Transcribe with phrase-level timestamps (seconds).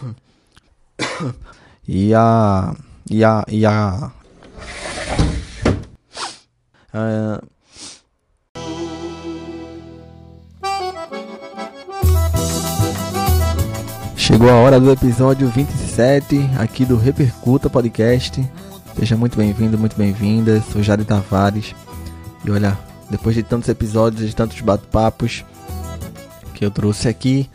[1.88, 2.74] E a.
[3.10, 3.44] E a.
[3.48, 4.12] E a.
[6.92, 7.40] Ah,
[14.16, 18.48] Chegou a hora do episódio 27 aqui do Repercuta Podcast.
[18.96, 20.62] Seja muito bem-vindo, muito bem-vinda.
[20.72, 21.74] Sou Jade Tavares.
[22.44, 22.78] E olha,
[23.10, 25.44] depois de tantos episódios, de tantos bate-papos
[26.54, 27.50] que eu trouxe aqui,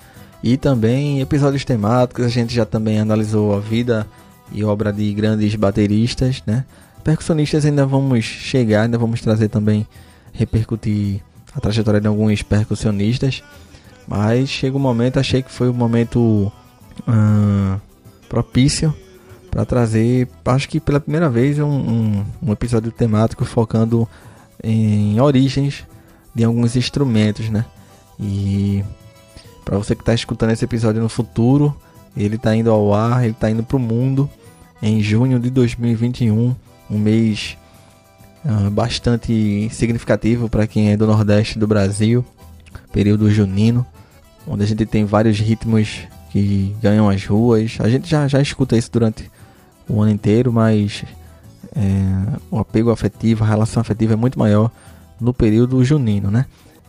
[0.45, 4.05] e também episódios temáticos, a gente já também analisou a vida
[4.51, 6.63] e obra de grandes bateristas, né?
[7.03, 9.87] Percussionistas ainda vamos chegar, ainda vamos trazer também,
[10.31, 11.19] repercutir
[11.51, 13.41] a trajetória de alguns percussionistas.
[14.07, 16.51] Mas chega um momento, achei que foi o um momento
[18.29, 18.93] propício
[19.49, 24.07] para trazer, acho que pela primeira vez, um, um, um, episódio temático focando
[24.63, 25.87] em origens
[26.35, 27.65] de alguns instrumentos, né?
[28.19, 28.83] E
[29.65, 31.75] para você que está escutando esse episódio no futuro,
[32.15, 34.29] ele está indo ao ar, ele está indo para o mundo
[34.81, 36.55] em junho de 2021,
[36.89, 37.57] um mês
[38.45, 42.23] uh, bastante significativo para quem é do Nordeste do Brasil,
[42.93, 43.85] período junino,
[44.47, 47.77] onde a gente tem vários ritmos que ganham as ruas.
[47.79, 49.29] A gente já, já escuta isso durante
[49.89, 51.03] o ano inteiro, mas
[51.75, 54.69] é, o apego afetivo, a relação afetiva é muito maior
[55.19, 56.45] no período junino, né?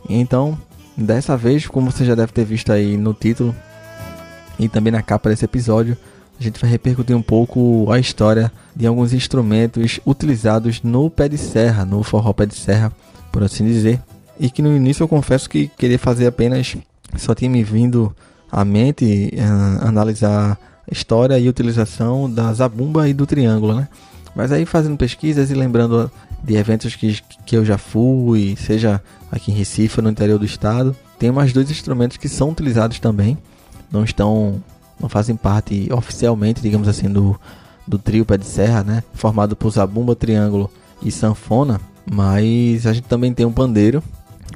[0.08, 0.58] Então,
[0.96, 3.54] dessa vez, como você já deve ter visto aí no título
[4.58, 5.96] e também na capa desse episódio,
[6.38, 11.38] a gente vai repercutir um pouco a história de alguns instrumentos utilizados no pé de
[11.38, 12.92] serra, no forró pé de serra,
[13.32, 14.00] por assim dizer.
[14.38, 16.76] E que no início eu confesso que queria fazer apenas,
[17.16, 18.14] só tinha me vindo
[18.50, 23.88] à mente uh, analisar a história e utilização da zabumba e do triângulo, né?
[24.34, 26.10] Mas aí fazendo pesquisas e lembrando
[26.44, 30.94] de eventos que, que eu já fui, seja aqui em Recife no interior do estado,
[31.18, 33.36] tem mais dois instrumentos que são utilizados também,
[33.90, 34.62] não estão
[34.98, 37.38] não fazem parte oficialmente, digamos assim, do,
[37.86, 39.02] do trio pé de serra, né?
[39.12, 40.70] Formado por zabumba, triângulo
[41.02, 44.02] e sanfona, mas a gente também tem um pandeiro,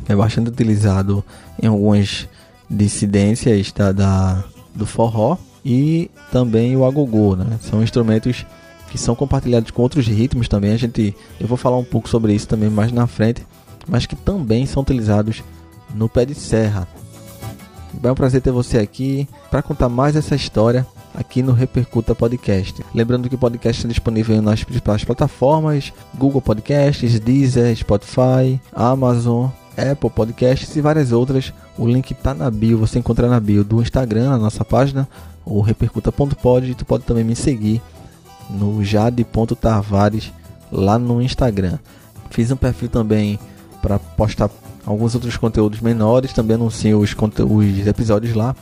[0.05, 1.23] que é bastante utilizado
[1.63, 2.27] em algumas
[2.71, 4.45] dissidências da, da
[4.75, 7.59] do forró e também o agogô, né?
[7.61, 8.47] São instrumentos
[8.91, 10.73] que são compartilhados com outros ritmos também.
[10.73, 13.45] A gente, eu vou falar um pouco sobre isso também mais na frente,
[13.91, 15.43] mas que também são utilizados
[15.95, 16.87] no pé de serra,
[18.03, 22.85] é um prazer ter você aqui para contar mais essa história aqui no Repercuta Podcast.
[22.95, 30.09] Lembrando que o podcast está disponível nas principais plataformas: Google Podcasts, Deezer, Spotify, Amazon, Apple
[30.09, 31.53] Podcasts e várias outras.
[31.77, 35.09] O link está na bio, você encontra na bio do Instagram, na nossa página,
[35.45, 36.75] ou repercuta.pod.
[36.77, 37.83] Tu pode também me seguir
[38.49, 40.33] no jade.tavares
[40.71, 41.79] lá no Instagram.
[42.31, 43.39] Fiz um perfil também
[43.81, 44.51] para postar
[44.87, 48.55] alguns outros conteúdos menores, também anuncio os, os episódios lá,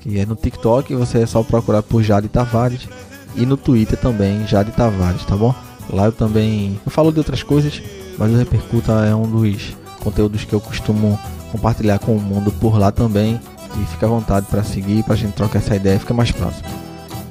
[0.00, 2.88] que é no TikTok, você é só procurar por Jade Tavares
[3.36, 5.54] e no Twitter também, Jade Tavares, tá bom?
[5.92, 7.82] Lá eu também eu falo de outras coisas,
[8.16, 11.18] mas o Repercuta é um dos conteúdos que eu costumo
[11.50, 13.40] compartilhar com o mundo por lá também.
[13.80, 16.68] E fica à vontade para seguir, para a gente trocar essa ideia, fica mais próximo.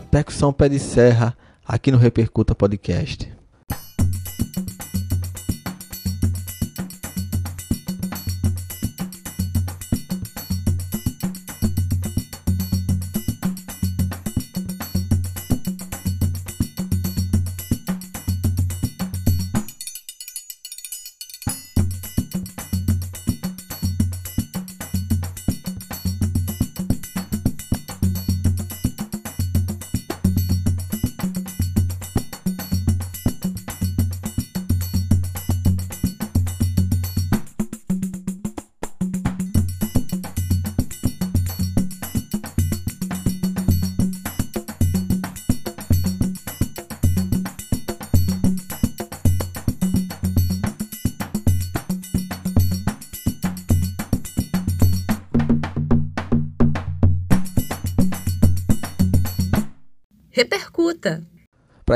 [0.09, 1.35] Percussão Pé de Serra,
[1.67, 3.38] aqui no Repercuta Podcast.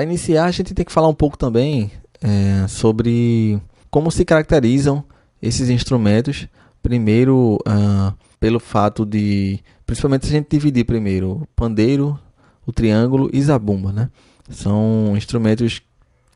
[0.04, 1.90] Para iniciar, a gente tem que falar um pouco também
[2.22, 3.58] é, sobre
[3.90, 5.02] como se caracterizam
[5.42, 6.46] esses instrumentos.
[6.82, 12.20] Primeiro, uh, pelo fato de, principalmente se a gente dividir primeiro pandeiro,
[12.68, 14.10] o triângulo e zabumba, né?
[14.50, 15.82] São instrumentos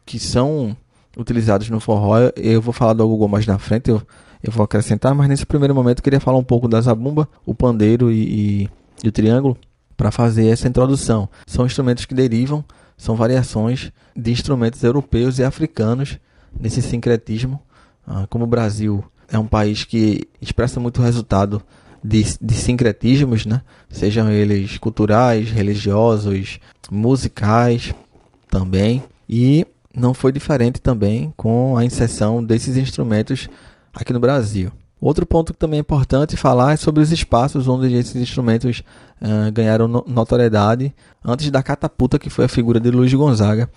[0.06, 0.74] que são
[1.18, 2.20] utilizados no forró.
[2.38, 4.02] Eu vou falar do agogô mais na frente, eu,
[4.42, 7.54] eu vou acrescentar, mas nesse primeiro momento eu queria falar um pouco da zabumba, o
[7.54, 8.70] pandeiro e, e,
[9.04, 9.58] e o triângulo
[9.98, 11.28] para fazer essa introdução.
[11.46, 12.64] São instrumentos que derivam,
[12.98, 16.20] são variações de instrumentos europeus e africanos
[16.60, 17.62] nesse sincretismo.
[18.06, 21.62] Ah, como o Brasil é um país que expressa muito resultado
[22.04, 23.62] de, de sincretismos, né?
[23.90, 26.60] Sejam eles culturais, religiosos,
[26.90, 27.94] musicais
[28.50, 29.04] também.
[29.30, 33.50] E não foi diferente também com a inserção desses instrumentos
[33.94, 34.72] aqui no Brasil.
[35.00, 38.84] Outro ponto que também é importante falar é sobre os espaços onde esses instrumentos
[39.22, 43.70] uh, ganharam notoriedade antes da catapulta que foi a figura de Luiz Gonzaga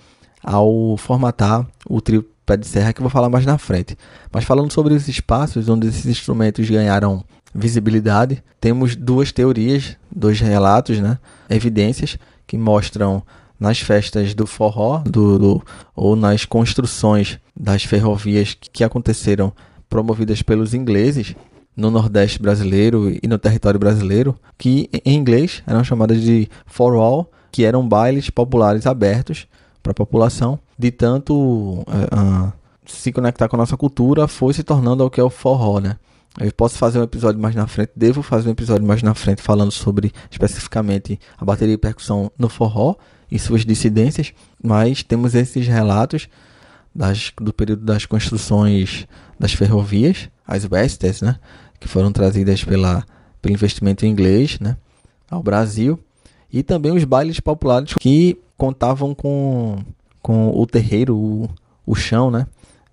[0.43, 3.97] ao formatar o trio Pé de Serra, que eu vou falar mais na frente.
[4.33, 7.23] Mas falando sobre os espaços onde esses instrumentos ganharam
[7.55, 11.19] visibilidade, temos duas teorias, dois relatos, né,
[11.49, 13.23] evidências que mostram
[13.59, 15.63] nas festas do forró do, do,
[15.95, 19.53] ou nas construções das ferrovias que aconteceram
[19.91, 21.35] promovidas pelos ingleses
[21.77, 27.31] no Nordeste brasileiro e no território brasileiro, que em inglês eram chamadas de for all,
[27.51, 29.47] que eram bailes populares abertos
[29.83, 32.53] para a população, de tanto uh, uh,
[32.87, 35.97] se conectar com a nossa cultura, foi se tornando o que é o forró, né?
[36.39, 39.43] Eu posso fazer um episódio mais na frente, devo fazer um episódio mais na frente
[39.43, 42.95] falando sobre especificamente a bateria e percussão no forró
[43.31, 44.33] e suas dissidências,
[44.63, 46.29] mas temos esses relatos
[46.95, 49.07] das, do período das construções
[49.39, 51.37] das ferrovias, as Westers, né,
[51.79, 53.05] que foram trazidas pela,
[53.41, 54.77] pelo investimento inglês né,
[55.31, 55.99] ao Brasil,
[56.53, 59.79] e também os bailes populares que contavam com,
[60.21, 61.49] com o terreiro, o,
[61.87, 62.47] o chão né,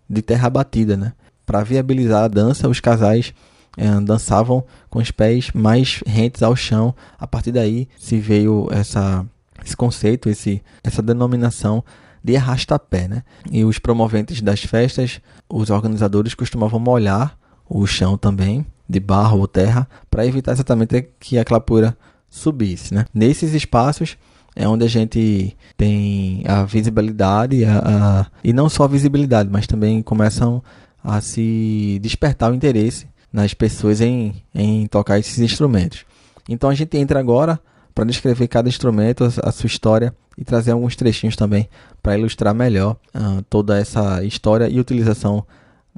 [0.09, 0.95] de terra batida.
[0.95, 1.13] Né.
[1.45, 3.33] Para viabilizar a dança, os casais
[3.77, 6.93] eh, dançavam com os pés mais rentes ao chão.
[7.17, 9.25] A partir daí se veio essa,
[9.65, 11.83] esse conceito, esse, essa denominação
[12.27, 13.23] de arrastapé, né?
[13.49, 17.37] E os promoventes das festas, os organizadores costumavam molhar
[17.69, 21.97] o chão também de barro ou terra para evitar exatamente que aquela poeira
[22.29, 23.05] subisse, né?
[23.13, 24.17] Nesses espaços
[24.53, 29.65] é onde a gente tem a visibilidade a, a, e não só a visibilidade, mas
[29.65, 30.61] também começam
[31.01, 36.03] a se despertar o interesse nas pessoas em, em tocar esses instrumentos.
[36.49, 37.57] Então a gente entra agora
[37.97, 41.67] para descrever cada instrumento, a, sua história e trazer alguns trechinhos também
[41.99, 45.43] para ilustrar melhor uh, toda essa história e utilização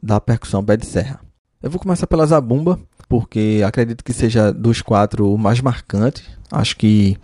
[0.02, 1.20] da percussão pé de serra.
[1.62, 2.80] Eu vou começar pela zabumba,
[3.10, 6.24] porque acredito que seja dos quatro o mais marcante.
[6.50, 7.18] Acho que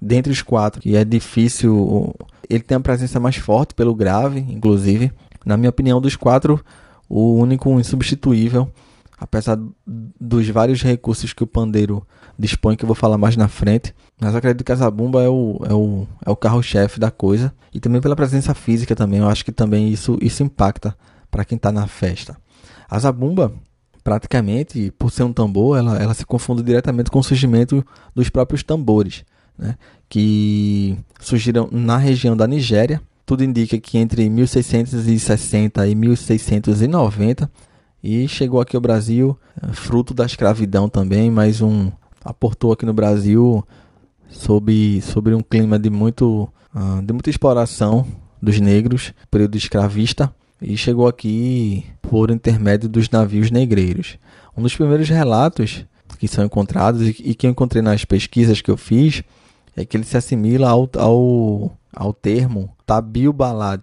[0.00, 2.14] dentre os quatro, que é difícil,
[2.48, 5.12] ele tem a presença mais forte pelo grave, inclusive.
[5.44, 6.58] Na minha opinião, dos quatro,
[7.06, 8.72] o único insubstituível,
[9.20, 12.02] apesar dos vários recursos que o pandeiro
[12.42, 13.94] dispõe, que eu vou falar mais na frente.
[14.20, 17.52] Mas acredito que a zabumba é o, é o, é o carro-chefe da coisa.
[17.72, 20.96] E também pela presença física também, eu acho que também isso, isso impacta
[21.30, 22.36] para quem está na festa.
[22.88, 23.52] A zabumba,
[24.04, 27.84] praticamente, por ser um tambor, ela, ela se confunde diretamente com o surgimento
[28.14, 29.24] dos próprios tambores,
[29.56, 29.76] né?
[30.08, 33.00] que surgiram na região da Nigéria.
[33.24, 37.50] Tudo indica que entre 1660 e 1690
[38.02, 41.90] e chegou aqui ao Brasil, eh, fruto da escravidão também, mais um
[42.24, 43.64] aportou aqui no Brasil
[44.28, 48.06] sob, sobre um clima de, muito, uh, de muita exploração
[48.40, 54.18] dos negros, período escravista, e chegou aqui por intermédio dos navios negreiros.
[54.56, 55.84] Um dos primeiros relatos
[56.18, 59.22] que são encontrados e, que eu encontrei nas pesquisas que eu fiz
[59.76, 63.82] é que ele se assimila ao, ao, ao termo tabil balad,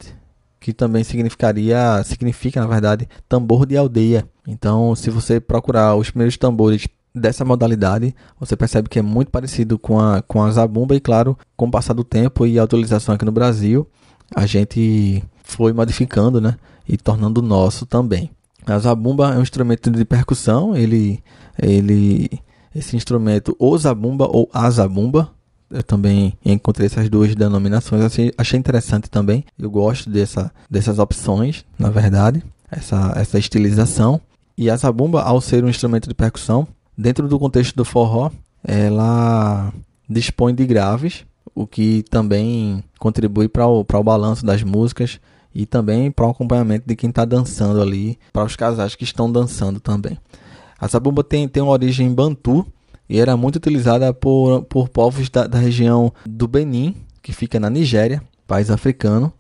[0.60, 4.28] que também significaria, significa na verdade, tambor de aldeia.
[4.48, 9.78] Então, se você procurar os primeiros tambores dessa modalidade, você percebe que é muito parecido
[9.80, 13.16] com a, com a zabumba e, claro, com o passar do tempo e a utilização
[13.16, 13.88] aqui no Brasil,
[14.36, 16.56] a gente foi modificando, né,
[16.88, 18.30] e tornando nosso também.
[18.66, 21.24] A zabumba é um instrumento de percussão, ele,
[21.58, 22.30] ele,
[22.74, 25.32] esse instrumento, ou zabumba ou a zabumba,
[25.72, 31.66] eu também encontrei essas duas denominações, achei, achei interessante também, eu gosto dessa, dessas opções,
[31.78, 34.22] na verdade, essa, essa estilização.
[34.58, 36.68] E a zabumba, ao ser um instrumento de percussão,
[37.00, 38.30] Dentro do contexto do forró,
[38.62, 39.72] ela
[40.10, 41.26] dispõe de graves,
[41.56, 45.18] o que também contribui para o, o balanço das músicas
[45.56, 49.32] e também para o acompanhamento de quem está dançando ali, para os casais que estão
[49.32, 50.18] dançando também.
[50.78, 52.68] A zabumba tem, tem uma origem bantu
[53.08, 57.70] e era muito utilizada por, por povos da, da região do Benin, que fica na
[57.70, 59.32] Nigéria, país africano,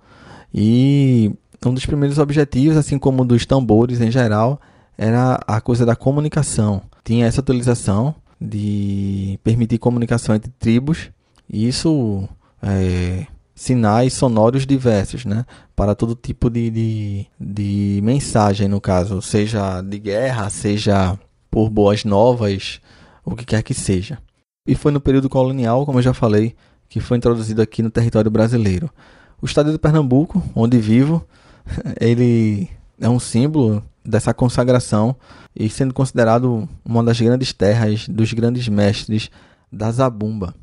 [0.53, 1.29] e
[1.65, 4.61] um dos primeiros objetivos, assim como dos tambores em geral,
[4.97, 11.11] era a coisa da comunicação tinha essa utilização de permitir comunicação entre tribos,
[11.49, 12.27] e isso
[12.61, 13.25] é,
[13.55, 15.45] sinais sonoros diversos, né?
[15.75, 21.19] Para todo tipo de, de, de, mensagem, no caso, seja de guerra, seja
[21.51, 22.79] por boas novas,
[23.25, 24.17] o que quer que seja.
[24.65, 26.55] E foi no período colonial, como eu já falei,
[26.87, 28.89] que foi introduzido aqui no território brasileiro.
[29.41, 31.25] O estado de Pernambuco, onde vivo,
[31.99, 35.15] ele é um símbolo dessa consagração
[35.55, 39.29] e sendo considerado uma das grandes terras dos grandes mestres
[39.71, 40.53] da zabumba.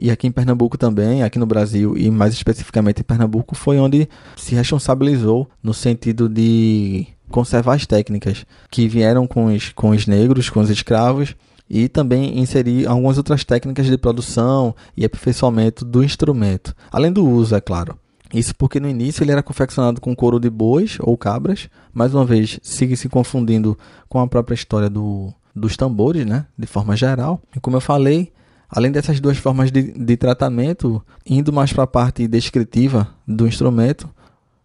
[0.00, 4.08] E aqui em Pernambuco também, aqui no Brasil e mais especificamente em Pernambuco, foi onde
[4.36, 10.50] se responsabilizou no sentido de conservar as técnicas que vieram com os, com os negros,
[10.50, 11.36] com os escravos,
[11.68, 17.54] e também inserir algumas outras técnicas de produção e aperfeiçoamento do instrumento, além do uso,
[17.54, 17.98] é claro.
[18.32, 22.24] Isso porque no início ele era confeccionado com couro de bois ou cabras, mais uma
[22.24, 27.42] vez sigue se confundindo com a própria história do, dos tambores, né, de forma geral.
[27.54, 28.32] E como eu falei,
[28.70, 34.08] além dessas duas formas de, de tratamento, indo mais para a parte descritiva do instrumento,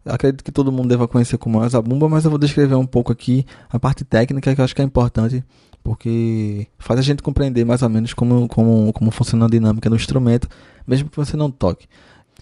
[0.05, 2.86] acredito que todo mundo deva conhecer como é a zabumba, mas eu vou descrever um
[2.86, 5.43] pouco aqui a parte técnica que eu acho que é importante,
[5.83, 9.95] porque faz a gente compreender mais ou menos como, como, como funciona a dinâmica do
[9.97, 10.47] instrumento,
[10.86, 11.88] mesmo que você não toque.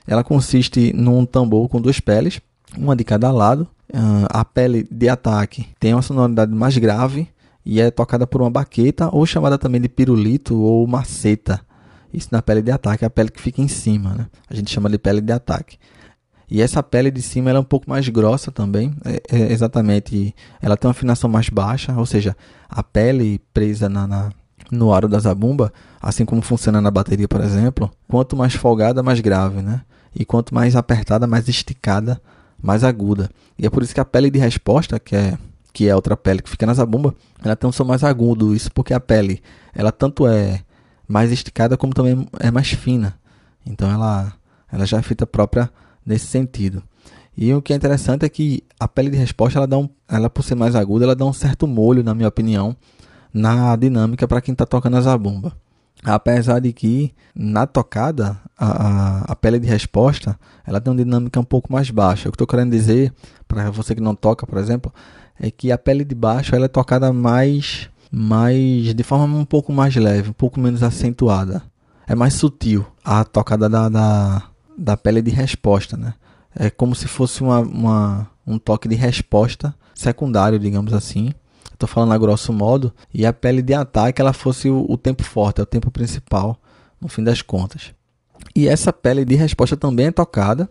[0.08, 2.40] Ela consiste num tambor com duas peles,
[2.78, 3.68] uma de cada lado.
[3.94, 7.28] Uh, a pele de ataque tem uma sonoridade mais grave
[7.66, 11.62] e é tocada por uma baqueta ou chamada também de pirulito ou maceta.
[12.14, 14.28] Isso na pele de ataque, é a pele que fica em cima, né?
[14.50, 15.78] A gente chama de pele de ataque.
[16.50, 20.78] E essa pele de cima é um pouco mais grossa também, é, é exatamente, ela
[20.78, 22.38] tem uma afinação mais baixa, ou seja,
[22.70, 24.32] a pele presa na, na,
[24.72, 29.20] no aro da zabumba, assim como funciona na bateria, por exemplo, quanto mais folgada, mais
[29.20, 29.82] grave, né?
[30.16, 32.22] E quanto mais apertada, mais esticada,
[32.62, 33.30] mais aguda.
[33.60, 35.38] E é por isso que a pele de resposta, que é
[35.76, 38.56] que é outra pele que fica na zabumba, ela tem um som mais agudo.
[38.56, 39.44] Isso porque a pele,
[39.74, 40.62] ela tanto é
[41.06, 43.20] mais esticada como também é mais fina.
[43.66, 44.34] Então ela,
[44.72, 45.70] ela já é feita própria
[46.06, 46.82] nesse sentido.
[47.38, 50.30] E o que é interessante é que a pele de resposta, ela, dá um, ela
[50.30, 52.74] por ser mais aguda, ela dá um certo molho, na minha opinião,
[53.34, 55.52] na dinâmica para quem está tocando a zabumba.
[56.06, 61.40] Apesar de que na tocada, a, a, a, pele de resposta, ela tem uma dinâmica
[61.40, 62.30] um pouco mais baixa.
[62.30, 63.12] O que estou querendo dizer,
[63.48, 64.94] para você que não toca, por exemplo,
[65.40, 69.74] é que a pele de baixo ela é tocada mais, mais de forma um pouco
[69.74, 71.64] mais leve, um pouco menos acentuada.
[72.08, 74.44] É mais sutil a tocada da, da,
[74.78, 76.14] da pele de resposta, né?
[76.56, 81.34] É como se fosse uma, uma um toque de resposta secundário, digamos assim.
[81.76, 82.92] Estou falando a grosso modo.
[83.14, 86.60] E a pele de ataque ela fosse o, o tempo forte, é o tempo principal,
[87.00, 87.94] no fim das contas.
[88.56, 90.70] E essa pele de resposta também é tocada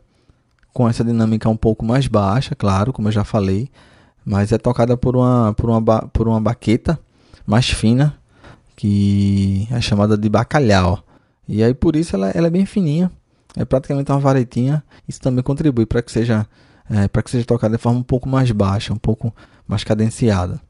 [0.72, 3.70] com essa dinâmica um pouco mais baixa, claro, como eu já falei,
[4.24, 6.98] mas é tocada por uma, por uma, por uma baqueta
[7.46, 8.18] mais fina,
[8.74, 11.04] que é chamada de bacalhau.
[11.46, 13.10] E aí por isso ela, ela é bem fininha
[13.56, 14.82] é praticamente uma varetinha.
[15.08, 16.46] Isso também contribui para que seja
[16.90, 19.34] é, para que seja tocada de forma um pouco mais baixa, um pouco
[19.66, 20.60] mais cadenciada.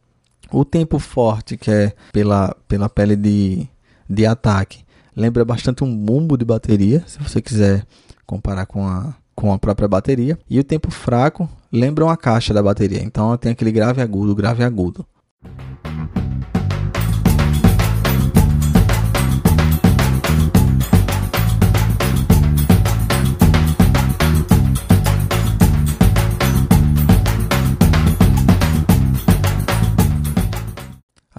[0.53, 3.67] O tempo forte que é pela, pela pele de,
[4.09, 4.85] de ataque
[5.17, 7.87] lembra bastante um bumbo de bateria, se você quiser
[8.27, 10.39] comparar com a, com a própria bateria.
[10.49, 13.03] E o tempo fraco lembra uma caixa da bateria.
[13.03, 15.07] Então tem aquele grave agudo, grave agudo.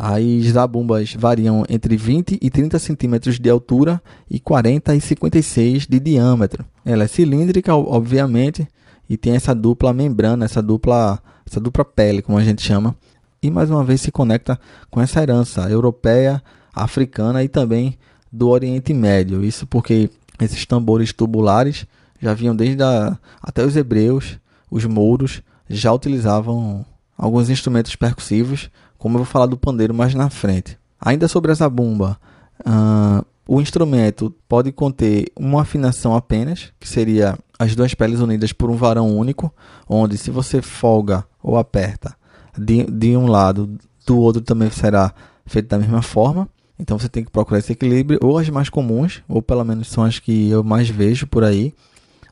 [0.08, 6.00] As zabumbas variam entre 20 e 30 centímetros de altura e 40 e 56 de
[6.00, 6.64] diâmetro.
[6.86, 8.68] Ela é cilíndrica, obviamente,
[9.10, 12.96] e tem essa dupla membrana, essa dupla, essa dupla pele, como a gente chama.
[13.42, 14.60] E mais uma vez se conecta
[14.92, 16.40] com essa herança europeia,
[16.72, 17.98] africana e também
[18.32, 19.44] do Oriente Médio.
[19.44, 21.88] Isso porque esses tambores tubulares
[22.22, 24.38] já vinham desde a, até os hebreus,
[24.70, 26.86] os mouros já utilizavam
[27.18, 30.78] alguns instrumentos percussivos como eu vou falar do pandeiro mais na frente.
[31.00, 32.18] Ainda sobre essa bomba,
[32.62, 38.70] uh, o instrumento pode conter uma afinação apenas, que seria as duas peles unidas por
[38.70, 39.54] um varão único,
[39.88, 42.16] onde se você folga ou aperta
[42.58, 45.14] de, de um lado, do outro também será
[45.46, 46.48] feito da mesma forma.
[46.78, 50.04] Então você tem que procurar esse equilíbrio, ou as mais comuns, ou pelo menos são
[50.04, 51.74] as que eu mais vejo por aí.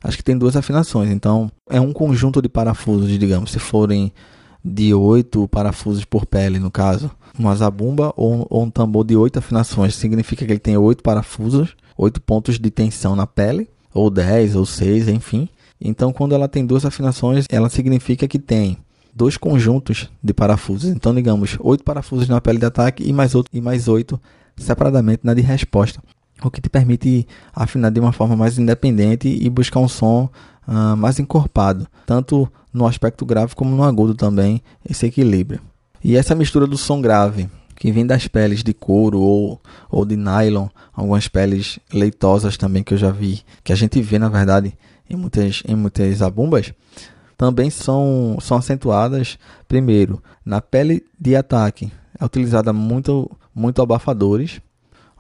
[0.04, 4.12] Acho que tem duas afinações, então é um conjunto de parafusos, digamos, se forem
[4.64, 7.12] de oito parafusos por pele, no caso.
[7.38, 11.76] Uma zabumba ou, ou um tambor de oito afinações significa que ele tem oito parafusos,
[11.98, 15.50] oito pontos de tensão na pele, ou dez, ou seis, enfim.
[15.82, 18.78] Então, quando ela tem duas afinações, ela significa que tem
[19.14, 20.90] dois conjuntos de parafusos.
[20.90, 24.20] Então, digamos, oito parafusos na pele de ataque e mais, e mais oito
[24.56, 26.02] separadamente na de resposta.
[26.42, 30.30] O que te permite afinar de uma forma mais independente e buscar um som
[30.68, 35.62] uh, mais encorpado, tanto no aspecto grave como no agudo também, esse equilíbrio.
[36.04, 40.16] E essa mistura do som grave, que vem das peles de couro ou, ou de
[40.16, 44.74] nylon, algumas peles leitosas também que eu já vi, que a gente vê na verdade
[45.10, 46.74] em muitas, em muitas abumbas,
[47.38, 49.38] também são, são acentuadas,
[49.68, 51.92] primeiro, na pele de ataque.
[52.20, 54.62] É utilizada muito, muito abafadores.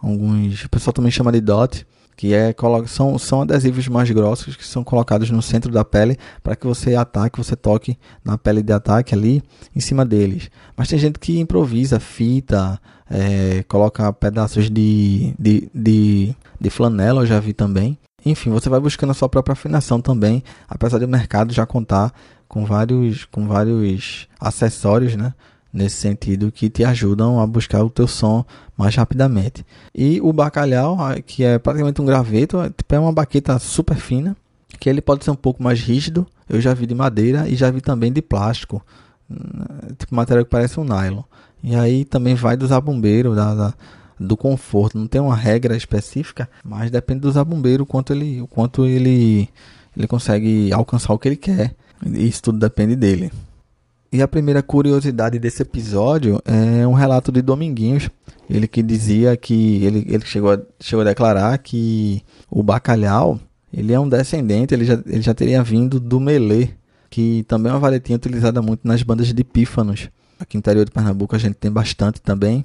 [0.03, 2.53] Alguns, o pessoal também chama de dot, que é,
[2.87, 6.93] são, são adesivos mais grossos que são colocados no centro da pele para que você
[6.93, 9.41] ataque, você toque na pele de ataque ali
[9.73, 10.51] em cima deles.
[10.75, 12.79] Mas tem gente que improvisa fita,
[13.09, 17.97] é, coloca pedaços de, de, de, de flanela, eu já vi também.
[18.25, 22.13] Enfim, você vai buscando a sua própria afinação também, apesar do mercado já contar
[22.47, 25.33] com vários, com vários acessórios, né?
[25.73, 28.45] Nesse sentido, que te ajudam a buscar o teu som
[28.77, 29.65] mais rapidamente.
[29.93, 34.35] E o bacalhau, que é praticamente um graveto, é, tipo, é uma baqueta super fina,
[34.79, 36.25] que ele pode ser um pouco mais rígido.
[36.49, 38.83] Eu já vi de madeira e já vi também de plástico,
[39.29, 41.23] hum, tipo material que parece um nylon.
[41.63, 43.73] E aí também vai do zabumbeiro, da, da,
[44.19, 44.97] do conforto.
[44.97, 49.47] Não tem uma regra específica, mas depende do zabumbeiro o quanto ele, o quanto ele,
[49.95, 51.73] ele consegue alcançar o que ele quer.
[52.05, 53.31] Isso tudo depende dele.
[54.13, 58.11] E a primeira curiosidade desse episódio é um relato de Dominguinhos.
[58.47, 63.39] Ele que dizia que ele, ele chegou, a, chegou a declarar que o bacalhau
[63.73, 66.69] ele é um descendente, ele já, ele já teria vindo do melê,
[67.09, 70.09] que também é uma valetinha utilizada muito nas bandas de pífanos.
[70.39, 72.63] Aqui no interior de Pernambuco a gente tem bastante também.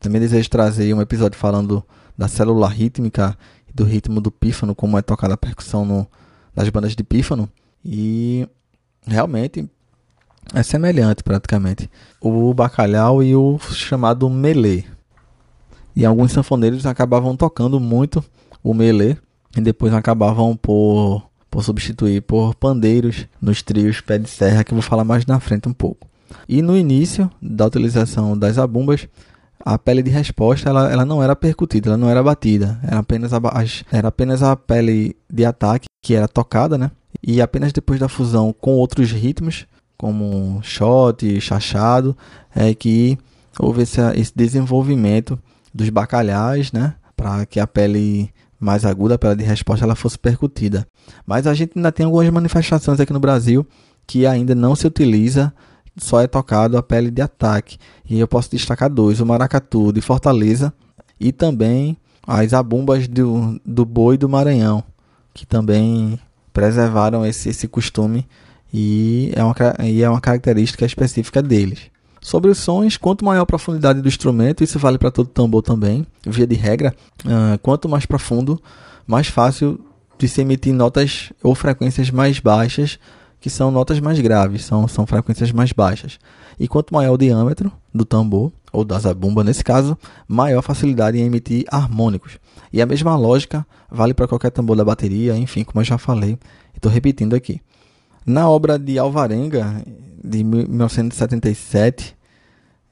[0.00, 1.84] Também desejo trazer um episódio falando
[2.16, 3.36] da célula rítmica
[3.68, 6.06] e do ritmo do pífano, como é tocada a percussão no,
[6.54, 7.46] das bandas de pífano.
[7.84, 8.48] E
[9.06, 9.68] realmente
[10.54, 11.90] é semelhante praticamente.
[12.20, 14.84] O bacalhau e o chamado melê.
[15.94, 18.24] E alguns sanfoneiros acabavam tocando muito
[18.62, 19.16] o melê
[19.56, 24.76] e depois acabavam por, por substituir por pandeiros nos trios pé de serra, que eu
[24.76, 26.06] vou falar mais na frente um pouco.
[26.48, 29.08] E no início da utilização das abumbas,
[29.64, 33.32] a pele de resposta ela, ela não era percutida, ela não era batida, era apenas,
[33.32, 33.40] a,
[33.90, 36.90] era apenas a pele de ataque que era tocada, né?
[37.22, 39.66] E apenas depois da fusão com outros ritmos,
[39.98, 42.16] como shot, chachado,
[42.54, 43.18] é que
[43.58, 45.38] houve esse, esse desenvolvimento
[45.74, 46.94] dos bacalhais, né?
[47.16, 50.86] Para que a pele mais aguda, a pele de resposta, ela fosse percutida.
[51.26, 53.66] Mas a gente ainda tem algumas manifestações aqui no Brasil
[54.06, 55.52] que ainda não se utiliza
[55.98, 57.76] só é tocado a pele de ataque.
[58.08, 60.72] E eu posso destacar dois: o maracatu de Fortaleza
[61.18, 64.84] e também as abumbas do, do boi do Maranhão,
[65.34, 66.18] que também
[66.52, 68.26] preservaram esse, esse costume
[68.72, 69.54] e é, uma,
[69.84, 71.90] e é uma característica específica deles.
[72.20, 76.06] Sobre os sons, quanto maior a profundidade do instrumento, isso vale para todo tambor também,
[76.26, 78.60] via de regra, uh, quanto mais profundo,
[79.06, 79.80] mais fácil
[80.18, 82.98] de se emitir notas ou frequências mais baixas
[83.40, 86.18] que são notas mais graves, são, são frequências mais baixas.
[86.58, 91.18] E quanto maior o diâmetro do tambor, ou da zabumba nesse caso, maior a facilidade
[91.18, 92.38] em emitir harmônicos.
[92.72, 96.36] E a mesma lógica vale para qualquer tambor da bateria, enfim, como eu já falei,
[96.74, 97.60] estou repetindo aqui.
[98.28, 99.82] Na obra de Alvarenga,
[100.22, 102.14] de 1977,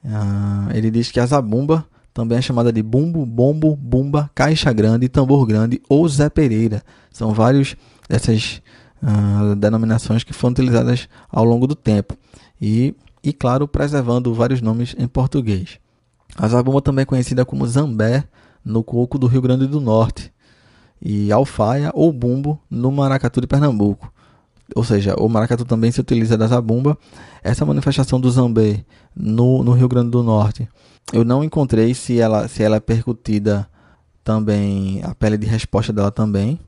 [0.03, 4.73] uh, ah, ele diz que a zabumba também é chamada de bumbo, bombo, bumba, caixa
[4.73, 6.81] grande, tambor grande ou Zé Pereira.
[7.11, 7.75] São vários
[8.09, 8.63] dessas
[9.03, 12.17] uh, denominações que foram utilizadas ao longo do tempo.
[12.59, 15.77] E, e claro, preservando vários nomes em português.
[16.35, 18.23] A zabumba também é conhecida como zambé
[18.65, 20.33] no coco do Rio Grande do Norte
[20.99, 24.11] e alfaia ou bumbo no maracatu de Pernambuco.
[24.75, 26.97] Ou seja, o maracatu também se utiliza da zabumba.
[27.43, 28.83] Essa manifestação do zambé
[29.15, 30.67] no, no Rio Grande do Norte,
[31.13, 33.67] eu não encontrei se ela, se ela é percutida
[34.23, 36.59] também, a pele de resposta dela também.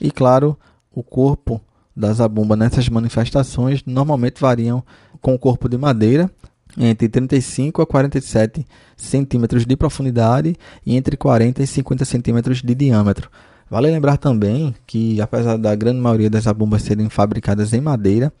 [0.00, 0.56] E claro,
[0.92, 1.60] o corpo
[1.94, 4.84] da zabumba nessas manifestações normalmente variam
[5.20, 6.30] com o corpo de madeira
[6.76, 8.64] entre 35 a 47
[8.96, 10.54] centímetros de profundidade
[10.86, 13.28] e entre 40 e 50 centímetros de diâmetro.
[13.70, 18.32] Vale lembrar também que, apesar da grande maioria das zabumbas serem fabricadas em madeira,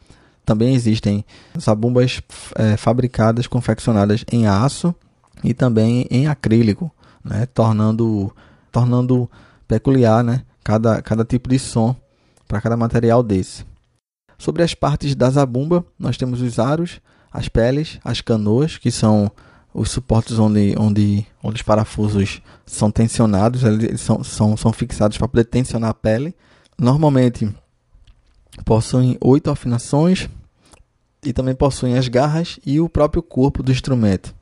[0.44, 1.24] também existem
[1.60, 2.22] zabumbas
[2.56, 4.94] é, fabricadas, confeccionadas em aço
[5.44, 6.90] e também em acrílico,
[7.22, 7.44] né?
[7.46, 8.34] tornando,
[8.72, 9.30] tornando
[9.66, 10.42] peculiar né?
[10.64, 11.94] cada, cada tipo de som
[12.46, 13.66] para cada material desse.
[14.38, 19.30] Sobre as partes da zabumba, nós temos os aros, as peles, as canoas, que são
[19.72, 25.28] os suportes onde, onde, onde os parafusos são tensionados, eles são, são, são fixados para
[25.28, 26.34] poder tensionar a pele.
[26.78, 27.48] Normalmente
[28.64, 30.28] possuem oito afinações
[31.24, 34.34] e também possuem as garras e o próprio corpo do instrumento.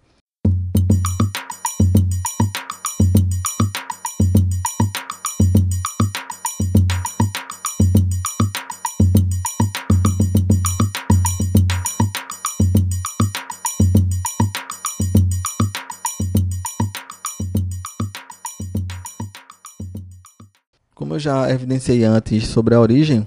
[21.17, 23.27] Eu já evidenciei antes sobre a origem,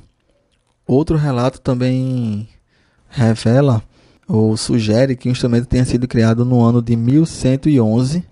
[0.86, 2.48] outro relato também
[3.10, 3.82] revela
[4.28, 8.24] ou sugere que o instrumento tenha sido criado no ano de 1111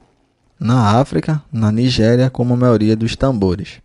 [0.59, 3.81] na África, na Nigéria, como a maioria dos tambores.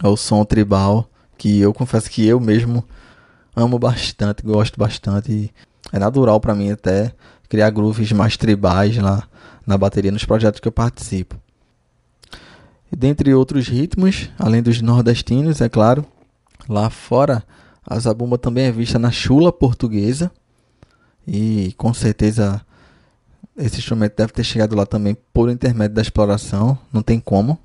[0.00, 2.84] É o som tribal que eu confesso que eu mesmo
[3.54, 5.52] amo bastante, gosto bastante.
[5.92, 7.12] É natural para mim até
[7.48, 9.24] criar grooves mais tribais lá
[9.66, 11.36] na bateria nos projetos que eu participo.
[12.94, 16.04] Dentre outros ritmos, além dos nordestinos, é claro,
[16.68, 17.42] lá fora
[17.86, 20.30] a zabumba também é vista na chula portuguesa
[21.26, 22.60] e com certeza
[23.56, 27.58] esse instrumento deve ter chegado lá também por intermédio da exploração, não tem como,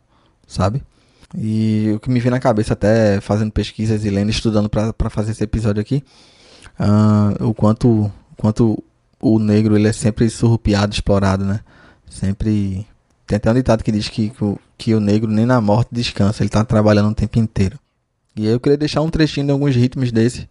[0.47, 0.83] sabe?
[1.37, 5.31] E o que me vem na cabeça, até fazendo pesquisas e lendo, estudando para fazer
[5.31, 6.03] esse episódio aqui,
[6.79, 8.81] uh, o quanto, quanto
[9.21, 11.61] o negro ele é sempre surrupiado, explorado, né?
[12.09, 12.87] Sempre.
[13.25, 16.43] Tem até um ditado que diz que, que, que o negro nem na morte descansa,
[16.43, 17.79] ele está trabalhando o tempo inteiro.
[18.35, 20.47] E eu queria deixar um trechinho de alguns ritmos desse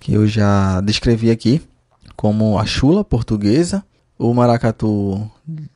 [0.00, 1.62] que eu já descrevi aqui,
[2.16, 3.84] como a chula portuguesa,
[4.18, 5.30] o maracatu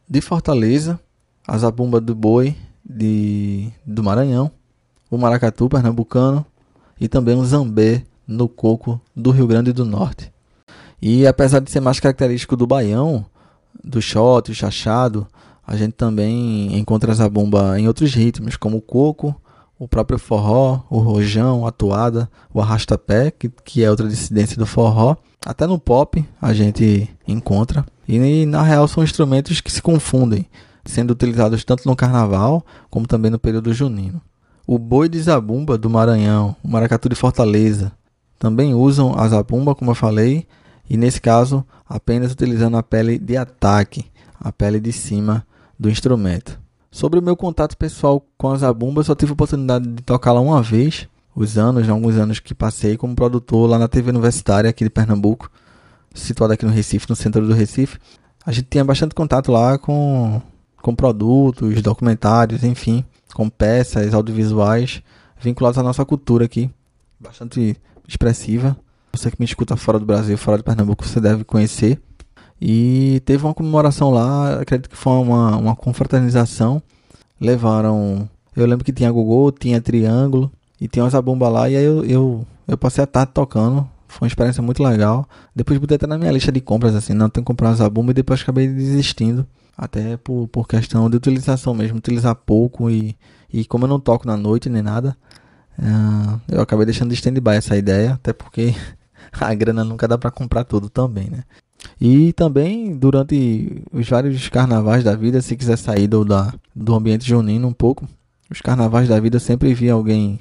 [0.08, 0.98] de Fortaleza,
[1.46, 4.50] a zabumba do boi de, do Maranhão,
[5.10, 6.44] o maracatu pernambucano
[7.00, 10.32] e também o zambê no coco do Rio Grande do Norte.
[11.02, 13.24] E apesar de ser mais característico do baião,
[13.82, 15.26] do shot, o chachado,
[15.70, 19.32] a gente também encontra a zabumba em outros ritmos, como o coco,
[19.78, 24.66] o próprio forró, o rojão, a toada, o arrasta-pé, que, que é outra dissidência do
[24.66, 25.14] forró.
[25.46, 27.86] Até no pop a gente encontra.
[28.08, 30.44] E na real são instrumentos que se confundem
[30.84, 34.20] sendo utilizados tanto no carnaval como também no período junino.
[34.66, 37.92] O boi de zabumba do Maranhão, o maracatu de Fortaleza,
[38.40, 40.48] também usam a zabumba, como eu falei,
[40.88, 44.06] e nesse caso apenas utilizando a pele de ataque,
[44.40, 45.46] a pele de cima
[45.80, 46.60] do instrumento.
[46.90, 50.40] Sobre o meu contato pessoal com a zabumba, eu só tive a oportunidade de tocá-la
[50.40, 54.84] uma vez, os anos, alguns anos que passei como produtor lá na TV Universitária aqui
[54.84, 55.50] de Pernambuco,
[56.14, 57.98] situada aqui no Recife, no centro do Recife.
[58.44, 60.42] A gente tinha bastante contato lá com
[60.82, 65.02] com produtos, documentários, enfim, com peças audiovisuais
[65.38, 66.70] vinculadas à nossa cultura aqui,
[67.18, 67.76] bastante
[68.08, 68.76] expressiva.
[69.12, 72.00] Você que me escuta fora do Brasil, fora de Pernambuco, você deve conhecer.
[72.60, 76.82] E teve uma comemoração lá, acredito que foi uma, uma confraternização.
[77.40, 78.28] Levaram.
[78.54, 81.70] Eu lembro que tinha Gogô, tinha Triângulo e tinha uma zabumba lá.
[81.70, 83.88] E aí eu, eu, eu passei a tarde tocando.
[84.06, 85.26] Foi uma experiência muito legal.
[85.54, 88.10] Depois botei até na minha lista de compras, assim, não tenho que comprar uma zabumba
[88.10, 89.46] e depois acabei desistindo.
[89.78, 93.16] Até por, por questão de utilização mesmo, utilizar pouco e,
[93.50, 95.16] e como eu não toco na noite nem nada,
[95.78, 98.74] uh, eu acabei deixando de stand-by essa ideia, até porque
[99.32, 101.44] a grana nunca dá para comprar tudo também, né?
[102.00, 107.26] E também durante os vários carnavais da vida, se quiser sair do, da, do ambiente
[107.26, 108.08] junino um pouco,
[108.50, 110.38] os carnavais da vida sempre vi alguém,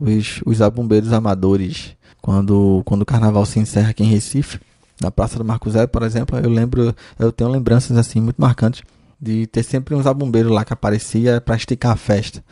[0.00, 4.58] os, os abumbeiros amadores, quando, quando o carnaval se encerra aqui em Recife,
[5.00, 8.82] na Praça do Marco Zero, por exemplo, eu lembro, eu tenho lembranças assim muito marcantes
[9.20, 12.42] de ter sempre um zabumbeiro lá que aparecia para esticar a festa.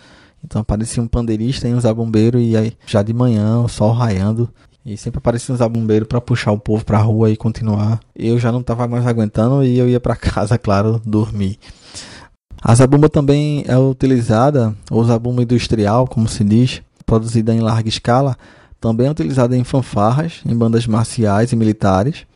[0.44, 4.48] Então aparecia um pandeirista e um zabumbeiro e aí já de manhã, o sol raiando,
[4.84, 8.00] e sempre aparecia um zabumbeiro para puxar o povo para a rua e continuar.
[8.14, 11.58] Eu já não estava mais aguentando e eu ia para casa, claro, dormir.
[12.62, 18.36] A zabumba também é utilizada, ou zabumba industrial, como se diz, produzida em larga escala,
[18.78, 22.26] também é utilizada em fanfarras, em bandas marciais e militares,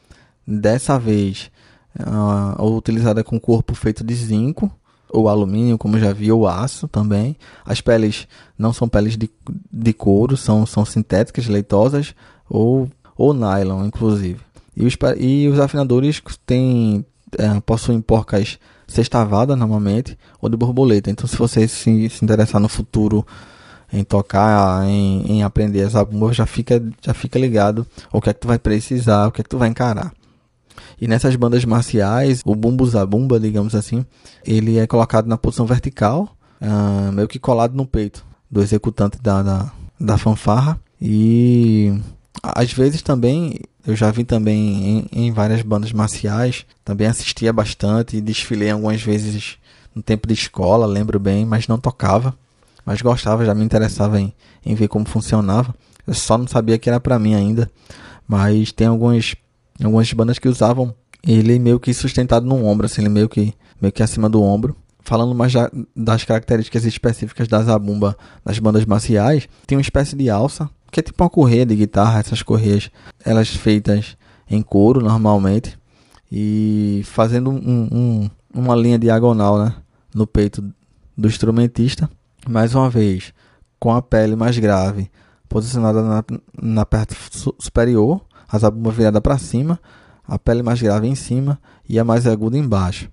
[0.46, 1.50] Dessa vez,
[1.98, 4.70] uh, utilizada com corpo feito de zinco
[5.10, 7.36] ou alumínio, como já vi, ou aço também.
[7.64, 8.28] As peles
[8.58, 9.30] não são peles de,
[9.72, 12.14] de couro, são, são sintéticas, leitosas
[12.48, 14.40] ou, ou nylon, inclusive.
[14.76, 17.04] E os, e os afinadores têm,
[17.38, 21.10] é, possuem porcas sextavadas normalmente, ou de borboleta.
[21.10, 23.26] Então, se você se, se interessar no futuro
[23.92, 28.34] em tocar, em, em aprender essa bomba, já fica, já fica ligado o que é
[28.34, 30.12] que tu vai precisar, o que é que tu vai encarar.
[31.00, 34.04] E nessas bandas marciais, o bumbo zabumba, digamos assim,
[34.44, 39.42] ele é colocado na posição vertical, uh, meio que colado no peito do executante da,
[39.42, 40.80] da, da fanfarra.
[41.00, 41.92] E
[42.54, 48.20] às vezes também, eu já vi também em, em várias bandas marciais, também assistia bastante
[48.20, 49.56] desfilei algumas vezes
[49.94, 52.36] no tempo de escola, lembro bem, mas não tocava.
[52.84, 54.32] Mas gostava, já me interessava em,
[54.64, 55.74] em ver como funcionava.
[56.06, 57.70] Eu só não sabia que era para mim ainda.
[58.28, 59.34] Mas tem algumas
[59.82, 60.94] algumas bandas que usavam
[61.26, 64.76] ele meio que sustentado no ombro, assim, ele meio que, meio que acima do ombro.
[65.00, 65.52] Falando mais
[65.94, 71.02] das características específicas da zabumba nas bandas marciais, tem uma espécie de alça, que é
[71.02, 72.88] tipo uma correia de guitarra, essas correias,
[73.24, 74.16] elas feitas
[74.48, 75.76] em couro normalmente,
[76.30, 79.74] e fazendo um, um, uma linha diagonal né,
[80.14, 80.62] no peito
[81.18, 82.08] do instrumentista.
[82.48, 83.34] Mais uma vez,
[83.80, 85.10] com a pele mais grave,
[85.48, 86.24] posicionada na,
[86.62, 87.16] na parte
[87.58, 89.80] superior, a zabumba virada para cima,
[90.24, 93.10] a pele mais grave em cima e a mais aguda embaixo.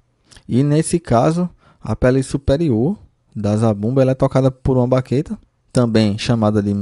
[0.48, 1.50] E nesse caso,
[1.82, 2.96] a pele superior
[3.36, 5.36] da zabumba ela é tocada por uma baqueta,
[5.74, 6.74] também chamada de,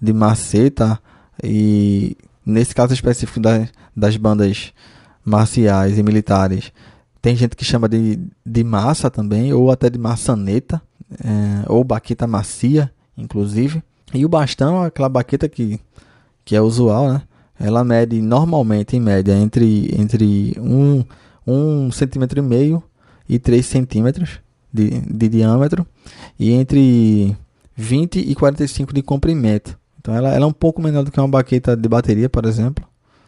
[0.00, 1.00] de maceta,
[1.42, 4.72] e nesse caso específico das, das bandas
[5.24, 6.72] marciais e militares,
[7.20, 10.80] tem gente que chama de, de massa também, ou até de maçaneta,
[11.22, 13.82] é, ou baqueta macia, inclusive.
[14.14, 15.80] E o bastão, aquela baqueta que,
[16.44, 17.22] que é usual, né?
[17.60, 21.04] Ela mede normalmente, em média, entre, entre 1 um,
[21.46, 22.82] um centímetro e meio
[23.28, 24.38] e 3 centímetros
[24.72, 25.86] de, de diâmetro
[26.38, 27.36] e entre
[27.76, 29.76] 20 e 45 de comprimento.
[29.98, 32.86] Então ela, ela é um pouco menor do que uma baqueta de bateria, por exemplo.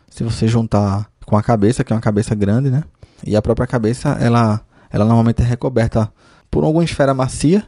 [0.08, 2.84] Se você juntar com a cabeça, que é uma cabeça grande, né?
[3.24, 6.10] E a própria cabeça, ela, ela normalmente é recoberta
[6.50, 7.64] por alguma esfera macia,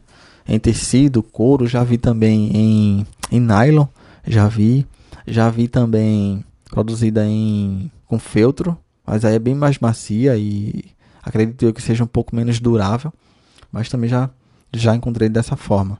[0.46, 3.86] em tecido, couro, já vi também em, em nylon,
[4.26, 4.86] já vi.
[5.26, 10.84] Já vi também produzida em com feltro, mas aí é bem mais macia e
[11.22, 13.12] acredito eu que seja um pouco menos durável,
[13.70, 14.28] mas também já
[14.74, 15.98] já encontrei dessa forma.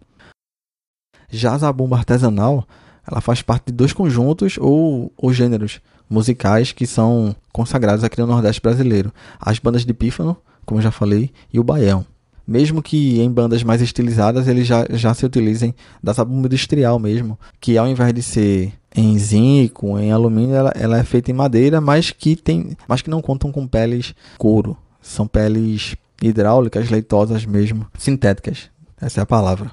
[1.31, 2.67] Já a zabumba artesanal,
[3.07, 8.27] ela faz parte de dois conjuntos ou, ou gêneros musicais que são consagrados aqui no
[8.27, 12.05] Nordeste brasileiro: as bandas de pífano, como já falei, e o baião.
[12.47, 17.39] Mesmo que em bandas mais estilizadas eles já, já se utilizem da zabumba industrial mesmo,
[17.61, 21.81] que ao invés de ser em zinco, em alumínio, ela, ela é feita em madeira,
[21.81, 27.87] mas que tem, mas que não contam com peles couro, são peles hidráulicas, leitosas mesmo,
[27.97, 28.71] sintéticas.
[29.01, 29.71] Essa é a palavra.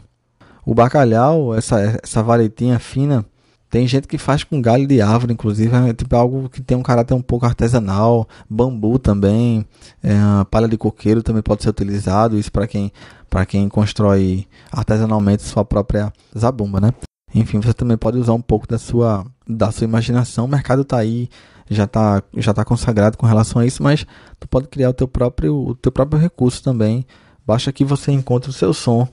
[0.69, 3.25] O bacalhau, essa essa varetinha fina,
[3.71, 6.83] tem gente que faz com galho de árvore, inclusive, é tipo algo que tem um
[6.83, 9.65] caráter um pouco artesanal, bambu também,
[10.03, 10.13] é,
[10.51, 12.91] palha de coqueiro também pode ser utilizado, isso para quem
[13.27, 16.93] para quem constrói artesanalmente sua própria zabumba, né?
[17.33, 20.45] Enfim, você também pode usar um pouco da sua, da sua imaginação.
[20.45, 21.29] O mercado está aí,
[21.67, 24.05] já está já tá consagrado com relação a isso, mas
[24.39, 27.07] tu pode criar o teu próprio, o teu próprio recurso também.
[27.43, 29.07] Basta que você encontre o seu som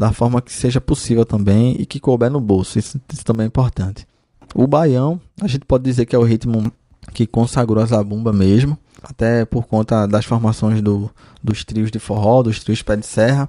[0.00, 2.78] da forma que seja possível também e que couber no bolso.
[2.78, 4.06] Isso, isso também é importante.
[4.54, 6.72] O baião, a gente pode dizer que é o ritmo
[7.12, 11.10] que consagrou a zabumba mesmo, até por conta das formações do,
[11.44, 13.46] dos trios de forró, dos trios pé de serra.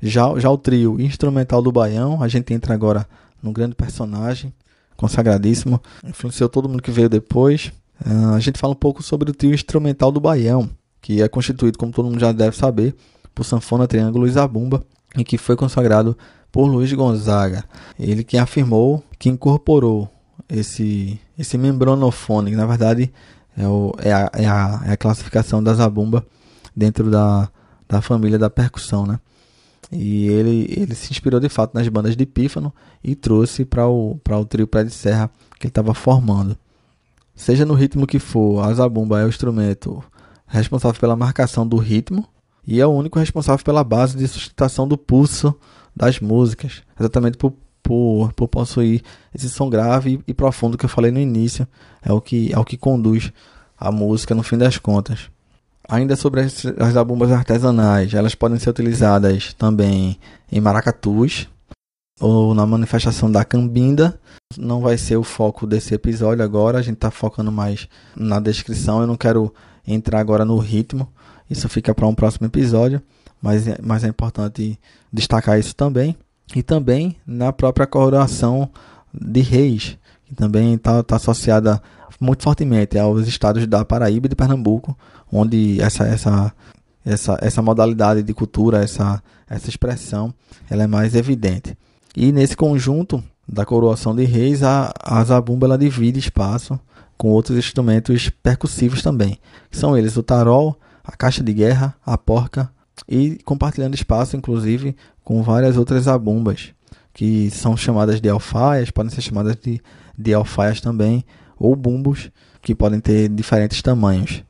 [0.00, 3.04] Já, já o trio instrumental do baião, a gente entra agora
[3.42, 4.54] num grande personagem,
[4.96, 7.72] consagradíssimo, influenciou todo mundo que veio depois.
[8.06, 10.70] Uh, a gente fala um pouco sobre o trio instrumental do Baião,
[11.02, 12.94] que é constituído, como todo mundo já deve saber,
[13.34, 14.84] por sanfona, triângulo e zabumba,
[15.16, 16.16] e que foi consagrado
[16.50, 17.64] por Luiz Gonzaga.
[17.98, 20.08] Ele que afirmou que incorporou
[20.48, 23.12] esse, esse membranofone, que na verdade
[23.56, 26.26] é, o, é, a, é, a, é a classificação da zabumba
[26.74, 27.50] dentro da,
[27.88, 29.18] da família da percussão, né?
[29.90, 34.20] E ele, ele se inspirou de fato nas bandas de Pífano e trouxe para o,
[34.22, 36.56] o trio Pé de Serra que ele estava formando.
[37.34, 40.02] Seja no ritmo que for, a zabumba é o instrumento
[40.46, 42.26] responsável pela marcação do ritmo
[42.68, 45.54] e é o único responsável pela base de sustentação do pulso
[45.96, 49.02] das músicas, exatamente por, por, por possuir
[49.34, 51.66] esse som grave e, e profundo que eu falei no início,
[52.02, 53.32] é o que, é o que conduz
[53.74, 55.30] a música no fim das contas.
[55.88, 60.18] Ainda sobre as, as zabumbas artesanais, elas podem ser utilizadas também
[60.52, 61.48] em maracatus
[62.20, 64.20] ou na manifestação da cambinda.
[64.58, 69.00] Não vai ser o foco desse episódio agora, a gente está focando mais na descrição.
[69.00, 69.54] Eu não quero
[69.86, 71.10] entrar agora no ritmo,
[71.50, 73.00] isso fica para um próximo episódio,
[73.40, 74.78] mas, é, mas é importante
[75.12, 76.16] destacar isso também.
[76.54, 78.70] E também na própria coroação
[79.12, 81.80] de reis, que também está tá associada
[82.20, 84.96] muito fortemente aos estados da Paraíba e de Pernambuco,
[85.30, 86.52] onde essa, essa,
[87.04, 90.32] essa, essa modalidade de cultura, essa, essa expressão,
[90.68, 91.76] ela é mais evidente.
[92.16, 96.78] E nesse conjunto da coroação de reis, a, a zabumba ela divide espaço
[97.16, 99.38] com outros instrumentos percussivos também,
[99.70, 100.78] que são eles o tarol,
[101.08, 102.70] a caixa de guerra, a porca
[103.08, 104.94] e compartilhando espaço, inclusive,
[105.24, 106.74] com várias outras zabumbas,
[107.14, 109.80] que são chamadas de alfaias, podem ser chamadas de,
[110.16, 111.24] de alfaias também,
[111.58, 114.44] ou bumbos, que podem ter diferentes tamanhos.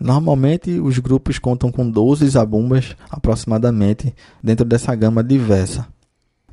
[0.00, 5.86] Normalmente, os grupos contam com 12 zabumbas aproximadamente dentro dessa gama diversa.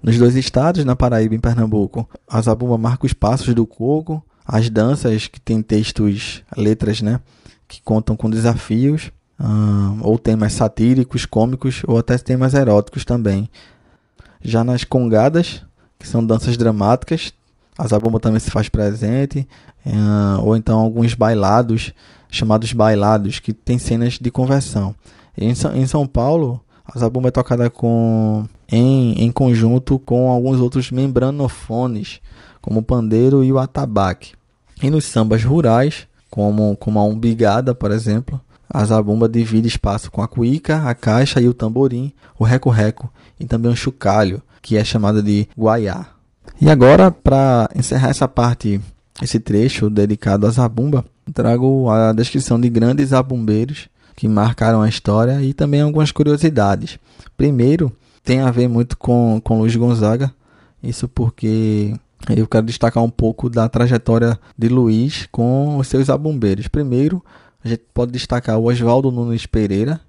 [0.03, 4.23] Nos dois estados, na Paraíba e em Pernambuco, a zabumba marca os passos do coco,
[4.45, 7.19] as danças que têm textos, letras, né,
[7.67, 9.11] que contam com desafios,
[10.01, 13.49] ou temas satíricos, cômicos ou até temas eróticos também.
[14.41, 15.63] Já nas congadas,
[15.99, 17.33] que são danças dramáticas,
[17.77, 19.47] a zabumba também se faz presente,
[20.43, 21.93] ou então alguns bailados
[22.29, 24.95] chamados bailados, que tem cenas de conversão.
[25.37, 30.91] Em, em São Paulo, a zabumba é tocada com, em, em conjunto com alguns outros
[30.91, 32.19] membranofones,
[32.61, 34.33] como o pandeiro e o atabaque.
[34.81, 38.39] E nos sambas rurais, como, como a umbigada, por exemplo.
[38.69, 43.45] A zabumba divide espaço com a cuíca, a caixa e o tamborim, o reco-reco e
[43.45, 46.07] também o chocalho, que é chamado de guaiá.
[46.59, 48.81] E agora, para encerrar essa parte,
[49.21, 55.41] esse trecho dedicado à zabumba, trago a descrição de grandes zabumbeiros que marcaram a história
[55.41, 56.97] e também algumas curiosidades.
[57.37, 57.91] Primeiro,
[58.23, 60.33] tem a ver muito com, com Luiz Gonzaga,
[60.81, 61.93] isso porque
[62.35, 66.67] eu quero destacar um pouco da trajetória de Luiz com os seus zabumbeiros.
[66.67, 67.23] Primeiro,
[67.67, 69.99] a gente pode destacar o Oswaldo Nunes Pereira,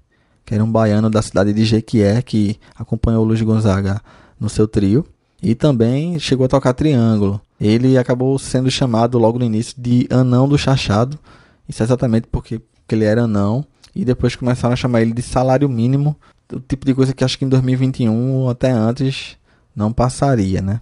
[0.45, 4.01] que era um baiano da cidade de Jequié, que acompanhou o Luiz Gonzaga
[4.39, 5.05] no seu trio.
[5.41, 7.39] E também chegou a tocar triângulo.
[7.59, 11.19] Ele acabou sendo chamado logo no início de Anão do Chachado.
[11.67, 13.65] Isso é exatamente porque, porque ele era anão.
[13.95, 16.15] E depois começaram a chamar ele de salário mínimo.
[16.51, 19.37] O tipo de coisa que acho que em 2021 ou até antes
[19.75, 20.81] não passaria, né?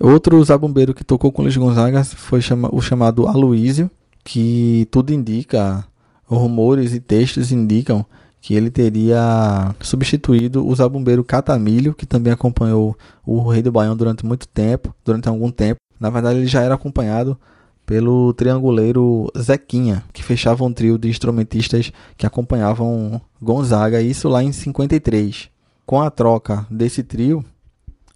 [0.00, 2.40] Outro zabumbeiro que tocou com Luiz Gonzaga foi
[2.72, 3.90] o chamado Aloísio,
[4.24, 5.86] que tudo indica,
[6.26, 8.04] rumores e textos indicam
[8.40, 14.24] que ele teria substituído o zabumbeiro Catamilho, que também acompanhou o Rei do Baião durante
[14.24, 15.80] muito tempo, durante algum tempo.
[15.98, 17.36] Na verdade, ele já era acompanhado
[17.84, 24.52] pelo trianguleiro Zequinha, que fechava um trio de instrumentistas que acompanhavam Gonzaga, isso lá em
[24.52, 25.48] 53.
[25.84, 27.44] Com a troca desse trio,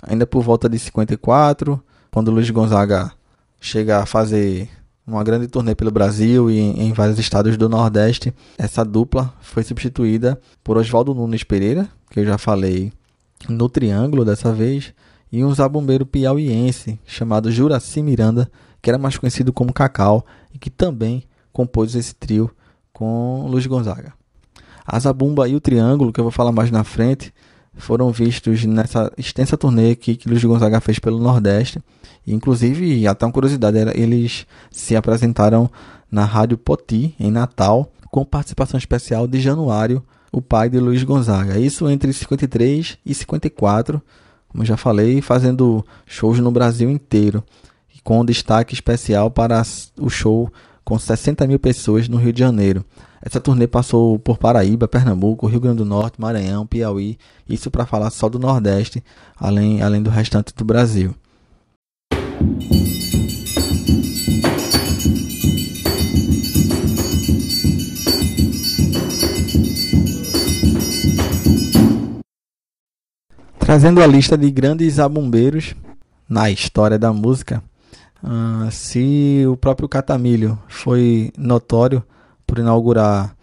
[0.03, 3.13] ainda por volta de 54, quando Luiz Gonzaga
[3.61, 4.69] chega a fazer
[5.07, 8.33] uma grande turnê pelo Brasil e em, vários estados do Nordeste.
[8.59, 12.93] Essa dupla foi substituída por Oswaldo Nunes Pereira, que eu já falei
[13.49, 14.93] no Triângulo dessa vez,
[15.33, 18.51] e um zabumbeiro piauiense chamado Juraci Miranda,
[18.83, 22.51] que era mais conhecido como Cacau e que também compôs esse trio
[22.93, 24.13] com Luiz Gonzaga.
[24.87, 27.33] A zabumba e o triângulo, que eu vou falar mais na frente,
[27.81, 31.81] foram vistos nessa extensa turnê que, que Luiz Gonzaga fez pelo Nordeste.
[32.27, 35.71] Inclusive, até uma curiosidade, era, eles se apresentaram
[36.11, 41.59] na Rádio Poti, em Natal, com participação especial de Januário, o pai de Luiz Gonzaga.
[41.59, 44.01] Isso entre 53 e 54,
[44.49, 47.43] como já falei, fazendo shows no Brasil inteiro,
[48.05, 49.63] com destaque especial para
[49.99, 50.51] o show
[50.85, 52.85] com 60 mil pessoas no Rio de Janeiro.
[53.23, 58.09] Essa turnê passou por Paraíba, Pernambuco, Rio Grande do Norte, Maranhão, Piauí, isso para falar
[58.09, 59.05] só do Nordeste,
[59.39, 61.15] além, além do restante do Brasil.
[73.59, 75.75] Trazendo a lista de grandes abumbeiros
[76.27, 77.63] na história da música,
[78.25, 82.03] uh, se o próprio Catamilho foi notório
[82.51, 83.37] por inaugurar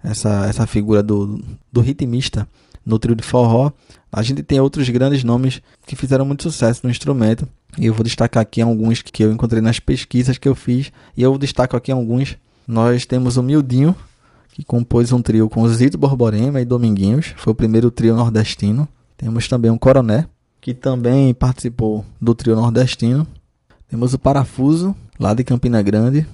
[0.00, 2.46] essa, essa figura do, do ritmista
[2.86, 3.72] no trio de forró.
[4.12, 7.48] A gente tem outros grandes nomes que fizeram muito sucesso no instrumento.
[7.76, 10.92] E eu vou destacar aqui alguns que eu encontrei nas pesquisas que eu fiz.
[11.16, 12.36] E eu destaco aqui alguns.
[12.64, 13.96] Nós temos o Mildinho,
[14.52, 17.34] que compôs um trio com Zito Borborema e Dominguinhos.
[17.36, 18.86] Foi o primeiro trio nordestino.
[19.16, 20.28] Temos também o Coroné,
[20.60, 23.26] que também participou do trio nordestino.
[23.88, 26.24] Temos o Parafuso, lá de Campina Grande,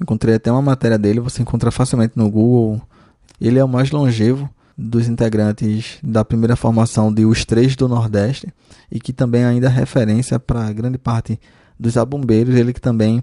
[0.00, 2.80] Encontrei até uma matéria dele, você encontra facilmente no Google.
[3.40, 8.52] Ele é o mais longevo dos integrantes da primeira formação de Os Três do Nordeste
[8.90, 11.38] e que também ainda é referência para grande parte
[11.78, 13.18] dos zabumbeiros, ele que também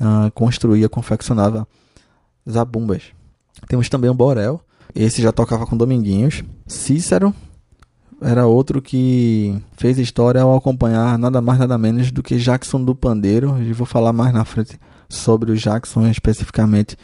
[0.00, 1.66] uh, construía, confeccionava
[2.48, 3.02] zabumbas.
[3.68, 4.60] Temos também o Borel,
[4.94, 6.44] esse já tocava com Dominguinhos.
[6.66, 7.34] Cícero
[8.20, 12.94] era outro que fez história ao acompanhar nada mais nada menos do que Jackson do
[12.94, 14.78] Pandeiro, e vou falar mais na frente
[15.14, 16.96] sobre o Jackson especificamente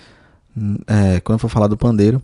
[0.56, 2.22] hum, é, quando for falar do pandeiro.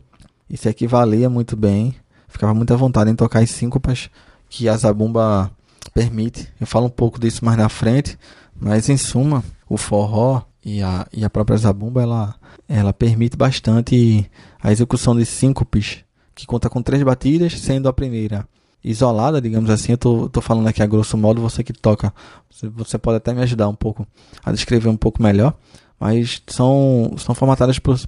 [0.49, 1.95] Isso equivalia muito bem,
[2.29, 4.11] ficava muito à vontade em tocar as síncopas
[4.49, 5.51] que a zabumba
[5.93, 6.49] permite.
[6.61, 8.19] Eu falo um pouco disso mais na frente,
[8.59, 12.35] mas em suma, o forró e a, e a própria zabumba ela,
[12.69, 14.31] ela permite bastante
[14.63, 18.47] a execução de síncopes, que conta com três batidas, sendo a primeira
[18.87, 19.93] isolada, digamos assim.
[19.93, 22.15] Eu tô, tô falando aqui a grosso modo, você que toca,
[22.49, 24.07] você, você pode até me ajudar um pouco
[24.45, 25.55] a descrever um pouco melhor.
[25.99, 27.99] Mas são, são formatadas por,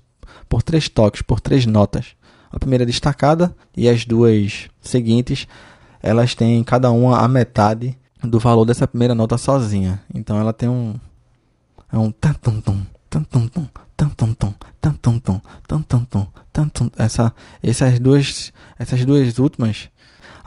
[0.49, 2.15] por três toques, por três notas.
[2.51, 5.47] A primeira é destacada e as duas seguintes,
[6.01, 10.01] elas têm cada uma a metade do valor dessa primeira nota sozinha.
[10.15, 10.95] Então ela tem um
[11.91, 13.67] é um tan tum tum tan tum tum
[13.97, 19.89] tan tum tum tan tum tum tan tum essa essas duas essas duas últimas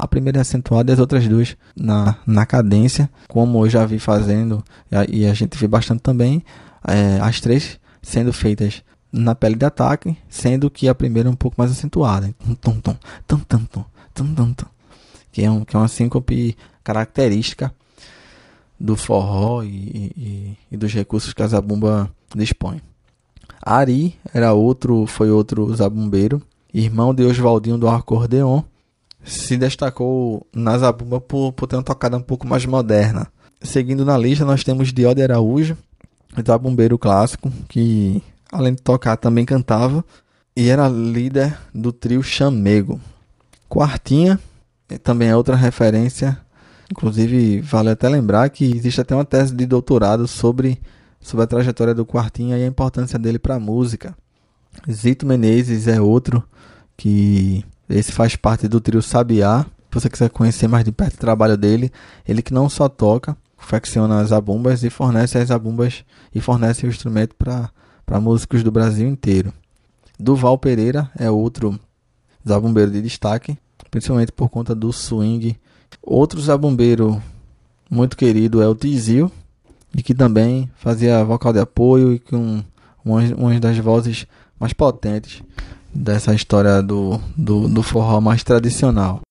[0.01, 3.99] a primeira é acentuada e as outras duas na, na cadência, como eu já vi
[3.99, 4.63] fazendo
[5.07, 6.43] e a gente vê bastante também,
[6.87, 8.81] é, as três sendo feitas
[9.13, 12.33] na pele de ataque, sendo que a primeira é um pouco mais acentuada.
[12.39, 12.95] Tum, tum, tum,
[13.27, 14.65] tum, tum, tum, tum, tum,
[15.31, 17.71] que, é um, que é uma síncope característica
[18.79, 19.67] do forró e,
[20.17, 22.81] e, e dos recursos que a zabumba dispõe.
[23.61, 26.41] Ari era outro, foi outro zabumbeiro,
[26.73, 28.63] irmão de Oswaldinho do acordeon,
[29.23, 33.27] se destacou na zabumba por, por ter uma tocada um pouco mais moderna.
[33.61, 35.77] Seguindo na lista, nós temos Diode Araújo,
[36.45, 40.03] zabumbeiro clássico, que além de tocar também cantava
[40.55, 42.99] e era líder do trio Chamego.
[43.69, 44.39] Quartinha
[45.03, 46.37] também é outra referência,
[46.91, 50.81] inclusive vale até lembrar que existe até uma tese de doutorado sobre
[51.21, 54.15] sobre a trajetória do Quartinha e a importância dele para a música.
[54.89, 56.43] Zito Menezes é outro
[56.97, 59.63] que esse faz parte do trio Sabiá.
[59.63, 61.91] Se você quiser conhecer mais de perto o trabalho dele,
[62.27, 66.89] ele que não só toca, confecciona as abumbas e fornece as abumbas e fornece o
[66.89, 69.53] instrumento para músicos do Brasil inteiro.
[70.17, 71.77] Duval Pereira é outro
[72.47, 73.57] zabumbeiro de destaque,
[73.89, 75.57] principalmente por conta do swing.
[76.01, 77.21] Outro zabumbeiro
[77.89, 79.29] muito querido é o Tizio,
[79.93, 82.63] e que também fazia vocal de apoio e com
[83.03, 84.25] uma das vozes
[84.57, 85.43] mais potentes
[85.93, 89.21] dessa história do, do, do forró mais tradicional.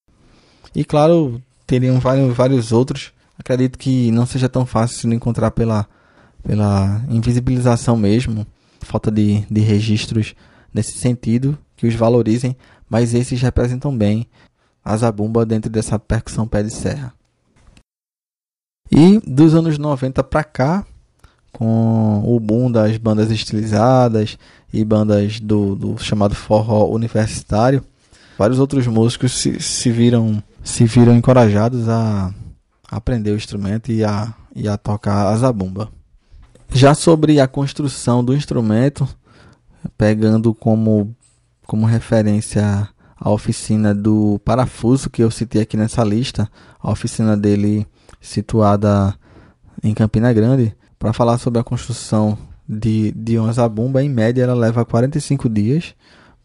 [0.74, 3.12] E claro, teriam vários, vários outros.
[3.38, 5.86] Acredito que não seja tão fácil de encontrar pela,
[6.42, 8.46] pela invisibilização mesmo,
[8.80, 10.34] falta de, de registros
[10.72, 12.56] nesse sentido que os valorizem,
[12.88, 14.26] mas esses representam bem
[14.84, 17.12] a zabumba dentro dessa percussão pé de serra.
[18.90, 20.86] E dos anos 90 para cá,
[21.52, 24.38] com o boom das bandas estilizadas
[24.72, 27.82] e bandas do, do chamado forró universitário,
[28.38, 32.32] vários outros músicos se, se, viram se viram encorajados a
[32.90, 35.90] aprender o instrumento e a, e a tocar a zabumba.
[36.72, 39.08] Já sobre a construção do instrumento,
[39.98, 41.14] pegando como,
[41.66, 46.48] como referência a oficina do parafuso que eu citei aqui nessa lista,
[46.80, 47.86] a oficina dele
[48.20, 49.14] situada
[49.82, 52.38] em Campina Grande, para falar sobre a construção
[52.70, 54.02] de, de zabumba.
[54.02, 55.94] Em média, ela leva 45 dias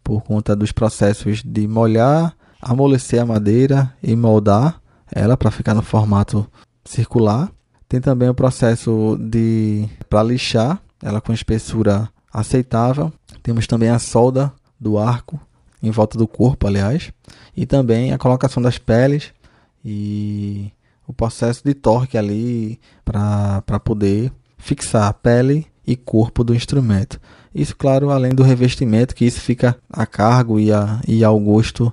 [0.03, 5.83] por conta dos processos de molhar, amolecer a madeira e moldar ela para ficar no
[5.83, 6.47] formato
[6.83, 7.51] circular.
[7.87, 13.13] Tem também o processo de para lixar ela com espessura aceitável.
[13.43, 15.39] Temos também a solda do arco
[15.81, 17.11] em volta do corpo, aliás,
[17.55, 19.31] e também a colocação das peles
[19.83, 20.71] e
[21.07, 27.19] o processo de torque ali para poder fixar a pele e corpo do instrumento.
[27.53, 31.91] Isso, claro, além do revestimento, que isso fica a cargo e, a, e ao gosto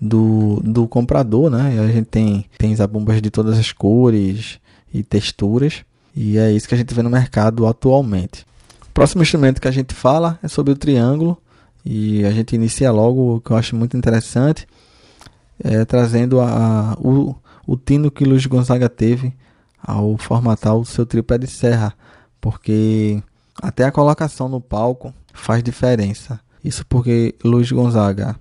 [0.00, 1.78] do, do comprador, né?
[1.80, 4.58] A gente tem, tem zabumbas de todas as cores
[4.92, 5.84] e texturas,
[6.14, 8.46] e é isso que a gente vê no mercado atualmente.
[8.88, 11.38] O próximo instrumento que a gente fala é sobre o triângulo,
[11.84, 14.66] e a gente inicia logo o que eu acho muito interessante,
[15.62, 17.34] é, trazendo a, a o,
[17.66, 19.34] o tino que Luiz Gonzaga teve
[19.82, 21.92] ao formatar o seu tripé de serra,
[22.40, 23.22] porque
[23.62, 26.40] até a colocação no palco faz diferença.
[26.64, 28.34] Isso porque Luiz Gonzaga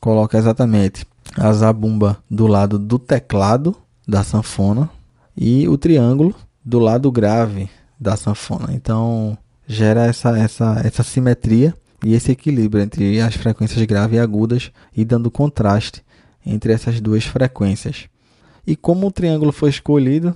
[0.00, 1.06] coloca exatamente
[1.36, 3.76] a zabumba do lado do teclado
[4.08, 4.88] da sanfona
[5.36, 7.68] e o triângulo do lado grave
[8.00, 8.72] da sanfona.
[8.72, 14.72] Então gera essa, essa, essa simetria e esse equilíbrio entre as frequências graves e agudas
[14.96, 16.02] e dando contraste
[16.44, 18.08] entre essas duas frequências.
[18.66, 20.34] E como o triângulo foi escolhido,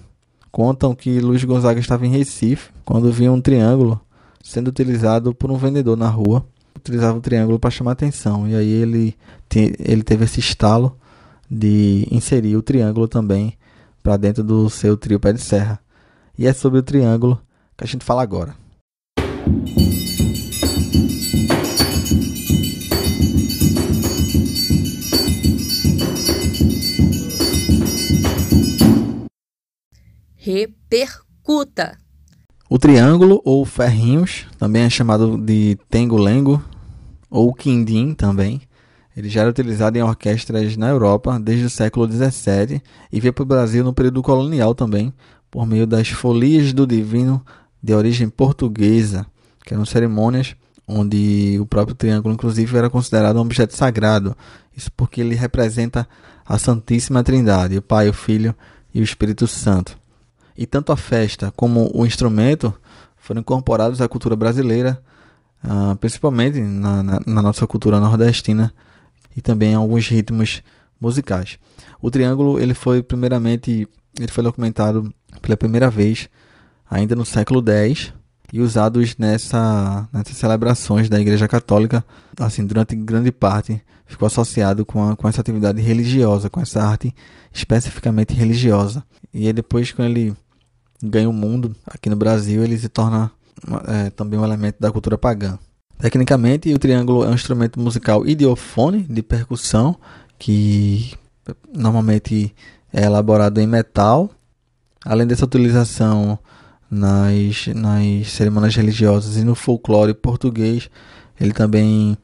[0.52, 4.00] contam que Luiz Gonzaga estava em Recife quando viu um triângulo
[4.46, 6.46] sendo utilizado por um vendedor na rua.
[6.76, 8.48] Utilizava o triângulo para chamar atenção.
[8.48, 9.16] E aí ele,
[9.80, 10.96] ele teve esse estalo
[11.50, 13.54] de inserir o triângulo também
[14.02, 15.80] para dentro do seu trio pé de serra.
[16.38, 17.40] E é sobre o triângulo
[17.76, 18.54] que a gente fala agora.
[30.46, 32.05] repercuta.
[32.68, 36.60] O triângulo ou ferrinhos, também é chamado de tengo-lengo
[37.30, 38.60] ou quindim também.
[39.16, 43.44] Ele já era utilizado em orquestras na Europa desde o século XVII e veio para
[43.44, 45.14] o Brasil no período colonial também,
[45.48, 47.40] por meio das folias do divino
[47.80, 49.24] de origem portuguesa,
[49.64, 50.56] que eram cerimônias
[50.88, 54.36] onde o próprio triângulo, inclusive, era considerado um objeto sagrado.
[54.76, 56.06] Isso porque ele representa
[56.44, 58.54] a Santíssima Trindade, o Pai, o Filho
[58.92, 59.96] e o Espírito Santo
[60.56, 62.72] e tanto a festa como o instrumento
[63.16, 65.02] foram incorporados à cultura brasileira,
[65.64, 68.72] uh, principalmente na, na, na, nossa cultura nordestina
[69.36, 70.62] e também alguns ritmos
[71.00, 71.58] musicais.
[72.00, 73.88] O triângulo ele foi primeiramente
[74.18, 76.28] ele foi documentado pela primeira vez
[76.88, 78.12] ainda no século X
[78.52, 82.04] e usados nessa, nessas celebrações da Igreja Católica,
[82.38, 87.12] assim durante grande parte ficou associado com, a, com essa atividade religiosa, com essa arte
[87.52, 89.04] especificamente religiosa.
[89.34, 90.34] E aí depois quando ele
[91.02, 93.30] ganha o mundo aqui no Brasil, ele se torna
[93.88, 95.58] é, também um elemento da cultura pagã.
[95.98, 99.96] Tecnicamente, o triângulo é um instrumento musical idiofone de percussão
[100.38, 101.14] que
[101.74, 102.54] normalmente
[102.92, 104.30] é elaborado em metal.
[105.04, 106.38] Além dessa utilização
[106.90, 110.90] nas, nas cerimônias religiosas e no folclore português,
[111.40, 112.16] ele também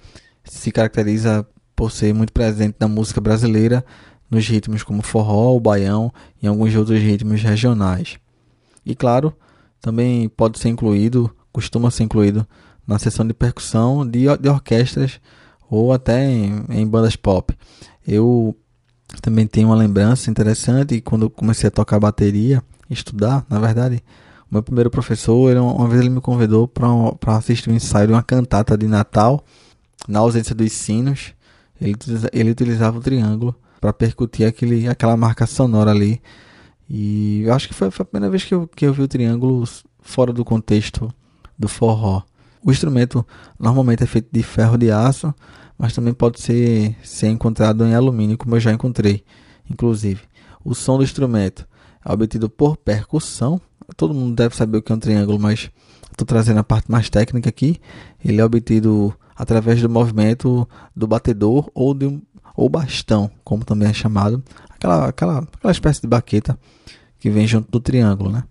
[0.45, 3.85] se caracteriza por ser muito presente na música brasileira,
[4.31, 6.13] nos ritmos como forró, o baião
[6.43, 8.19] e alguns outros ritmos regionais.
[8.85, 9.33] E claro,
[9.81, 12.47] também pode ser incluído, costuma ser incluído
[12.87, 15.21] na seção de percussão de, de orquestras
[15.71, 17.57] ou até em, em bandas pop.
[18.07, 18.57] Eu
[19.21, 24.03] também tenho uma lembrança interessante quando comecei a tocar bateria, estudar, na verdade,
[24.51, 28.13] o meu primeiro professor, ele, uma vez ele me convidou para assistir um ensaio de
[28.13, 29.45] uma cantata de Natal,
[30.07, 31.33] na ausência dos sinos,
[31.81, 31.97] ele,
[32.33, 36.21] ele utilizava o triângulo para percutir aquele, aquela marca sonora ali.
[36.89, 39.09] E eu acho que foi, foi a primeira vez que eu, que eu vi o
[39.09, 39.67] triângulo
[40.01, 41.13] fora do contexto
[41.59, 42.23] do forró.
[42.65, 43.27] O instrumento
[43.59, 45.35] normalmente é feito de ferro de aço,
[45.79, 49.25] mas também pode ser, ser encontrado em alumínio, como eu já encontrei,
[49.69, 50.23] inclusive.
[50.65, 51.67] O som do instrumento
[52.05, 53.61] é obtido por percussão.
[53.97, 55.71] Todo mundo deve saber o que é um triângulo, mas
[56.11, 57.81] estou trazendo a parte mais técnica aqui.
[58.25, 62.23] Ele é obtido através do movimento do batedor ou de um
[62.55, 64.43] ou bastão, como também é chamado,
[64.83, 66.59] aquela, aquela, aquela espécie de baqueta
[67.19, 68.43] que vem junto do triângulo, né?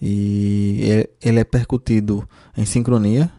[0.00, 3.30] E ele é percutido em sincronia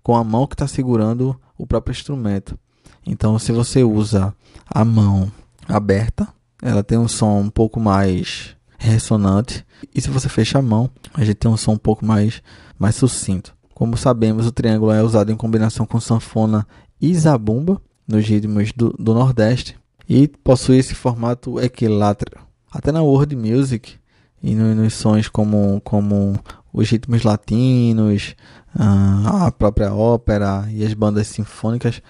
[0.00, 2.56] com a mão que está segurando o próprio instrumento.
[3.04, 4.32] Então, se você usa
[4.64, 5.30] a mão
[5.66, 6.28] aberta,
[6.62, 9.66] ela tem um som um pouco mais ressonante.
[9.92, 12.40] E se você fecha a mão, a gente tem um som um pouco mais,
[12.78, 13.56] mais sucinto.
[13.74, 16.66] Como sabemos, o triângulo é usado em combinação com sanfona
[17.00, 19.76] e zabumba nos ritmos do, do Nordeste
[20.08, 22.40] e possui esse formato equilátero.
[22.70, 23.94] Até na world music
[24.42, 26.38] e no, nos sons como, como
[26.72, 28.34] os ritmos latinos,
[28.74, 32.00] ah, a própria ópera e as bandas sinfônicas,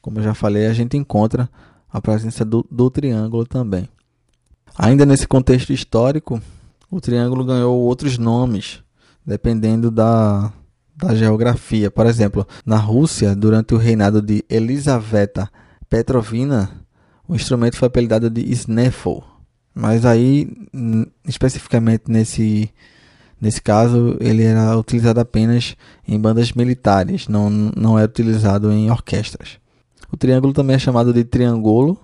[0.00, 1.50] como eu já falei, a gente encontra
[1.90, 3.88] a presença do, do triângulo também.
[4.76, 6.40] Ainda nesse contexto histórico,
[6.90, 8.82] o triângulo ganhou outros nomes,
[9.26, 10.52] dependendo da,
[10.96, 11.90] da geografia.
[11.90, 15.50] Por exemplo, na Rússia, durante o reinado de Elisaveta
[15.88, 16.70] Petrovina,
[17.28, 19.22] o instrumento foi apelidado de Sneffel.
[19.74, 20.50] Mas aí,
[21.24, 22.70] especificamente nesse,
[23.40, 25.76] nesse caso, ele era utilizado apenas
[26.06, 29.58] em bandas militares, não, não é utilizado em orquestras.
[30.10, 32.00] O triângulo também é chamado de triângulo,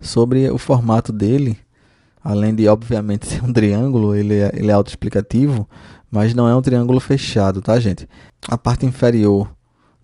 [0.00, 1.58] sobre o formato dele,
[2.22, 5.68] além de obviamente ser um triângulo, ele é, ele é autoexplicativo,
[6.10, 8.08] mas não é um triângulo fechado, tá, gente?
[8.46, 9.50] A parte inferior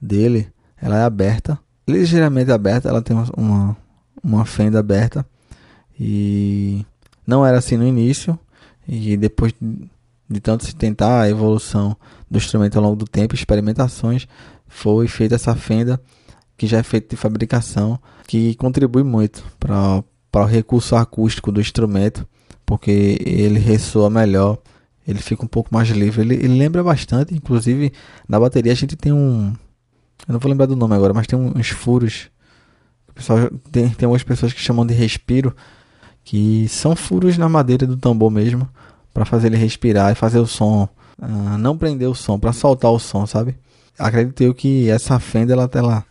[0.00, 0.48] dele,
[0.80, 1.58] ela é aberta,
[1.88, 3.76] ligeiramente aberta, ela tem uma,
[4.24, 5.26] uma fenda aberta
[5.98, 6.84] e
[7.26, 8.38] não era assim no início
[8.88, 9.54] e depois
[10.28, 11.96] de tanto se tentar a evolução
[12.30, 14.26] do instrumento ao longo do tempo, experimentações,
[14.66, 16.00] foi feita essa fenda
[16.56, 20.02] que já é feita de fabricação, que contribui muito para
[20.34, 22.26] o recurso acústico do instrumento,
[22.64, 24.58] porque ele ressoa melhor
[25.06, 26.22] ele fica um pouco mais livre.
[26.22, 27.92] Ele, ele lembra bastante, inclusive
[28.28, 29.52] na bateria a gente tem um.
[30.26, 32.30] Eu não vou lembrar do nome agora, mas tem uns furos.
[33.14, 35.54] Pessoal tem, tem algumas pessoas que chamam de respiro,
[36.24, 38.68] que são furos na madeira do tambor mesmo,
[39.12, 40.88] para fazer ele respirar e fazer o som.
[41.20, 43.56] Uh, não prender o som, para soltar o som, sabe?
[43.98, 46.04] Acredito eu que essa fenda ela, ela,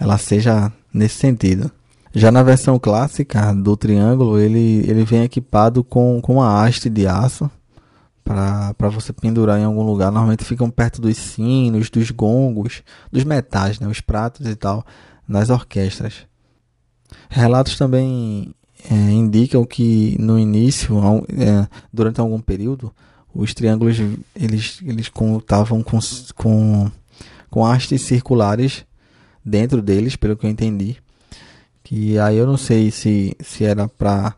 [0.00, 1.70] ela seja nesse sentido.
[2.14, 7.06] Já na versão clássica do triângulo, ele, ele vem equipado com, com a haste de
[7.06, 7.50] aço
[8.24, 10.10] para você pendurar em algum lugar.
[10.10, 14.84] Normalmente ficam perto dos sinos, dos gongos, dos metais, né, os pratos e tal,
[15.26, 16.26] nas orquestras.
[17.28, 18.54] Relatos também
[18.90, 20.98] é, indicam que no início,
[21.38, 22.92] é, durante algum período,
[23.34, 23.96] os triângulos
[24.34, 25.98] eles, eles contavam com,
[26.34, 26.90] com,
[27.50, 28.84] com hastes circulares
[29.44, 30.96] dentro deles, pelo que eu entendi.
[31.82, 34.34] Que aí eu não sei se, se era para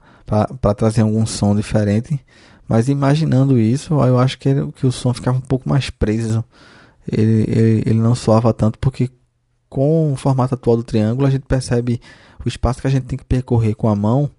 [0.76, 2.20] trazer algum som diferente,
[2.68, 6.44] mas imaginando isso, eu acho que, ele, que o som ficava um pouco mais preso.
[7.10, 9.10] Ele, ele, ele não soava tanto, porque
[9.68, 12.00] com o formato atual do triângulo, a gente percebe
[12.44, 14.30] o espaço que a gente tem que percorrer com a mão,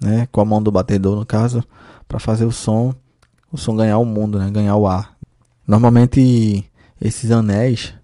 [0.00, 1.62] né, com a mão do batedor no caso,
[2.06, 2.94] para fazer o som,
[3.50, 5.16] o som ganhar o mundo, né, ganhar o ar.
[5.66, 6.64] Normalmente
[7.00, 7.94] esses anéis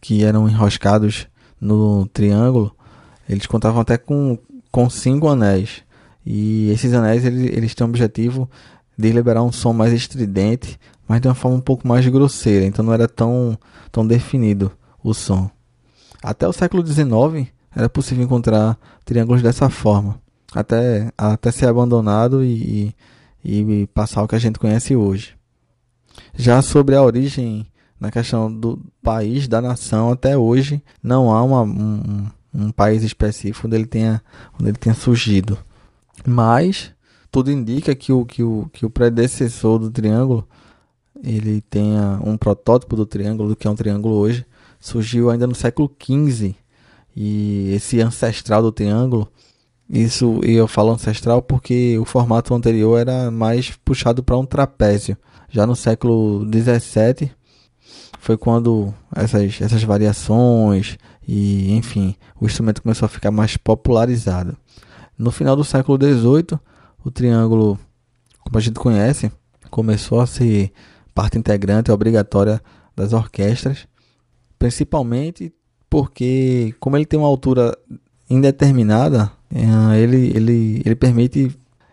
[0.00, 1.28] que eram enroscados
[1.60, 2.74] no triângulo,
[3.28, 4.38] eles contavam até com,
[4.70, 5.82] com cinco anéis.
[6.24, 8.50] E esses anéis eles, eles têm o objetivo
[8.96, 12.84] de liberar um som mais estridente, mas de uma forma um pouco mais grosseira, então
[12.84, 13.58] não era tão,
[13.90, 14.70] tão definido
[15.02, 15.50] o som.
[16.22, 20.20] Até o século XIX era possível encontrar triângulos dessa forma,
[20.54, 22.94] até, até ser abandonado e,
[23.44, 25.34] e, e passar o que a gente conhece hoje.
[26.34, 27.66] Já sobre a origem
[27.98, 33.66] na questão do país, da nação, até hoje não há uma, um, um país específico
[33.66, 34.22] onde ele tenha,
[34.58, 35.58] onde ele tenha surgido.
[36.26, 36.92] Mas
[37.30, 40.46] tudo indica que o, que o, que o predecessor do triângulo
[41.22, 44.46] ele tenha um protótipo do triângulo, do que é um triângulo hoje,
[44.78, 46.56] surgiu ainda no século XV.
[47.14, 49.30] E esse ancestral do triângulo,
[49.88, 55.16] isso eu falo ancestral porque o formato anterior era mais puxado para um trapézio.
[55.48, 57.32] Já no século XVII
[58.20, 60.96] foi quando essas, essas variações
[61.26, 64.56] e, enfim, o instrumento começou a ficar mais popularizado.
[65.18, 66.58] No final do século XVIII,
[67.04, 67.78] o triângulo,
[68.40, 69.32] como a gente conhece,
[69.70, 70.72] começou a ser
[71.14, 72.62] parte integrante obrigatória
[72.94, 73.88] das orquestras,
[74.58, 75.52] principalmente
[75.90, 77.76] porque, como ele tem uma altura
[78.30, 81.50] indeterminada, eh, ele, ele, ele, permite,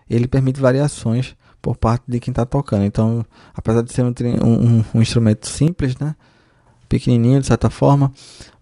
[0.08, 2.86] ele permite variações por parte de quem está tocando.
[2.86, 3.26] Então,
[3.56, 6.16] apesar de ser um, um, um, instrumento simples, né,
[6.88, 8.14] pequenininho de certa forma,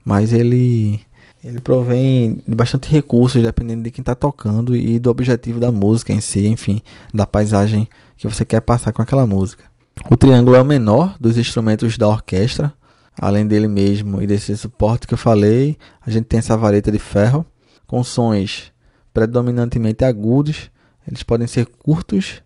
[0.03, 1.01] mas ele
[1.43, 6.11] ele provém de bastante recursos dependendo de quem está tocando e do objetivo da música
[6.11, 6.81] em si, enfim,
[7.13, 9.63] da paisagem que você quer passar com aquela música.
[10.09, 12.73] O triângulo é o menor dos instrumentos da orquestra,
[13.19, 16.99] além dele mesmo e desse suporte que eu falei, a gente tem essa vareta de
[16.99, 17.45] ferro
[17.87, 18.71] com sons
[19.13, 20.69] predominantemente agudos.
[21.07, 22.41] Eles podem ser curtos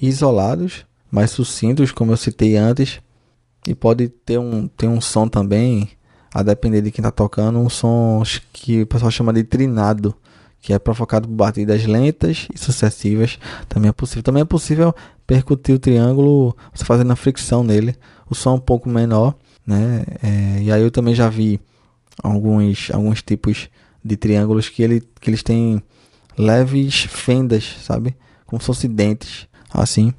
[0.00, 3.00] isolados, mais sucintos, como eu citei antes,
[3.66, 5.90] e pode ter um, ter um som também,
[6.32, 10.14] a depender de quem está tocando, um som que o pessoal chama de trinado,
[10.60, 13.38] que é provocado por batidas lentas e sucessivas.
[13.68, 14.22] Também é possível.
[14.22, 14.94] Também é possível
[15.26, 17.96] percutir o triângulo, você fazendo a fricção nele,
[18.28, 19.34] o som é um pouco menor,
[19.66, 20.04] né?
[20.22, 21.60] É, e aí eu também já vi
[22.22, 23.68] alguns, alguns tipos
[24.04, 25.82] de triângulos que, ele, que eles têm
[26.38, 28.16] leves fendas, sabe?
[28.46, 30.12] Como se fossem dentes, assim.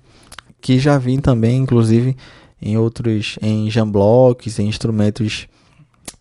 [0.60, 2.18] Que já vi também, inclusive,
[2.62, 5.48] em outros, em jamblocks, em instrumentos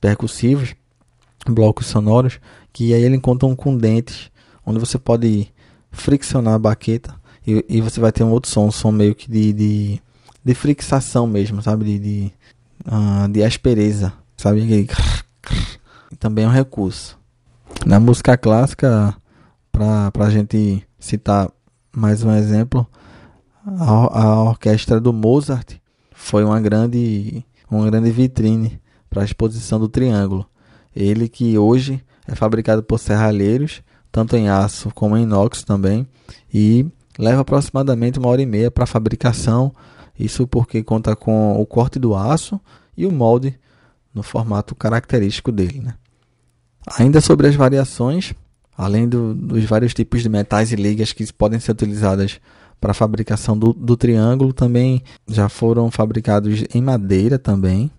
[0.00, 0.74] percussivos,
[1.48, 2.38] blocos sonoros,
[2.72, 4.30] que aí ele encontra com dentes,
[4.64, 5.48] onde você pode
[5.90, 7.14] friccionar a baqueta
[7.46, 10.02] e, e você vai ter um outro som, um som meio que de, de,
[10.44, 10.56] de
[11.26, 11.84] mesmo, sabe?
[11.84, 12.32] De, de,
[12.84, 14.62] uh, de aspereza, sabe?
[14.62, 14.88] Aquele
[16.18, 17.18] também é um recurso.
[17.84, 19.14] Na música clássica,
[19.70, 21.50] para a gente citar
[21.94, 22.86] mais um exemplo,
[23.66, 25.76] a, a orquestra do Mozart
[26.12, 30.46] foi uma grande, uma grande vitrine para a exposição do triângulo.
[30.94, 36.06] Ele que hoje é fabricado por serralheiros, tanto em aço como em inox também,
[36.52, 36.86] e
[37.18, 39.72] leva aproximadamente uma hora e meia para fabricação.
[40.18, 42.60] Isso porque conta com o corte do aço
[42.96, 43.58] e o molde
[44.14, 45.80] no formato característico dele.
[45.80, 45.94] Né?
[46.98, 48.34] Ainda sobre as variações,
[48.76, 52.40] além do, dos vários tipos de metais e ligas que podem ser utilizadas
[52.80, 57.90] para a fabricação do, do triângulo, também já foram fabricados em madeira também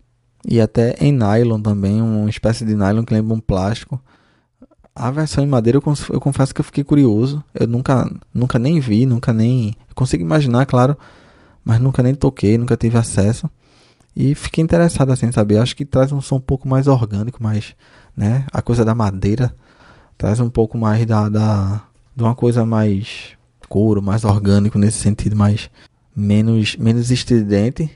[0.47, 4.01] e até em nylon também, uma espécie de nylon que lembra um plástico.
[4.95, 9.05] A versão em madeira eu, confesso que eu fiquei curioso, eu nunca, nunca nem vi,
[9.05, 10.97] nunca nem consigo imaginar, claro,
[11.68, 13.49] mas nunca nem toquei, nunca tive acesso.
[14.15, 15.57] E fiquei interessado assim, saber.
[15.57, 17.76] Acho que traz um som um pouco mais orgânico, mais,
[18.15, 18.45] né?
[18.53, 19.53] A coisa da madeira
[20.18, 21.84] traz um pouco mais da, da
[22.15, 23.34] de uma coisa mais
[23.68, 25.70] couro, mais orgânico nesse sentido, mais
[26.15, 27.91] menos menos estridente,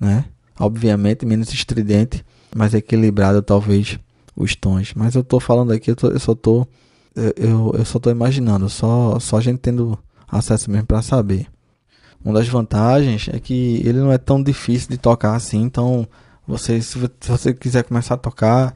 [0.00, 0.24] né?
[0.58, 2.24] Obviamente menos estridente,
[2.56, 3.98] mais equilibrado talvez
[4.34, 4.94] os tons.
[4.96, 6.66] Mas eu tô falando aqui, eu, tô, eu só tô
[7.14, 11.46] eu, eu, eu só tô imaginando, só só a gente tendo acesso mesmo para saber.
[12.24, 16.06] Uma das vantagens é que ele não é tão difícil de tocar assim, então
[16.46, 18.74] você, se você quiser começar a tocar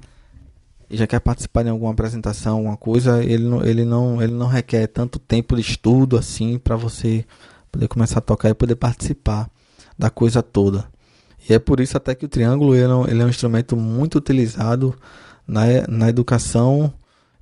[0.91, 4.47] e já quer participar de alguma apresentação, alguma coisa, ele não, ele não, ele não
[4.47, 7.25] requer tanto tempo de estudo assim para você
[7.71, 9.49] poder começar a tocar e poder participar
[9.99, 10.85] da coisa toda.
[11.49, 13.77] E é por isso até que o triângulo ele é, um, ele é um instrumento
[13.77, 14.95] muito utilizado
[15.47, 16.93] na, na educação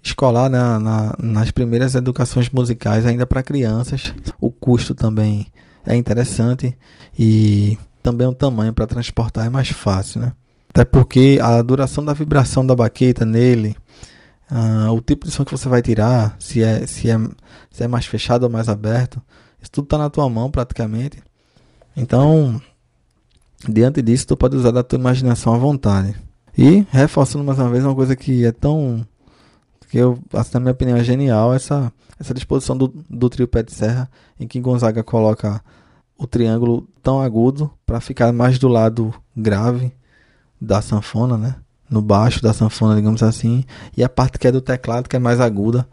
[0.03, 4.15] escolar, na, na, nas primeiras educações musicais ainda para crianças.
[4.39, 5.47] O custo também
[5.87, 6.77] é interessante
[7.19, 10.33] e também o tamanho para transportar é mais fácil, né?
[10.71, 13.77] Até porque a duração da vibração da baqueta nele,
[14.51, 17.17] uh, o tipo de som que você vai tirar, se é, se é,
[17.71, 19.23] se é mais fechado ou mais aberto,
[19.61, 21.23] isso tudo está na tua mão praticamente.
[21.97, 22.61] Então,
[23.69, 26.15] diante disso, tu pode usar da tua imaginação à vontade.
[26.59, 29.07] E reforçando mais uma vez uma coisa que é tão
[29.89, 33.63] que eu, assim, na minha opinião, é genial essa essa disposição do, do trio pé
[33.63, 34.09] de serra,
[34.39, 35.63] em que Gonzaga coloca
[36.19, 39.93] o triângulo tão agudo para ficar mais do lado grave
[40.61, 41.57] da sanfona, né?
[41.91, 43.65] No baixo da sanfona, digamos assim,
[43.97, 45.87] e a parte que é do teclado, que é mais aguda,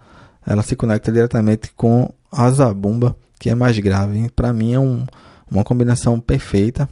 [0.46, 4.30] ela se conecta diretamente com a zabumba, que é mais grave.
[4.30, 5.06] Para mim é um,
[5.50, 6.90] uma combinação perfeita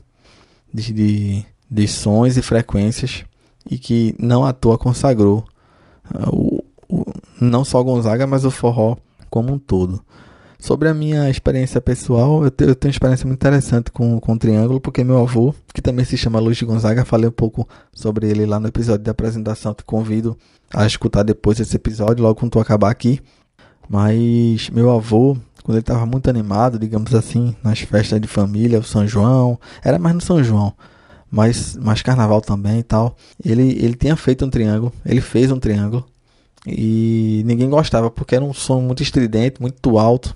[0.74, 3.24] de, de, de sons e frequências
[3.70, 5.46] e que não à toa consagrou
[6.14, 7.06] uh, o, o,
[7.40, 8.98] não só Gonzaga, mas o forró
[9.30, 10.04] como um todo.
[10.60, 14.34] Sobre a minha experiência pessoal, eu, te, eu tenho uma experiência muito interessante com, com
[14.34, 17.68] o Triângulo, porque meu avô, que também se chama Luiz de Gonzaga, falei um pouco
[17.94, 19.74] sobre ele lá no episódio de apresentação.
[19.74, 20.38] Te convido
[20.74, 23.22] a escutar depois esse episódio, logo quando tu acabar aqui.
[23.88, 28.84] Mas meu avô, quando ele estava muito animado, digamos assim, nas festas de família, o
[28.84, 30.74] São João, era mais no São João,
[31.32, 33.16] mas mais carnaval também e tal.
[33.44, 36.06] Ele, ele tinha feito um triângulo, ele fez um triângulo
[36.68, 40.36] e ninguém gostava porque era um som muito estridente, muito alto.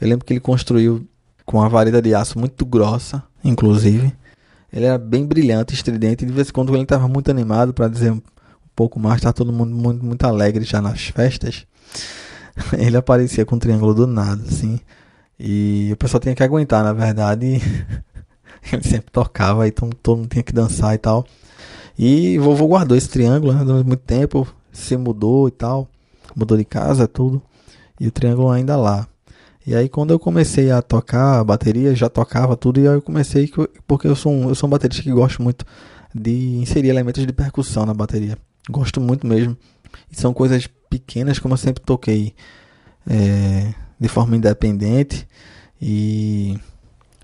[0.00, 1.06] Eu lembro que ele construiu
[1.44, 4.12] com uma vareta de aço muito grossa, inclusive.
[4.72, 7.88] Ele era bem brilhante, estridente, e de vez em quando ele estava muito animado, para
[7.88, 8.20] dizer um
[8.74, 11.66] pouco mais, estava todo mundo muito, muito alegre já nas festas.
[12.76, 14.80] Ele aparecia com um triângulo do nada, assim.
[15.38, 17.60] E o pessoal tinha que aguentar, na verdade.
[18.72, 21.26] ele sempre tocava, então todo mundo tinha que dançar e tal.
[21.98, 25.88] E vovô guardou esse triângulo né, durante muito tempo, se mudou e tal,
[26.34, 27.42] mudou de casa, tudo.
[28.00, 29.06] E o triângulo ainda lá.
[29.66, 33.50] E aí quando eu comecei a tocar bateria, já tocava tudo e aí eu comecei
[33.86, 35.64] porque eu sou um, eu sou um baterista que gosto muito
[36.14, 38.36] de inserir elementos de percussão na bateria.
[38.68, 39.56] Gosto muito mesmo.
[40.10, 42.34] E são coisas pequenas como eu sempre toquei
[43.06, 45.26] é, de forma independente
[45.80, 46.58] e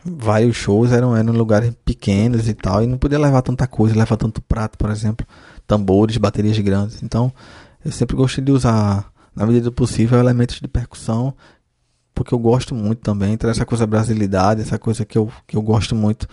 [0.04, 4.16] vários shows eram, eram lugares pequenos e tal e não podia levar tanta coisa, levar
[4.16, 5.26] tanto prato, por exemplo,
[5.66, 7.02] tambores, baterias grandes.
[7.02, 7.32] Então
[7.84, 11.34] eu sempre gostei de usar na medida do possível elementos de percussão
[12.20, 15.62] porque eu gosto muito também, traz essa coisa brasilidade, essa coisa que eu, que eu
[15.62, 16.28] gosto muito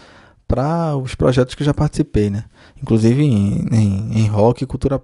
[0.46, 2.44] para os projetos que eu já participei, né?
[2.82, 5.02] Inclusive em, em, em, rock e cultura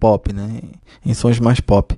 [0.00, 0.62] pop, né?
[1.04, 1.96] Em sons mais pop.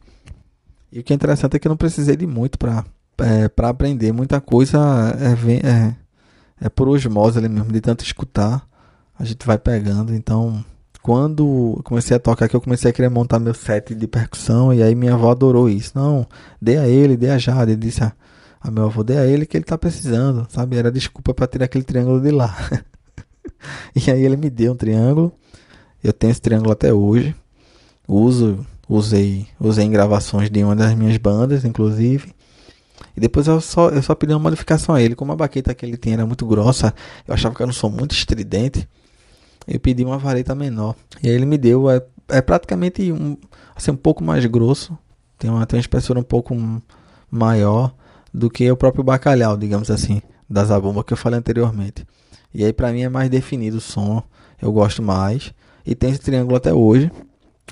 [0.92, 2.84] E o que é interessante é que eu não precisei de muito para
[3.16, 4.78] é, para aprender muita coisa
[5.18, 5.94] é, é,
[6.60, 8.68] é por osmose ali mesmo, de tanto escutar,
[9.18, 10.14] a gente vai pegando.
[10.14, 10.62] Então,
[11.02, 14.82] quando comecei a tocar, que eu comecei a querer montar meu set de percussão, e
[14.82, 15.92] aí minha avó adorou isso.
[15.94, 16.26] Não,
[16.60, 17.76] dê a ele, dê a Jade.
[17.76, 18.12] Disse a,
[18.60, 20.76] a meu avô, dê a ele que ele tá precisando, sabe?
[20.76, 22.56] Era desculpa para tirar aquele triângulo de lá.
[23.94, 25.32] e aí ele me deu um triângulo.
[26.02, 27.34] Eu tenho esse triângulo até hoje.
[28.06, 32.32] Uso, usei, usei em gravações de uma das minhas bandas, inclusive.
[33.16, 35.14] E depois eu só, eu só pedi uma modificação a ele.
[35.14, 36.94] Como a baqueta que ele tinha era muito grossa,
[37.26, 38.88] eu achava que era um som muito estridente
[39.68, 40.96] eu pedi uma vareta menor.
[41.22, 43.36] E aí ele me deu, é, é praticamente um,
[43.76, 44.96] assim, um pouco mais grosso,
[45.38, 46.56] tem uma, tem uma espessura um pouco
[47.30, 47.94] maior
[48.32, 52.06] do que o próprio bacalhau, digamos assim, da zabumba que eu falei anteriormente.
[52.52, 54.22] E aí para mim é mais definido o som,
[54.60, 55.52] eu gosto mais.
[55.84, 57.10] E tem esse triângulo até hoje.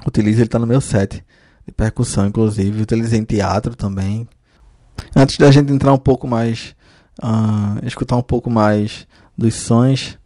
[0.06, 1.24] Utilizo ele tá no meu set
[1.66, 2.82] de percussão, inclusive.
[2.82, 4.28] Utilizei em teatro também.
[5.14, 6.74] Antes da gente entrar um pouco mais,
[7.22, 10.18] uh, escutar um pouco mais dos sons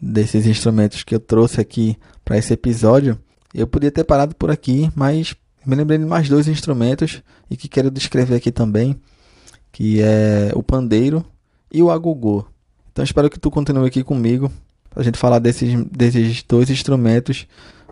[0.00, 3.18] desses instrumentos que eu trouxe aqui para esse episódio,
[3.52, 5.34] eu podia ter parado por aqui, mas
[5.66, 8.98] me lembrei de mais dois instrumentos e que quero descrever aqui também,
[9.70, 11.24] que é o pandeiro
[11.70, 12.46] e o agogô.
[12.92, 14.50] Então espero que tu continue aqui comigo
[14.88, 17.46] para a gente falar desses, desses dois instrumentos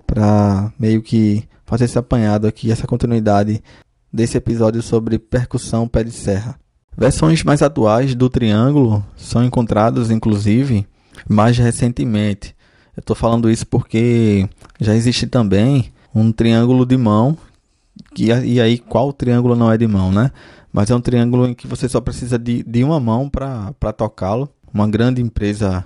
[0.07, 3.63] para meio que fazer esse apanhado aqui, essa continuidade
[4.13, 6.59] desse episódio sobre percussão pé de serra.
[6.97, 10.87] Versões mais atuais do triângulo são encontradas, inclusive,
[11.29, 12.55] mais recentemente.
[12.97, 14.49] Eu estou falando isso porque
[14.81, 17.37] já existe também um triângulo de mão.
[18.15, 20.31] Que, e aí, qual triângulo não é de mão, né?
[20.73, 24.49] Mas é um triângulo em que você só precisa de, de uma mão para tocá-lo.
[24.73, 25.85] Uma grande empresa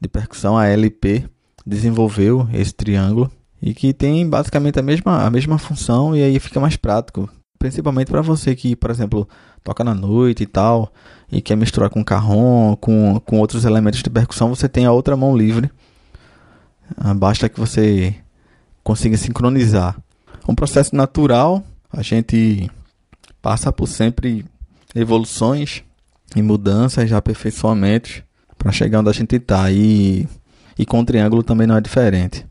[0.00, 1.24] de percussão, a LP,
[1.64, 3.30] desenvolveu esse triângulo
[3.62, 7.30] e que tem basicamente a mesma, a mesma função e aí fica mais prático.
[7.62, 9.28] Principalmente para você que, por exemplo,
[9.62, 10.92] toca na noite e tal,
[11.30, 15.16] e quer misturar com carrom, com, com outros elementos de percussão, você tem a outra
[15.16, 15.70] mão livre.
[16.96, 18.16] Ah, basta que você
[18.82, 19.96] consiga sincronizar.
[20.48, 22.68] Um processo natural, a gente
[23.40, 24.44] passa por sempre
[24.92, 25.84] evoluções
[26.34, 28.24] e mudanças, e aperfeiçoamentos
[28.58, 29.70] para chegar onde a gente está.
[29.70, 30.26] E,
[30.76, 32.44] e com o triângulo também não é diferente.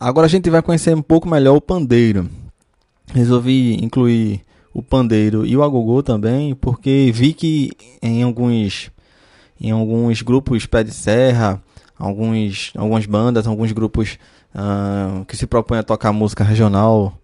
[0.00, 2.30] Agora a gente vai conhecer um pouco melhor o pandeiro.
[3.12, 4.42] Resolvi incluir
[4.72, 8.92] o pandeiro e o agogô também, porque vi que em alguns
[9.60, 11.60] em alguns grupos pé de serra,
[11.98, 14.20] alguns algumas bandas, alguns grupos
[14.54, 17.18] uh, que se propõem a tocar música regional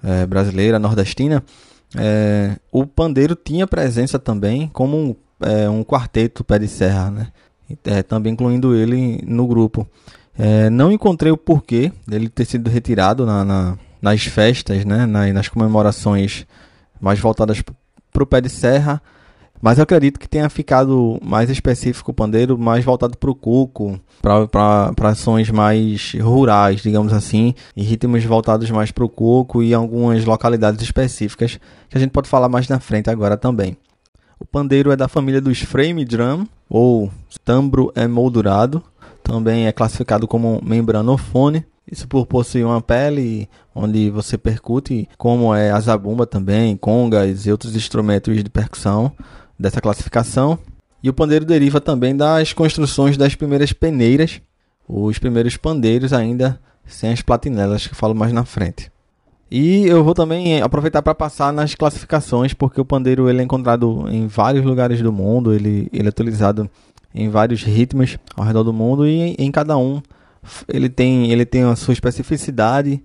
[0.00, 1.42] uh, brasileira, nordestina,
[1.96, 7.32] uh, o pandeiro tinha presença também como um, eh, um quarteto pé de serra, né?
[8.06, 9.84] também incluindo ele no grupo.
[10.42, 15.34] É, não encontrei o porquê dele ter sido retirado na, na, nas festas, né, nas,
[15.34, 16.46] nas comemorações
[16.98, 17.62] mais voltadas
[18.10, 19.02] para o pé de serra,
[19.60, 24.00] Mas eu acredito que tenha ficado mais específico o pandeiro, mais voltado para o cuco,
[24.22, 30.24] para ações mais rurais, digamos assim, e ritmos voltados mais para o cuco e algumas
[30.24, 31.60] localidades específicas
[31.90, 33.76] que a gente pode falar mais na frente agora também.
[34.38, 37.10] O pandeiro é da família dos frame drum, ou
[37.44, 38.82] tambro emoldurado,
[39.22, 41.64] também é classificado como membranofone.
[41.90, 47.50] Isso por possuir uma pele onde você percute, como é a zabumba também, congas e
[47.50, 49.12] outros instrumentos de percussão
[49.58, 50.58] dessa classificação.
[51.02, 54.40] E o pandeiro deriva também das construções das primeiras peneiras,
[54.88, 58.90] os primeiros pandeiros ainda sem as platinelas, que falo mais na frente.
[59.50, 64.06] E eu vou também aproveitar para passar nas classificações, porque o pandeiro ele é encontrado
[64.08, 66.70] em vários lugares do mundo, ele, ele é utilizado
[67.14, 70.00] em vários ritmos ao redor do mundo e em, cada um
[70.68, 73.02] ele tem, ele tem a sua especificidade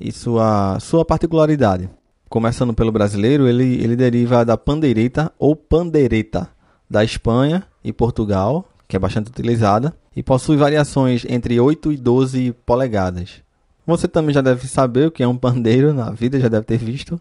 [0.00, 1.90] e sua, sua particularidade
[2.28, 6.48] começando pelo brasileiro, ele, ele deriva da pandeireta ou pandeireta
[6.88, 12.52] da Espanha e Portugal, que é bastante utilizada, e possui variações entre 8 e 12
[12.66, 13.42] polegadas.
[13.86, 16.78] Você também já deve saber o que é um pandeiro na vida, já deve ter
[16.78, 17.20] visto.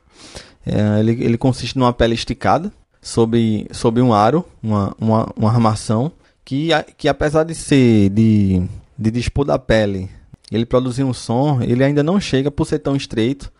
[0.66, 2.72] É, ele, ele consiste numa pele esticada
[3.02, 6.12] sobre, sobre um aro, uma, uma, uma armação,
[6.48, 8.64] que, que apesar de ser de,
[8.98, 10.10] de dispor da pele,
[10.50, 13.52] ele produzir um som, ele ainda não chega por ser tão estreito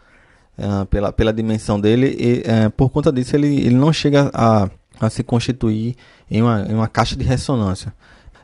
[0.58, 4.70] uh, pela, pela dimensão dele, e uh, por conta disso ele, ele não chega a,
[5.02, 5.98] a se constituir
[6.32, 7.94] em uma, em uma caixa de ressonância.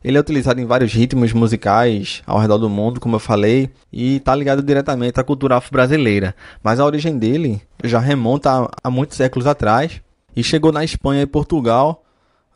[0.03, 4.17] Ele é utilizado em vários ritmos musicais ao redor do mundo, como eu falei, e
[4.17, 6.35] está ligado diretamente à cultura afro-brasileira.
[6.61, 10.01] Mas a origem dele já remonta a, a, muitos séculos atrás
[10.35, 12.03] e chegou na Espanha e Portugal,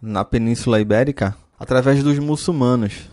[0.01, 3.10] na Península Ibérica, através dos muçulmanos,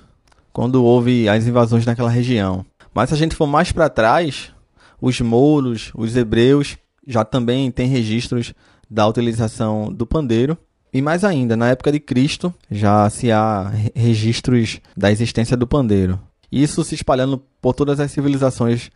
[0.53, 2.65] quando houve as invasões naquela região.
[2.95, 4.53] Mas se a gente for mais para trás,
[5.01, 6.77] os mouros, os hebreus
[7.07, 8.55] já também têm registros
[8.89, 10.57] da utilização do pandeiro.
[10.93, 16.21] E mais ainda, na época de Cristo, já se há registros da existência do pandeiro.
[16.51, 18.91] Isso se espalhando por todas as civilizações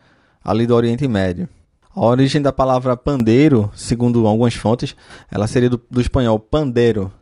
[0.45, 1.49] ali do Oriente Médio.
[1.93, 4.95] A origem da palavra pandeiro, segundo algumas fontes,
[5.29, 7.13] ela seria do, do espanhol pandeiro,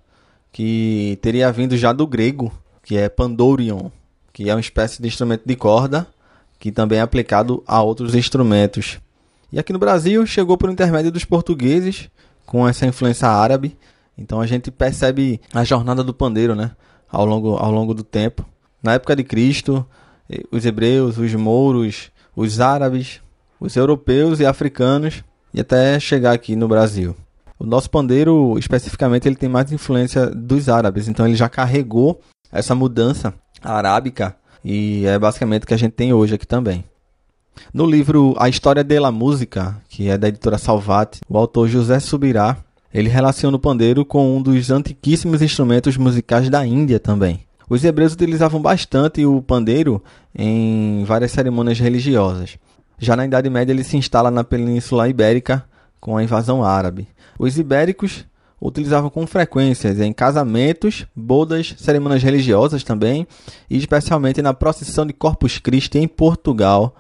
[0.57, 2.51] que teria vindo já do grego,
[2.83, 3.91] que é pandourion,
[4.33, 6.07] que é uma espécie de instrumento de corda
[6.59, 8.99] que também é aplicado a outros instrumentos.
[9.53, 12.09] E aqui no Brasil chegou por intermédio dos portugueses,
[12.47, 13.77] com essa influência árabe.
[14.17, 16.71] Então a gente percebe a jornada do pandeiro, né?
[17.07, 18.43] Ao longo, ao longo do tempo.
[18.83, 19.87] Na época de Cristo,
[20.31, 23.21] eh, os hebreus, os mouros, os árabes,
[23.61, 27.15] os europeus e africanos, e até chegar aqui no Brasil.
[27.59, 32.21] O nosso pandeiro, especificamente, ele tem mais influência dos árabes, então ele já carregou
[32.53, 33.33] essa mudança
[33.63, 36.85] arábica e é basicamente o que a gente tem hoje aqui também.
[37.73, 42.59] No livro A História da Música, que é da editora Salvati, o autor José Subirá,
[42.93, 47.41] ele relaciona o pandeiro com um dos antiquíssimos instrumentos musicais da Índia também.
[47.69, 50.03] Os hebreus utilizavam bastante o pandeiro
[50.35, 52.59] em várias cerimônias religiosas.
[52.99, 55.65] Já na Idade Média ele se instala na Península Ibérica
[56.01, 57.09] com a invasão árabe.
[57.39, 58.25] Os ibéricos
[58.61, 63.27] utilizavam com frequência em casamentos, bodas, cerimônias religiosas também,
[63.69, 66.95] e especialmente na procissão de Corpus Christi em Portugal,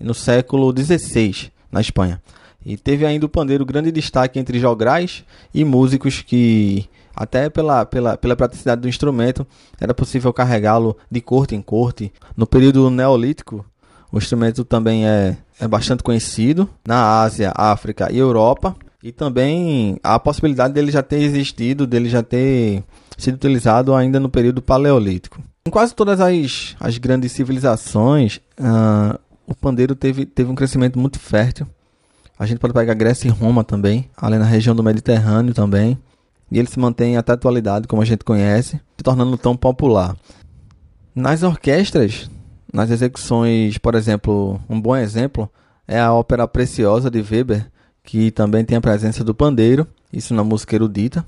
[0.00, 2.20] no século XVI, na Espanha.
[2.64, 8.16] E teve ainda o pandeiro grande destaque entre jograis e músicos que, até pela, pela,
[8.16, 9.46] pela praticidade do instrumento,
[9.80, 12.12] era possível carregá-lo de corte em corte.
[12.36, 13.64] No período neolítico,
[14.12, 18.74] o instrumento também é, é bastante conhecido na Ásia, África e Europa.
[19.00, 22.82] E também a possibilidade dele já ter existido, dele já ter
[23.16, 25.40] sido utilizado ainda no período paleolítico.
[25.64, 31.20] Em quase todas as, as grandes civilizações, uh, o pandeiro teve, teve um crescimento muito
[31.20, 31.66] fértil.
[32.36, 35.96] A gente pode pegar Grécia e Roma também, além na região do Mediterrâneo também.
[36.50, 40.16] E ele se mantém até a atualidade, como a gente conhece, se tornando tão popular.
[41.14, 42.28] Nas orquestras,
[42.72, 45.50] nas execuções, por exemplo, um bom exemplo
[45.86, 47.70] é a ópera Preciosa de Weber,
[48.02, 51.24] que também tem a presença do pandeiro, isso na música erudita.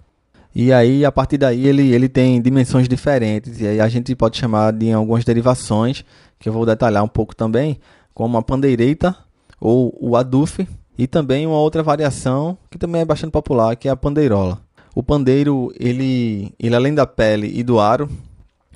[0.55, 4.39] E aí, a partir daí, ele, ele tem dimensões diferentes, e aí a gente pode
[4.39, 6.05] chamar de algumas derivações,
[6.39, 7.79] que eu vou detalhar um pouco também,
[8.15, 9.15] como a pandeireita
[9.61, 13.91] ou o adufe, e também uma outra variação que também é bastante popular, que é
[13.91, 14.61] a pandeirola.
[14.95, 18.09] O pandeiro, ele, ele além da pele e do aro,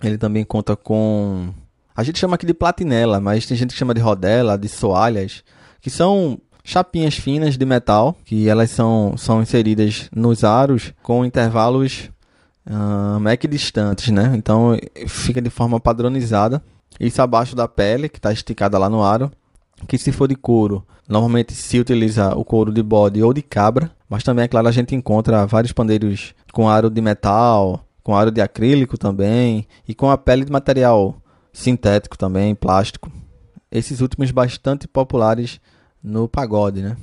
[0.02, 1.48] ele também conta com...
[1.98, 5.42] A gente chama aqui de platinela, mas tem gente que chama de rodela, de soalhas,
[5.80, 12.08] que são chapinhas finas de metal, que elas são, são inseridas nos aros com intervalos
[12.68, 14.32] uh, equidistantes, né?
[14.36, 14.78] Então
[15.08, 16.62] fica de forma padronizada.
[17.00, 19.28] Isso abaixo da pele, que está esticada lá no aro.
[19.88, 23.90] Que se for de couro, normalmente se utiliza o couro de bode ou de cabra.
[24.08, 28.30] Mas também, é claro, a gente encontra vários pandeiros com aro de metal, com aro
[28.30, 31.20] de acrílico também e com a pele de material
[31.58, 33.10] sintético também, plástico.
[33.70, 35.60] Esses últimos bastante populares
[36.02, 36.96] no pagode, né?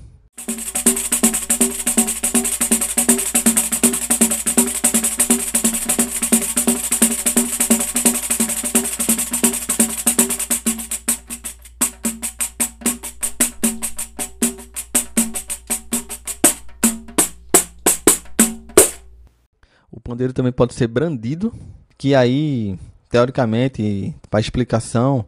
[19.91, 21.53] O pandeiro também pode ser brandido,
[21.97, 22.77] que aí,
[23.09, 25.25] teoricamente, para explicação,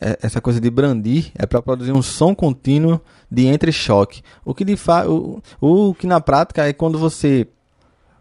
[0.00, 3.00] é, essa coisa de brandir é para produzir um som contínuo
[3.30, 4.22] de entre-choque.
[4.44, 4.76] O que de
[5.08, 7.46] o, o que na prática é quando você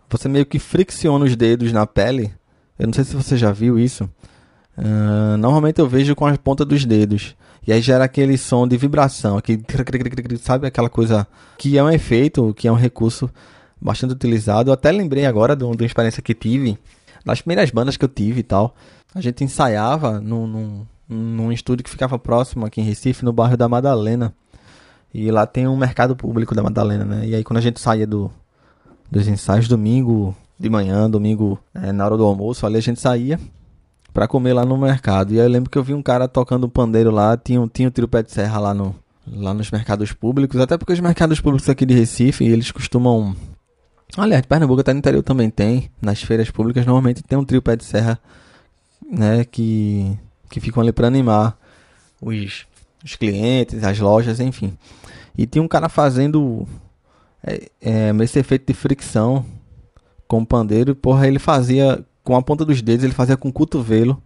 [0.10, 2.32] você meio que fricciona os dedos na pele.
[2.78, 4.10] Eu não sei se você já viu isso.
[4.78, 7.36] Uh, normalmente eu vejo com as pontas dos dedos.
[7.66, 9.64] E aí gera aquele som de vibração, aquele,
[10.42, 11.26] sabe aquela coisa
[11.58, 13.30] que é um efeito, que é um recurso
[13.80, 14.70] bastante utilizado.
[14.70, 16.78] Eu até lembrei agora de uma, experiência que tive,
[17.26, 18.76] das primeiras bandas que eu tive e tal.
[19.14, 23.58] A gente ensaiava num, num, num estúdio que ficava próximo aqui em Recife, no bairro
[23.58, 24.34] da Madalena.
[25.14, 27.28] E lá tem um mercado público da Madalena, né?
[27.28, 28.32] E aí quando a gente saía do,
[29.12, 33.40] dos ensaios, domingo de manhã, domingo é, na hora do almoço, ali a gente saía
[34.14, 35.34] para comer lá no mercado.
[35.34, 37.88] E aí eu lembro que eu vi um cara tocando um pandeiro lá, tinha, tinha
[37.88, 38.96] um tiro pé de serra lá, no,
[39.28, 43.36] lá nos mercados públicos, até porque os mercados públicos aqui de Recife, eles costumam
[44.16, 45.90] Aliás, de Pernambuco até no interior também tem.
[46.02, 48.20] Nas feiras públicas normalmente tem um trio pé de serra,
[49.10, 50.18] né, que,
[50.50, 51.58] que ficam ali para animar
[52.22, 52.66] os,
[53.04, 54.78] os clientes, as lojas, enfim.
[55.36, 56.68] E tinha um cara fazendo
[57.44, 59.44] é, é, esse efeito de fricção
[60.28, 60.94] com o pandeiro.
[60.94, 64.22] Porra, ele fazia com a ponta dos dedos, ele fazia com o cotovelo.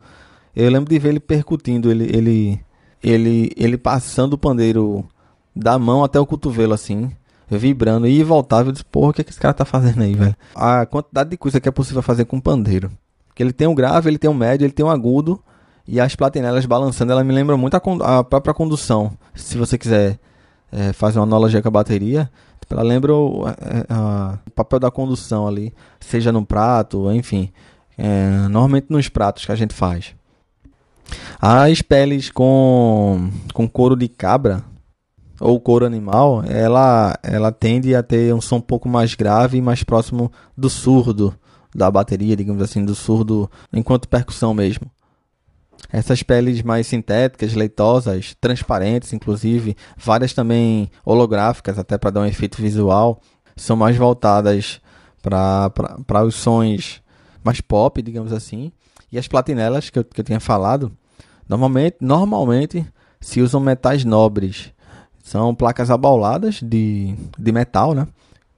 [0.54, 2.62] Eu lembro de ver ele percutindo, ele, ele,
[3.02, 5.08] ele, ele passando o pandeiro
[5.56, 7.10] da mão até o cotovelo assim
[7.50, 8.70] vibrando e voltava.
[8.70, 10.36] Eu disse, porra, o que, é que esse cara tá fazendo aí, velho?
[10.56, 12.92] A quantidade de coisa que é possível fazer com pandeiro.
[13.34, 15.42] Que ele tem um grave, ele tem um médio, ele tem um agudo.
[15.88, 19.12] E as platinelas balançando, ela me lembra muito a, a própria condução.
[19.34, 20.20] Se você quiser
[20.72, 22.30] é, fazer uma analogia com a bateria,
[22.70, 27.50] ela lembra o, é, a, o papel da condução ali, seja no prato, enfim.
[27.98, 30.14] É, normalmente nos pratos que a gente faz.
[31.40, 34.62] As peles com, com couro de cabra
[35.40, 39.62] ou couro animal, ela, ela tende a ter um som um pouco mais grave e
[39.62, 41.34] mais próximo do surdo
[41.76, 44.90] da bateria, digamos assim, do surdo enquanto percussão mesmo.
[45.92, 52.62] Essas peles mais sintéticas, leitosas, transparentes, inclusive, várias também holográficas, até para dar um efeito
[52.62, 53.22] visual,
[53.56, 54.82] são mais voltadas
[55.22, 57.02] para os sons
[57.44, 58.72] mais pop, digamos assim.
[59.12, 60.92] E as platinelas que eu, que eu tinha falado,
[61.48, 62.86] normalmente, normalmente
[63.22, 64.74] se usam metais nobres,
[65.28, 68.08] são placas abauladas de, de metal, né?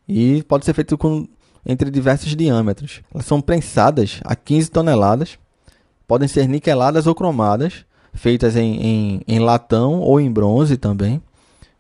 [0.08, 1.28] E pode ser feito com
[1.66, 3.02] entre diversos diâmetros.
[3.12, 5.40] Elas são prensadas a 15 toneladas,
[6.08, 11.20] podem ser niqueladas ou cromadas, feitas em, em, em latão ou em bronze também.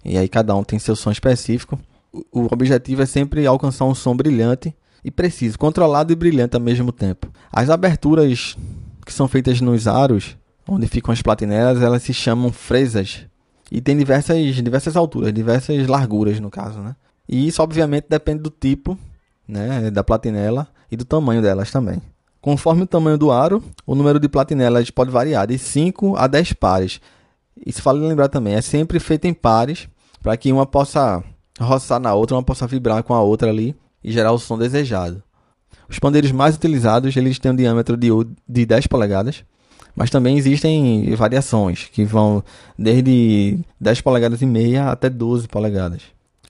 [0.03, 1.79] E aí cada um tem seu som específico.
[2.11, 4.75] O, o objetivo é sempre alcançar um som brilhante
[5.05, 7.31] e preciso, controlado e brilhante ao mesmo tempo.
[7.51, 8.57] As aberturas
[9.05, 10.35] que são feitas nos aros,
[10.67, 13.28] onde ficam as platinelas, elas se chamam fresas
[13.71, 16.95] e tem diversas, diversas alturas, diversas larguras no caso, né?
[17.27, 18.97] E isso obviamente depende do tipo,
[19.47, 22.01] né, da platinela e do tamanho delas também.
[22.41, 26.53] Conforme o tamanho do aro, o número de platinelas pode variar de 5 a 10
[26.53, 27.01] pares.
[27.65, 29.87] Isso vale lembrar também, é sempre feito em pares,
[30.23, 31.23] para que uma possa
[31.59, 35.21] roçar na outra, uma possa vibrar com a outra ali e gerar o som desejado.
[35.89, 38.09] Os pandeiros mais utilizados, eles têm um diâmetro de,
[38.47, 39.43] de 10 polegadas,
[39.99, 42.41] mas também existem variações que vão
[42.77, 46.03] desde 10 polegadas e meia até 12 polegadas.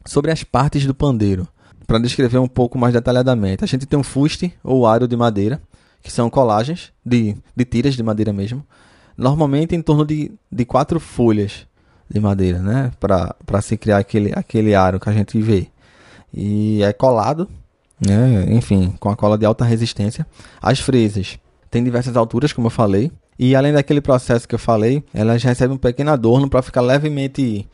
[0.06, 1.48] Sobre as partes do pandeiro,
[1.88, 5.60] para descrever um pouco mais detalhadamente, a gente tem um fuste ou aro de madeira,
[6.04, 8.64] que são colagens de, de tiras de madeira mesmo,
[9.18, 11.66] normalmente em torno de, de quatro folhas
[12.08, 12.92] de madeira, né?
[13.00, 15.70] Para se criar aquele, aquele aro que a gente vê.
[16.32, 17.50] E é colado,
[18.00, 18.46] né?
[18.54, 20.28] enfim, com a cola de alta resistência.
[20.62, 21.40] As fresas
[21.72, 25.78] têm diversas alturas, como eu falei, e além daquele processo que eu falei, elas recebem
[25.78, 27.66] um pequeno adorno para ficar levemente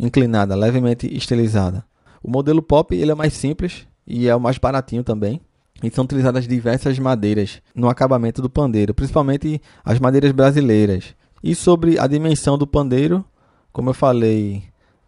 [0.00, 1.84] inclinada, levemente estilizada.
[2.22, 5.38] O modelo pop ele é mais simples e é o mais baratinho também.
[5.82, 11.14] E são utilizadas diversas madeiras no acabamento do pandeiro, principalmente as madeiras brasileiras.
[11.44, 13.22] E sobre a dimensão do pandeiro,
[13.70, 14.62] como eu falei,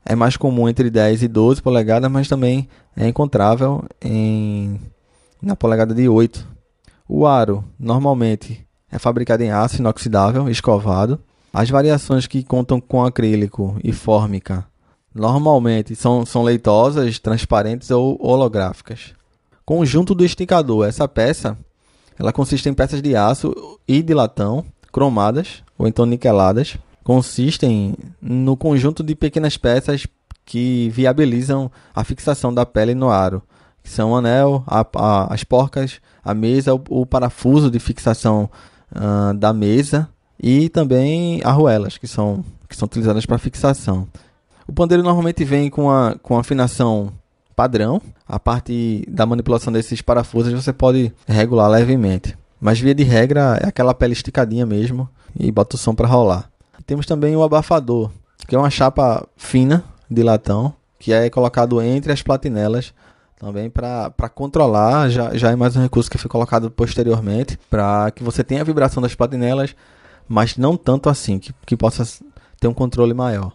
[0.04, 4.78] é mais comum entre 10 e 12 polegadas, mas também é encontrável em
[5.40, 6.46] na polegada de 8.
[7.08, 11.18] O aro, normalmente, é fabricado em aço inoxidável, escovado.
[11.52, 14.64] As variações que contam com acrílico e fórmica
[15.12, 19.12] normalmente são, são leitosas, transparentes ou holográficas.
[19.64, 20.86] Conjunto do esticador.
[20.86, 21.58] Essa peça,
[22.16, 23.52] ela consiste em peças de aço
[23.86, 26.76] e de latão, cromadas ou então niqueladas.
[27.02, 30.06] Consistem no conjunto de pequenas peças
[30.46, 33.42] que viabilizam a fixação da pele no aro,
[33.82, 38.48] que são o anel, a, a, as porcas, a mesa, o, o parafuso de fixação
[38.94, 40.08] uh, da mesa
[40.40, 44.06] e também arruelas, que são, que são utilizadas para fixação.
[44.66, 47.12] O pandeiro normalmente vem com a, com afinação
[47.54, 48.00] padrão.
[48.26, 52.36] A parte da manipulação desses parafusos você pode regular levemente.
[52.60, 56.50] Mas via de regra é aquela pele esticadinha mesmo e bota o som para rolar.
[56.86, 58.10] Temos também o abafador,
[58.46, 60.74] que é uma chapa fina de latão
[61.04, 62.94] que é colocado entre as platinelas
[63.38, 65.08] também para controlar.
[65.08, 68.64] Já, já é mais um recurso que foi colocado posteriormente para que você tenha a
[68.64, 69.74] vibração das platinelas,
[70.28, 72.04] mas não tanto assim, que, que possa
[72.58, 73.52] ter um controle maior.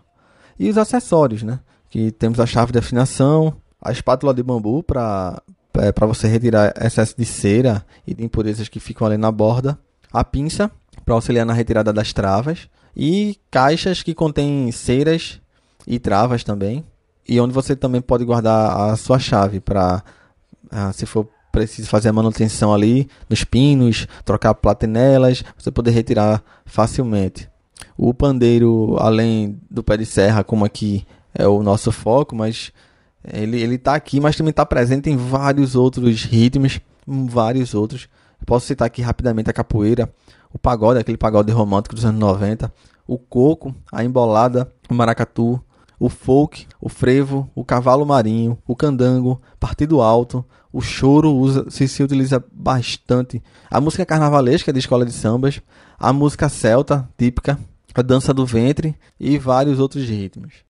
[0.58, 1.60] E os acessórios, né?
[1.90, 5.42] Que temos a chave de afinação, a espátula de bambu para
[5.76, 9.80] é, você retirar excesso de cera e de impurezas que ficam ali na borda,
[10.12, 10.70] a pinça
[11.06, 15.40] para auxiliar na retirada das travas e caixas que contêm ceras
[15.88, 16.84] e travas também
[17.30, 20.04] e onde você também pode guardar a sua chave para
[20.72, 26.44] ah, se for preciso fazer a manutenção ali nos pinos, trocar platinelas, você poder retirar
[26.66, 27.48] facilmente.
[27.96, 32.72] O pandeiro, além do pé de serra, como aqui é o nosso foco, mas
[33.24, 38.10] ele ele está aqui, mas também está presente em vários outros ritmos, vários outros.
[38.44, 40.12] posso citar aqui rapidamente a capoeira,
[40.52, 42.74] o pagode, aquele pagode romântico dos anos 90,
[43.06, 45.62] o coco, a embolada, o maracatu,
[46.00, 51.88] o folk, o frevo, o cavalo marinho, o candango, partido alto, o choro usa, se,
[51.88, 55.62] se utiliza bastante, a música carnavalesca de escola de sambas,
[55.98, 57.60] a música celta típica,
[57.94, 60.69] a dança do ventre e vários outros ritmos.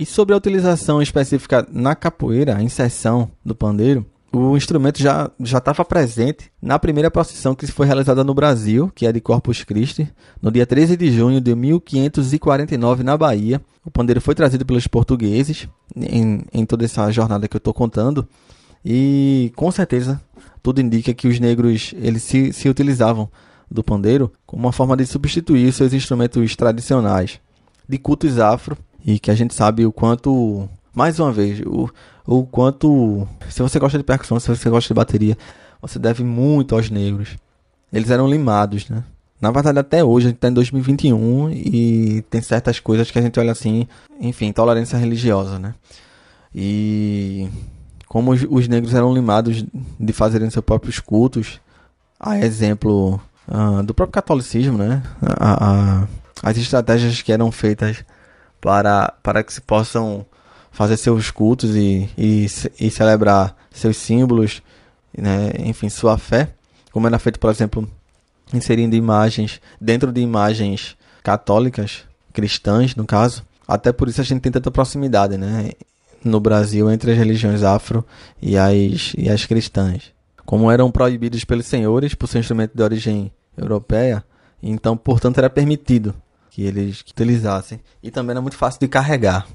[0.00, 5.58] E sobre a utilização específica na capoeira, a inserção do pandeiro, o instrumento já já
[5.58, 10.08] estava presente na primeira procissão que foi realizada no Brasil, que é de Corpus Christi,
[10.40, 13.60] no dia 13 de junho de 1549 na Bahia.
[13.84, 18.28] O pandeiro foi trazido pelos portugueses em, em toda essa jornada que eu estou contando
[18.84, 20.20] e com certeza
[20.62, 23.28] tudo indica que os negros eles se, se utilizavam
[23.68, 27.40] do pandeiro como uma forma de substituir seus instrumentos tradicionais
[27.88, 31.88] de cultos afro e que a gente sabe o quanto, mais uma vez, o,
[32.26, 35.36] o quanto, se você gosta de percussão, se você gosta de bateria,
[35.80, 37.36] você deve muito aos negros.
[37.92, 39.04] Eles eram limados, né?
[39.40, 43.22] Na verdade, até hoje, a gente está em 2021 e tem certas coisas que a
[43.22, 43.86] gente olha assim,
[44.20, 45.74] enfim, tolerância religiosa, né?
[46.52, 47.48] E
[48.08, 49.64] como os, os negros eram limados
[50.00, 51.60] de fazerem seus próprios cultos,
[52.18, 55.02] a exemplo uh, do próprio catolicismo, né?
[55.22, 56.08] A, a,
[56.42, 58.04] as estratégias que eram feitas
[58.60, 60.24] para, para que se possam
[60.70, 62.46] fazer seus cultos e, e,
[62.78, 64.62] e celebrar seus símbolos,
[65.16, 65.50] né?
[65.58, 66.50] enfim, sua fé,
[66.92, 67.88] como era feito, por exemplo,
[68.52, 73.44] inserindo imagens dentro de imagens católicas, cristãs, no caso.
[73.66, 75.72] Até por isso a gente tem tanta proximidade, né?
[76.24, 78.04] No Brasil, entre as religiões afro
[78.40, 80.12] e as, e as cristãs.
[80.44, 84.24] Como eram proibidos pelos senhores por ser instrumento de origem europeia,
[84.62, 86.14] então, portanto, era permitido
[86.58, 87.78] que eles utilizassem.
[88.02, 89.46] E também era muito fácil de carregar.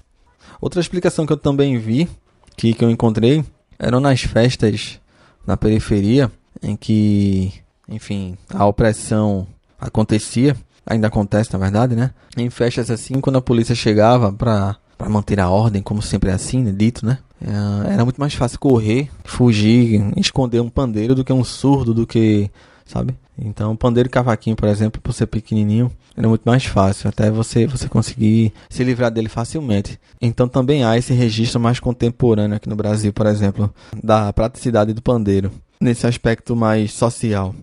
[0.61, 2.07] Outra explicação que eu também vi,
[2.55, 3.43] que, que eu encontrei,
[3.77, 5.01] eram nas festas
[5.45, 6.31] na periferia,
[6.61, 7.51] em que,
[7.89, 9.45] enfim, a opressão
[9.77, 10.55] acontecia,
[10.85, 12.11] ainda acontece na verdade, né?
[12.37, 16.33] Em festas assim, quando a polícia chegava para para manter a ordem, como sempre é
[16.33, 16.71] assim, né?
[16.71, 17.17] dito, né?
[17.41, 22.07] É, era muito mais fácil correr, fugir, esconder um pandeiro do que um surdo, do
[22.07, 22.49] que,
[22.85, 23.13] sabe?
[23.37, 27.65] Então, pandeiro e cavaquinho, por exemplo, por ser pequenininho, era muito mais fácil, até você
[27.65, 29.99] você conseguir se livrar dele facilmente.
[30.21, 33.73] Então, também há esse registro mais contemporâneo aqui no Brasil, por exemplo,
[34.03, 37.55] da praticidade do pandeiro, nesse aspecto mais social.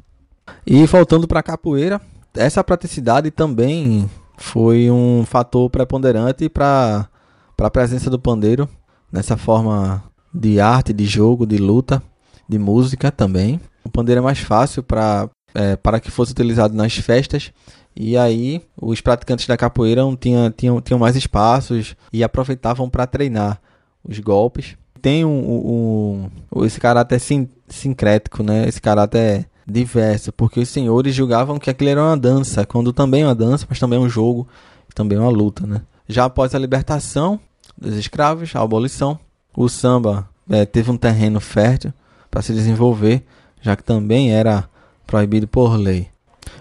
[0.67, 2.01] E voltando para a capoeira,
[2.35, 7.09] essa praticidade também foi um fator preponderante para
[7.59, 8.69] a presença do pandeiro
[9.13, 10.03] nessa forma
[10.33, 12.03] de arte, de jogo, de luta,
[12.49, 13.61] de música também.
[13.85, 17.53] O pandeiro é mais fácil para é, para que fosse utilizado nas festas.
[17.95, 23.61] E aí os praticantes da capoeira tinham, tinham, tinham mais espaços e aproveitavam para treinar
[24.07, 24.77] os golpes.
[25.03, 28.69] Tem um, um, esse caráter sin, sincrético, né?
[28.69, 33.27] esse caráter diverso, porque os senhores julgavam que aquilo era uma dança, quando também é
[33.27, 34.47] uma dança, mas também é um jogo,
[34.95, 35.67] também é uma luta.
[35.67, 35.81] Né?
[36.09, 37.41] Já após a libertação
[37.79, 39.19] dos escravos, a abolição,
[39.57, 41.93] o samba é, teve um terreno fértil
[42.31, 43.25] para se desenvolver
[43.61, 44.69] já que também era
[45.11, 46.07] proibido por lei.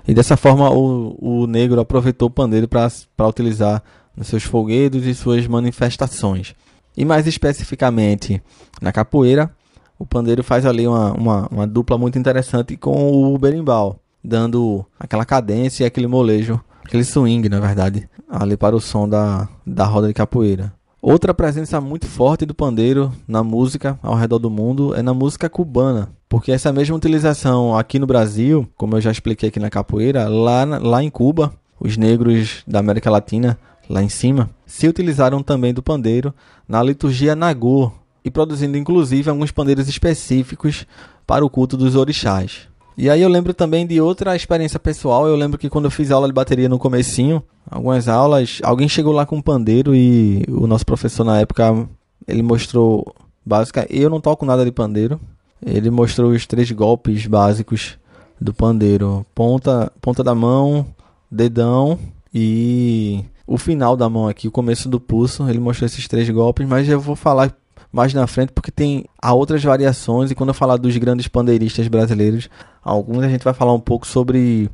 [0.08, 3.84] E dessa forma o, o negro aproveitou o pandeiro para utilizar
[4.18, 6.56] nos seus folguedos e suas manifestações.
[6.98, 8.42] E mais especificamente
[8.82, 9.52] na capoeira,
[10.00, 15.26] o pandeiro faz ali uma, uma, uma dupla muito interessante com o berimbau, dando aquela
[15.26, 20.08] cadência e aquele molejo, aquele swing, na verdade, ali para o som da, da roda
[20.08, 20.74] de capoeira.
[21.02, 25.50] Outra presença muito forte do pandeiro na música ao redor do mundo é na música
[25.50, 30.28] cubana, porque essa mesma utilização aqui no Brasil, como eu já expliquei aqui na capoeira,
[30.28, 33.58] lá, lá em Cuba, os negros da América Latina,
[33.90, 36.34] lá em cima, se utilizaram também do pandeiro
[36.68, 37.94] na liturgia Nagô
[38.24, 40.86] e produzindo inclusive alguns pandeiros específicos
[41.26, 42.68] para o culto dos orixás.
[43.02, 45.26] E aí eu lembro também de outra experiência pessoal.
[45.26, 49.14] Eu lembro que quando eu fiz aula de bateria no comecinho, algumas aulas, alguém chegou
[49.14, 51.88] lá com um pandeiro e o nosso professor na época,
[52.28, 53.16] ele mostrou
[53.46, 55.18] básica, eu não toco nada de pandeiro.
[55.66, 57.98] Ele mostrou os três golpes básicos
[58.40, 60.86] do pandeiro: ponta, ponta da mão,
[61.32, 61.98] dedão
[62.34, 65.50] e o final da mão aqui, o começo do pulso.
[65.50, 67.56] Ele mostrou esses três golpes, mas eu vou falar
[67.92, 70.32] mais na frente, porque tem há outras variações.
[70.32, 72.50] E quando eu falar dos grandes pandeiristas brasileiros,
[72.84, 74.70] alguns a gente vai falar um pouco sobre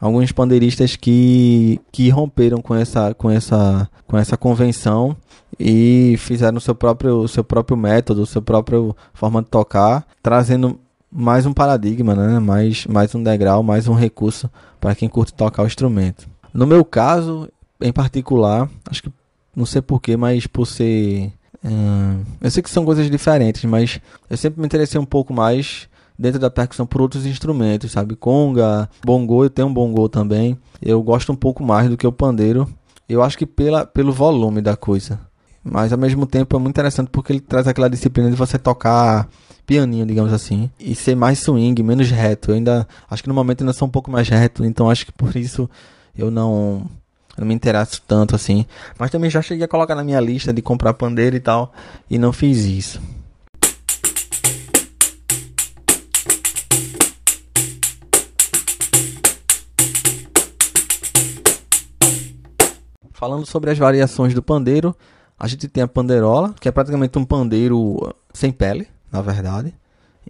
[0.00, 5.16] alguns pandeiristas que, que romperam com essa, com, essa, com essa convenção
[5.58, 8.78] e fizeram seu próprio, seu próprio método, sua própria
[9.14, 10.78] forma de tocar, trazendo
[11.10, 12.38] mais um paradigma, né?
[12.38, 16.26] mais, mais um degrau, mais um recurso para quem curte tocar o instrumento.
[16.52, 17.48] No meu caso,
[17.80, 19.12] em particular, acho que
[19.54, 21.32] não sei porquê, mas por ser
[21.64, 25.88] Hum, eu sei que são coisas diferentes, mas eu sempre me interessei um pouco mais
[26.18, 28.16] dentro da percussão por outros instrumentos, sabe?
[28.16, 30.58] Conga, bongo, eu tenho um bongo também.
[30.80, 32.68] Eu gosto um pouco mais do que o pandeiro.
[33.08, 35.20] Eu acho que pela, pelo volume da coisa.
[35.64, 39.28] Mas ao mesmo tempo é muito interessante porque ele traz aquela disciplina de você tocar
[39.64, 42.50] pianinho, digamos assim, e ser mais swing, menos reto.
[42.50, 45.12] Eu ainda acho que no momento ainda sou um pouco mais reto, então acho que
[45.12, 45.70] por isso
[46.16, 46.84] eu não
[47.36, 48.66] não me interesso tanto assim.
[48.98, 51.72] Mas também já cheguei a colocar na minha lista de comprar pandeiro e tal.
[52.10, 53.00] E não fiz isso.
[63.12, 64.94] Falando sobre as variações do pandeiro,
[65.38, 69.72] a gente tem a panderola, que é praticamente um pandeiro sem pele, na verdade.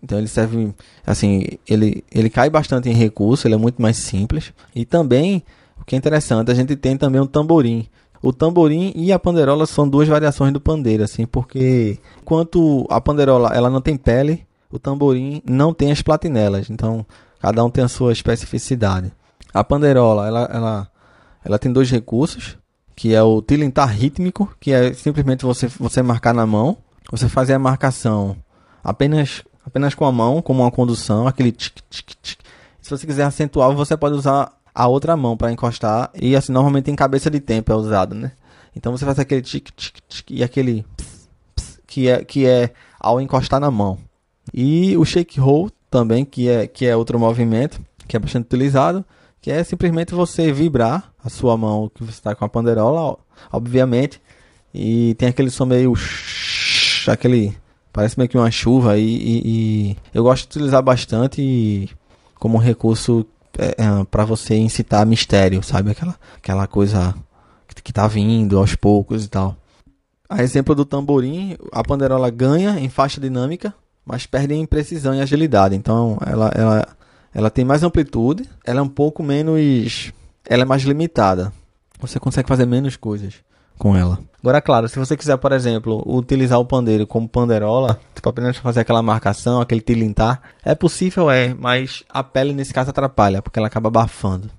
[0.03, 0.75] Então ele serve,
[1.07, 4.53] assim, ele, ele cai bastante em recurso, ele é muito mais simples.
[4.75, 5.43] E também
[5.83, 7.89] o que é interessante, a gente tem também um tamborim.
[8.23, 13.49] O tamborim e a panderola são duas variações do pandeiro, assim, porque enquanto a panderola
[13.49, 16.71] ela não tem pele, o tamborim não tem as platinelas.
[16.71, 17.05] Então,
[17.41, 19.13] cada um tem a sua especificidade.
[19.53, 20.89] A panderola, ela, ela,
[21.45, 22.57] ela tem dois recursos,
[22.95, 26.79] que é o tilintar rítmico, que é simplesmente você, você marcar na mão.
[27.11, 28.37] Você fazer a marcação
[28.83, 32.39] apenas, apenas com a mão, como uma condução, aquele tic, tic, tic.
[32.81, 36.91] Se você quiser acentuar, você pode usar a outra mão para encostar e assim normalmente
[36.91, 38.33] em cabeça de tempo é usado, né?
[38.75, 40.85] Então você faz aquele tic tic tic e aquele
[41.87, 43.99] que é que é ao encostar na mão.
[44.53, 49.05] E o shake roll também, que é que é outro movimento que é bastante utilizado,
[49.41, 53.19] que é simplesmente você vibrar a sua mão que você está com a panderola,
[53.53, 54.21] obviamente,
[54.75, 55.95] e tem aquele som meio
[57.07, 57.57] aquele
[57.93, 61.91] parece meio que uma chuva e, e, e eu gosto de utilizar bastante
[62.37, 63.27] como recurso
[63.59, 65.91] é, é para você incitar mistério, sabe?
[65.91, 67.15] Aquela, aquela coisa
[67.69, 69.57] que, que tá vindo aos poucos e tal.
[70.29, 73.75] A exemplo do tamborim, a panderola ganha em faixa dinâmica,
[74.05, 75.75] mas perde em precisão e agilidade.
[75.75, 76.89] Então ela, ela,
[77.35, 80.13] ela tem mais amplitude, ela é um pouco menos.
[80.49, 81.53] Ela é mais limitada.
[82.01, 83.35] Você consegue fazer menos coisas
[83.79, 84.19] com ela.
[84.43, 88.81] Agora, claro, se você quiser, por exemplo, utilizar o pandeiro como panderola, tipo apenas fazer
[88.81, 93.69] aquela marcação, aquele tilintar, é possível, é, mas a pele nesse caso atrapalha, porque ela
[93.69, 94.51] acaba abafando.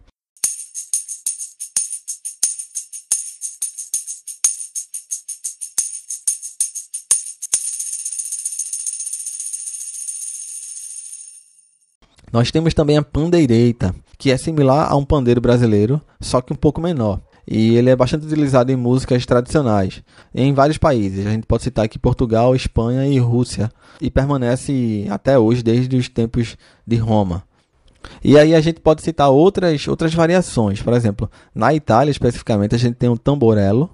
[12.31, 16.55] Nós temos também a pandeireita, que é similar a um pandeiro brasileiro, só que um
[16.55, 20.01] pouco menor e ele é bastante utilizado em músicas tradicionais
[20.33, 21.25] em vários países.
[21.25, 23.69] A gente pode citar aqui Portugal, Espanha e Rússia
[24.01, 27.43] e permanece até hoje desde os tempos de Roma.
[28.23, 32.77] E aí a gente pode citar outras outras variações, por exemplo, na Itália especificamente a
[32.77, 33.89] gente tem o tamborello,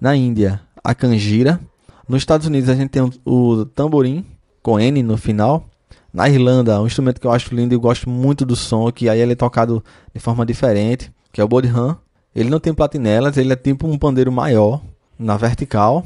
[0.00, 1.60] na Índia a canjira,
[2.08, 4.24] nos Estados Unidos a gente tem o tamborim
[4.62, 5.68] com N no final.
[6.12, 9.18] Na Irlanda, um instrumento que eu acho lindo e gosto muito do som, que aí
[9.18, 9.82] ele é tocado
[10.14, 11.96] de forma diferente, que é o bodhran.
[12.34, 14.80] Ele não tem platinelas, ele é tipo um pandeiro maior,
[15.18, 16.04] na vertical,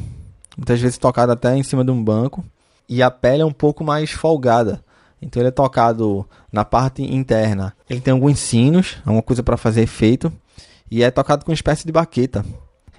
[0.57, 2.45] muitas vezes tocado até em cima de um banco,
[2.89, 4.85] e a pele é um pouco mais folgada.
[5.21, 7.75] Então ele é tocado na parte interna.
[7.89, 10.33] Ele tem alguns sinos, alguma coisa para fazer efeito,
[10.91, 12.45] e é tocado com uma espécie de baqueta.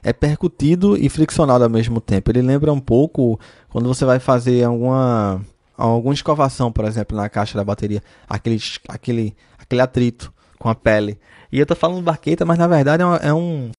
[0.04, 2.32] É percutido e friccionado ao mesmo tempo.
[2.32, 3.40] Ele lembra um pouco
[3.70, 5.42] quando você vai fazer alguma
[5.78, 11.20] alguma escovação, por exemplo, na caixa da bateria, aquele aquele aquele atrito com a pele.
[11.52, 13.72] E eu tô falando baqueta, mas na verdade é, uma, é um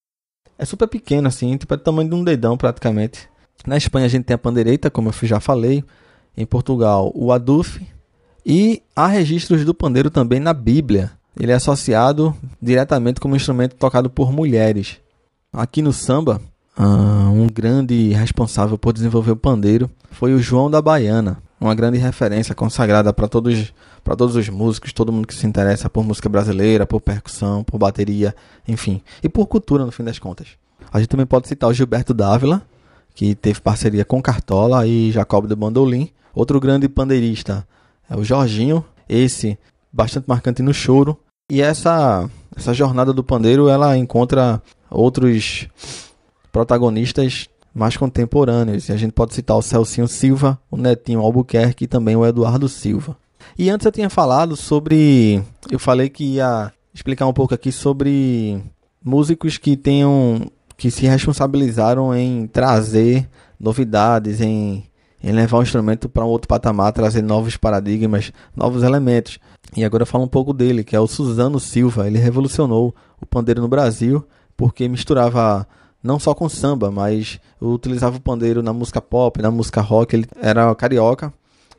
[0.59, 3.29] é super pequeno assim, tipo é do tamanho de um dedão praticamente.
[3.67, 5.85] Na Espanha a gente tem a pandeireta, como eu já falei.
[6.37, 7.85] Em Portugal, o aduf.
[8.47, 11.11] E há registros do pandeiro também na Bíblia.
[11.39, 14.99] Ele é associado diretamente como instrumento tocado por mulheres.
[15.53, 16.41] Aqui no samba,
[16.77, 21.99] ah, um grande responsável por desenvolver o pandeiro foi o João da Baiana, uma grande
[21.99, 23.73] referência consagrada para todos,
[24.03, 27.79] para todos os músicos, todo mundo que se interessa por música brasileira, por percussão, por
[27.79, 28.35] bateria,
[28.67, 30.49] enfim, e por cultura no fim das contas.
[30.93, 32.63] A gente também pode citar o Gilberto Dávila,
[33.15, 36.11] que teve parceria com Cartola e Jacob de Bandolim.
[36.35, 37.67] Outro grande pandeirista
[38.09, 39.59] é o Jorginho, esse
[39.93, 41.19] bastante marcante no choro.
[41.51, 44.61] E essa essa jornada do pandeiro, ela encontra
[44.91, 45.69] outros
[46.51, 48.89] protagonistas mais contemporâneos.
[48.89, 52.69] E a gente pode citar o Celcinho Silva, o Netinho Albuquerque e também o Eduardo
[52.69, 53.17] Silva.
[53.57, 55.43] E antes eu tinha falado sobre.
[55.71, 58.61] Eu falei que ia explicar um pouco aqui sobre
[59.05, 64.85] músicos que tenham que se responsabilizaram em trazer novidades, em,
[65.23, 69.41] em levar o instrumento para um outro patamar, trazer novos paradigmas, novos elementos.
[69.77, 72.07] E agora eu falo um pouco dele, que é o Suzano Silva.
[72.07, 74.25] Ele revolucionou o pandeiro no Brasil
[74.57, 75.67] porque misturava
[76.03, 80.15] não só com samba, mas utilizava o pandeiro na música pop, na música rock.
[80.15, 81.33] Ele era carioca,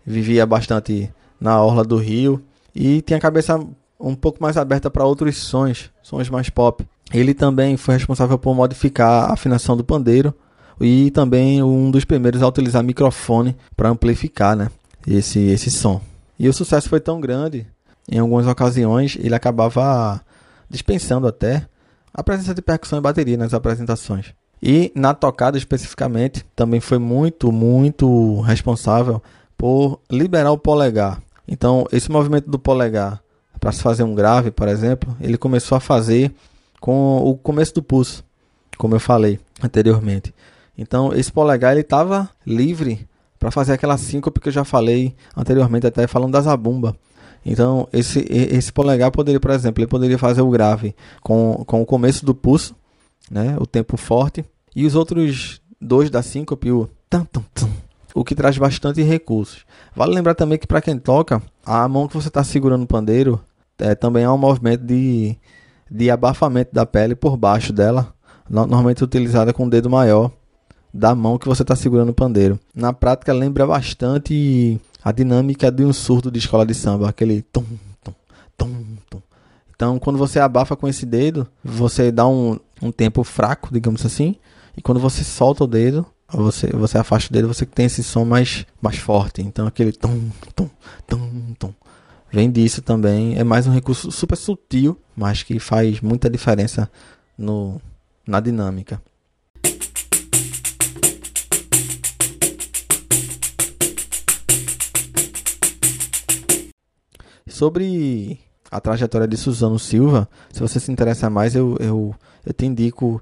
[0.06, 2.42] vivia bastante na orla do Rio
[2.76, 3.60] e tinha a cabeça
[4.00, 6.86] um pouco mais aberta para outros sons, sons mais pop.
[7.14, 10.34] Ele também foi responsável por modificar a afinação do pandeiro
[10.80, 14.70] e também um dos primeiros a utilizar microfone para amplificar né,
[15.08, 16.02] esse, esse som.
[16.38, 17.68] E o sucesso foi tão grande,
[18.10, 20.22] em algumas ocasiões ele acabava
[20.70, 21.68] dispensando até
[22.14, 24.34] a presença de percussão e bateria nas apresentações.
[24.62, 29.22] E na tocada especificamente, também foi muito, muito responsável
[29.58, 31.22] por liberar o polegar.
[31.50, 33.22] Então, esse movimento do polegar
[33.60, 36.32] para se fazer um grave, por exemplo, ele começou a fazer
[36.80, 38.24] com o começo do pulso,
[38.78, 40.34] como eu falei anteriormente.
[40.78, 43.08] Então, esse polegar ele estava livre
[43.40, 46.96] para fazer aquela síncope que eu já falei anteriormente, até falando da zabumba.
[47.44, 51.86] Então, esse, esse polegar poderia, por exemplo, ele poderia fazer o grave com, com o
[51.86, 52.76] começo do pulso,
[53.32, 54.46] né, o tempo forte,
[54.76, 57.70] e os outros dois da síncope, o tam, tam, tam,
[58.14, 59.66] o que traz bastante recursos.
[59.96, 63.40] Vale lembrar também que para quem toca, a mão que você está segurando o pandeiro
[63.78, 65.38] é, também é um movimento de,
[65.90, 68.14] de abafamento da pele por baixo dela,
[68.50, 70.32] normalmente utilizada com o dedo maior
[70.94, 72.60] da mão que você está segurando o pandeiro.
[72.74, 77.64] Na prática lembra bastante a dinâmica de um surdo de escola de samba, aquele tum,
[78.04, 78.14] tum,
[78.58, 79.22] tum, tum.
[79.74, 84.36] Então, quando você abafa com esse dedo, você dá um, um tempo fraco, digamos assim,
[84.76, 88.66] e quando você solta o dedo, você, você afasta dedo, você tem esse som mais,
[88.82, 89.42] mais forte.
[89.42, 90.70] Então, aquele tum, tum,
[91.08, 91.74] tum, tum.
[92.32, 93.38] Vem disso também.
[93.38, 96.90] É mais um recurso super sutil, mas que faz muita diferença
[97.38, 97.82] no,
[98.28, 99.02] na dinâmica.
[107.48, 108.40] Sobre
[108.72, 112.16] a trajetória de Suzano Silva, se você se interessa mais, eu, eu,
[112.46, 113.22] eu te indico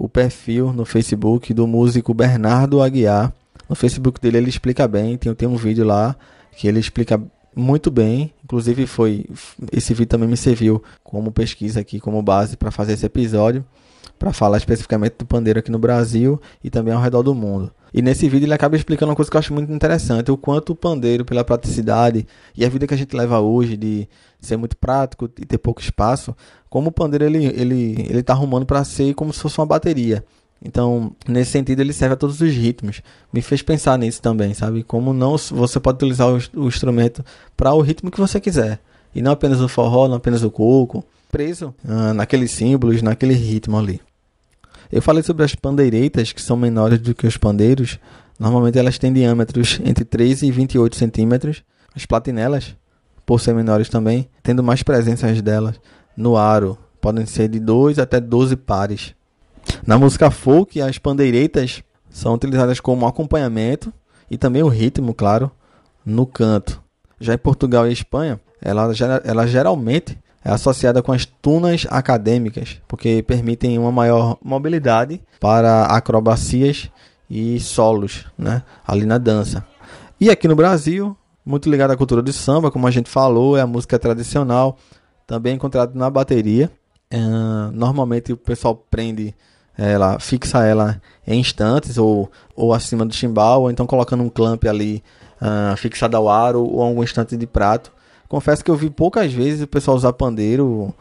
[0.00, 3.34] o perfil no Facebook do músico Bernardo Aguiar.
[3.68, 6.16] No Facebook dele ele explica bem, tem, tem um vídeo lá
[6.56, 7.20] que ele explica
[7.54, 8.32] muito bem.
[8.42, 9.26] Inclusive foi
[9.70, 13.62] esse vídeo também me serviu como pesquisa aqui, como base para fazer esse episódio,
[14.18, 17.70] para falar especificamente do pandeiro aqui no Brasil e também ao redor do mundo.
[17.92, 20.72] E nesse vídeo ele acaba explicando uma coisa que eu acho muito interessante, o quanto
[20.72, 24.08] o pandeiro, pela praticidade e a vida que a gente leva hoje de
[24.40, 26.34] ser muito prático e ter pouco espaço,
[26.70, 30.24] como o pandeiro ele ele ele tá arrumando para ser como se fosse uma bateria.
[30.62, 33.00] Então, nesse sentido, ele serve a todos os ritmos.
[33.32, 34.82] Me fez pensar nisso também, sabe?
[34.82, 37.24] Como não você pode utilizar o, o instrumento
[37.56, 38.78] para o ritmo que você quiser.
[39.14, 41.02] E não apenas o forró, não apenas o coco.
[41.32, 44.00] Preso ah, naqueles símbolos, naquele ritmo ali.
[44.92, 47.98] Eu falei sobre as pandeiretas, que são menores do que os pandeiros.
[48.38, 51.62] Normalmente elas têm diâmetros entre 13 e 28 centímetros.
[51.96, 52.76] As platinelas,
[53.24, 55.80] por ser menores também, tendo mais presenças delas
[56.20, 59.14] no aro, podem ser de 2 até 12 pares.
[59.86, 63.92] Na música folk, as pandeiretas são utilizadas como acompanhamento
[64.30, 65.50] e também o ritmo, claro,
[66.04, 66.82] no canto.
[67.18, 68.92] Já em Portugal e Espanha, ela,
[69.24, 76.90] ela geralmente é associada com as tunas acadêmicas, porque permitem uma maior mobilidade para acrobacias
[77.28, 79.64] e solos, né, ali na dança.
[80.20, 83.60] E aqui no Brasil, muito ligado à cultura do samba, como a gente falou, é
[83.60, 84.76] a música tradicional,
[85.30, 86.68] também encontrado na bateria.
[87.14, 89.32] Uh, normalmente o pessoal prende
[89.78, 94.64] ela, fixa ela em instantes ou, ou acima do chimbal, ou então colocando um clamp
[94.64, 95.04] ali
[95.40, 97.92] uh, fixado ao aro ou algum instante de prato.
[98.28, 100.92] Confesso que eu vi poucas vezes o pessoal usar pandeiro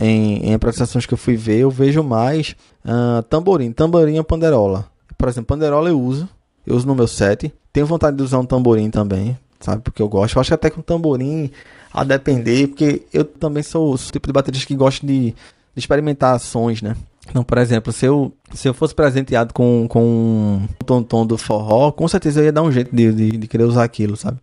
[0.00, 4.86] em, em apresentações que eu fui ver, eu vejo mais uh, tamborim, tamborim ou panderola.
[5.18, 6.26] Por exemplo, panderola eu uso,
[6.66, 7.52] eu uso no meu set.
[7.74, 9.82] Tenho vontade de usar um tamborim também, sabe?
[9.82, 10.36] Porque eu gosto.
[10.36, 11.50] Eu acho que até com tamborim,
[11.96, 15.34] a depender, porque eu também sou o tipo de baterista que gosta de, de
[15.74, 16.94] experimentar sons, né?
[17.26, 21.90] Então, por exemplo, se eu, se eu fosse presenteado com, com um tom-tom do forró,
[21.90, 24.38] com certeza eu ia dar um jeito de, de, de, querer usar aquilo, sabe?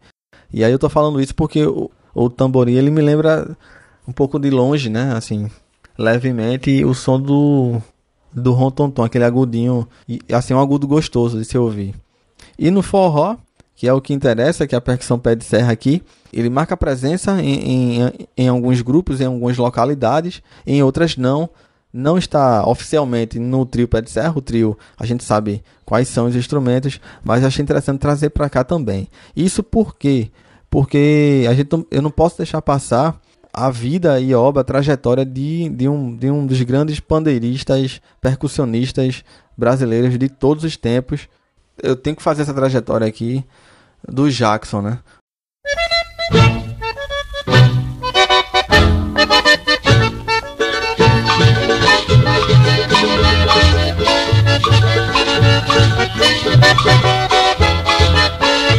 [0.51, 3.55] E aí eu tô falando isso porque o, o tamborim, ele me lembra
[4.07, 5.13] um pouco de longe, né?
[5.15, 5.47] Assim,
[5.95, 7.79] levemente, o som do,
[8.33, 11.93] do rontontom, aquele agudinho, e assim, um agudo gostoso de se ouvir.
[12.57, 13.37] E no forró,
[13.75, 16.01] que é o que interessa, que é a percussão pé de serra aqui,
[16.31, 21.49] ele marca presença em, em, em alguns grupos, em algumas localidades, em outras não,
[21.93, 24.33] não está oficialmente no trio Pé de Serra.
[24.35, 28.63] O trio, a gente sabe quais são os instrumentos, mas achei interessante trazer para cá
[28.63, 29.07] também.
[29.35, 30.31] Isso por quê?
[30.71, 33.21] Porque a gente, eu não posso deixar passar
[33.53, 38.01] a vida e a obra, a trajetória de, de, um, de um dos grandes pandeiristas,
[38.19, 39.23] percussionistas
[39.55, 41.27] brasileiros de todos os tempos.
[41.81, 43.45] Eu tenho que fazer essa trajetória aqui
[44.07, 44.99] do Jackson, né?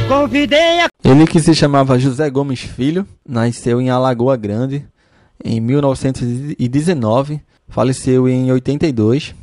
[0.09, 0.89] Convidei a...
[1.05, 4.87] Ele que se chamava José Gomes Filho, nasceu em Alagoa Grande
[5.45, 9.35] em 1919, faleceu em 82.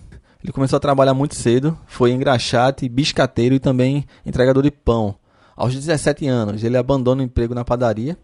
[0.44, 5.16] Ele começou a trabalhar muito cedo, foi engraxate, biscateiro e também entregador de pão.
[5.56, 8.18] Aos 17 anos, ele abandona o emprego na padaria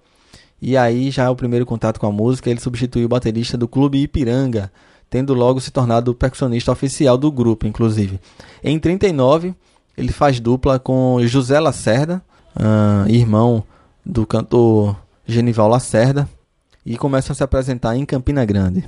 [0.61, 3.67] e aí já é o primeiro contato com a música, ele substituiu o baterista do
[3.67, 4.71] Clube Ipiranga,
[5.09, 8.19] tendo logo se tornado o percussionista oficial do grupo, inclusive.
[8.63, 9.55] Em 39,
[9.95, 12.23] ele faz dupla com José Lacerda,
[12.55, 13.63] uh, irmão
[14.05, 16.27] do cantor Genival Lacerda,
[16.85, 18.87] e começam a se apresentar em Campina Grande.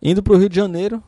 [0.00, 1.02] Indo para o Rio de Janeiro,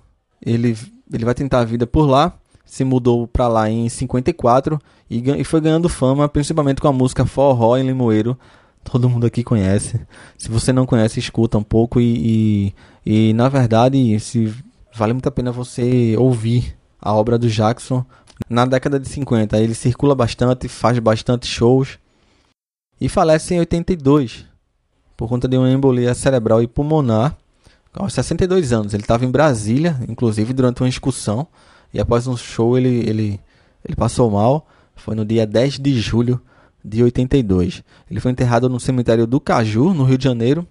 [0.45, 0.77] ele,
[1.13, 2.35] ele vai tentar a vida por lá,
[2.67, 4.79] se mudou para lá em 54
[5.11, 8.39] e, e foi ganhando fama, principalmente com a música Forró em Limoeiro.
[8.83, 10.01] Todo mundo aqui conhece.
[10.37, 12.75] Se você não conhece, escuta um pouco e,
[13.07, 14.55] e, e na verdade, se
[14.95, 18.05] vale muito a pena você ouvir a obra do Jackson
[18.49, 19.59] na década de 50.
[19.59, 21.99] Ele circula bastante, faz bastante shows
[23.01, 24.47] e falece em 82
[25.17, 27.37] por conta de uma embolia cerebral e pulmonar
[27.93, 28.95] aos 62 anos.
[28.95, 31.47] Ele estava em Brasília, inclusive durante uma excursão,
[31.93, 33.41] e após um show ele, ele,
[33.85, 34.67] ele passou mal.
[35.05, 36.41] Foi no dia 10 de julho
[36.83, 37.85] de 82.
[38.11, 40.67] Ele foi enterrado no cemitério do Caju, no Rio de Janeiro.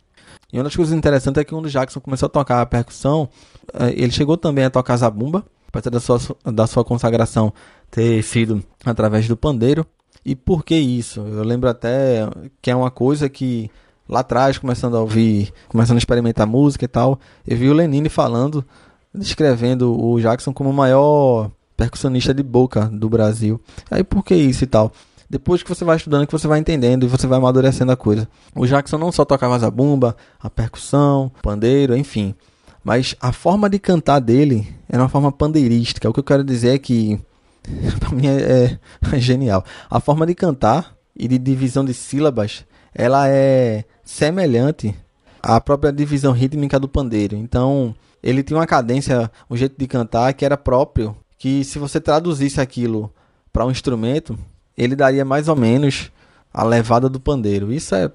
[0.51, 3.29] E uma das coisas interessantes é que quando Jackson começou a tocar a percussão,
[3.75, 6.19] eh, ele chegou também a tocar zabumba, apesar da sua,
[6.51, 7.53] da sua consagração
[7.91, 9.85] ter sido através do pandeiro.
[10.25, 11.19] E por que isso?
[11.19, 12.27] Eu lembro até
[12.59, 13.69] que é uma coisa que
[14.09, 18.09] lá atrás, começando a ouvir, começando a experimentar música e tal, eu vi o Lenine
[18.09, 18.65] falando,
[19.13, 21.51] descrevendo o Jackson como o maior
[21.83, 23.59] percussionista de boca do Brasil.
[23.91, 24.91] Aí por que isso e tal?
[25.29, 28.27] Depois que você vai estudando, que você vai entendendo e você vai amadurecendo a coisa.
[28.55, 32.35] O Jackson não só tocava a zabumba, a percussão, pandeiro, enfim.
[32.83, 36.09] Mas a forma de cantar dele era uma forma pandeirística.
[36.09, 37.19] O que eu quero dizer é que,
[37.99, 38.77] pra mim, é,
[39.11, 39.65] é genial.
[39.89, 44.95] A forma de cantar e de divisão de sílabas, ela é semelhante
[45.41, 47.35] à própria divisão rítmica do pandeiro.
[47.35, 51.99] Então, ele tinha uma cadência, um jeito de cantar que era próprio, que se você
[51.99, 53.11] traduzisse aquilo
[53.51, 54.37] para um instrumento,
[54.77, 56.11] ele daria mais ou menos
[56.53, 57.71] a levada do pandeiro.
[57.71, 58.11] Isso é,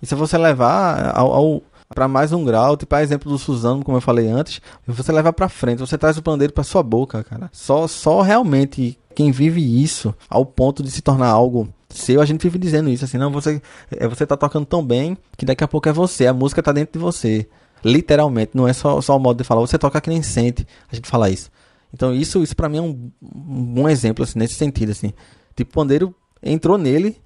[0.00, 3.84] isso é você levar ao, ao para mais um grau, tipo a exemplo do Suzano,
[3.84, 7.22] como eu falei antes, você leva para frente, você traz o pandeiro para sua boca,
[7.22, 7.48] cara.
[7.52, 12.42] Só só realmente quem vive isso ao ponto de se tornar algo seu, a gente
[12.42, 15.68] vive dizendo isso assim, não, você é, você tá tocando tão bem que daqui a
[15.68, 17.48] pouco é você, a música tá dentro de você.
[17.84, 20.94] Literalmente, não é só, só o modo de falar, você toca que nem sente, a
[20.94, 21.50] gente fala isso.
[21.96, 25.14] Então isso isso para mim é um, um bom exemplo assim, nesse sentido assim.
[25.56, 27.16] Tipo, o pandeiro entrou nele,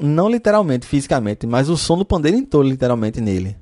[0.00, 3.54] não literalmente, fisicamente, mas o som do pandeiro entrou literalmente nele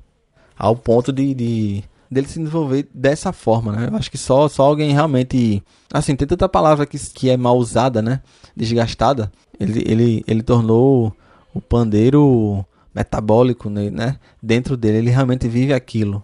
[0.57, 3.89] ao ponto de, de dele se desenvolver dessa forma, né?
[3.91, 5.61] Eu acho que só, só alguém realmente.
[5.91, 8.21] Assim, tem tanta palavra que, que é mal usada, né?
[8.55, 9.31] Desgastada.
[9.59, 11.13] Ele, ele, ele tornou
[11.53, 12.65] o pandeiro
[12.95, 14.17] metabólico, né?
[14.41, 14.99] Dentro dele.
[14.99, 16.23] Ele realmente vive aquilo.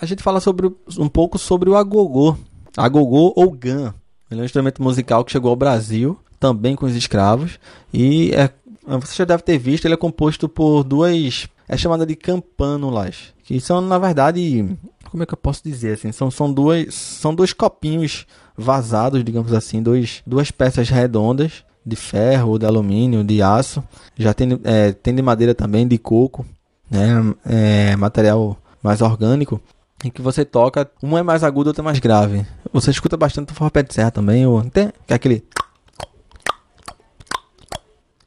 [0.00, 2.36] A gente fala sobre um pouco sobre o agogô.
[2.76, 3.92] Agogô ou gan.
[4.30, 7.58] Ele é um instrumento musical que chegou ao Brasil, também com os escravos,
[7.92, 8.50] e é,
[8.98, 13.60] você já deve ter visto, ele é composto por duas, é chamada de campânulas, que
[13.60, 14.66] são na verdade,
[15.10, 18.24] como é que eu posso dizer assim, são, são duas, são dois copinhos
[18.56, 23.82] vazados, digamos assim, dois, duas peças redondas de ferro, de alumínio, de aço,
[24.16, 26.46] já tem, é, tem de madeira também, de coco,
[26.90, 29.60] né, é, material mais orgânico,
[30.04, 32.46] em que você toca, um é mais agudo, outro é mais grave.
[32.72, 35.44] Você escuta bastante o forró de serra também, ou tem, que é aquele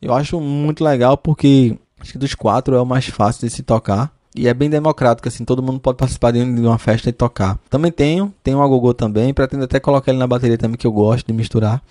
[0.04, 3.64] eu acho muito legal porque acho que dos quatro é o mais fácil de se
[3.64, 4.12] tocar.
[4.36, 7.58] E é bem democrático, assim, todo mundo pode participar de uma festa e tocar.
[7.70, 10.92] Também tenho, tenho um agogô também, pretendo até colocar ele na bateria também, que eu
[10.92, 11.82] gosto de misturar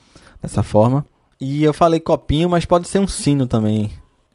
[0.42, 1.06] dessa forma.
[1.40, 3.92] E eu falei copinho, mas pode ser um sino também.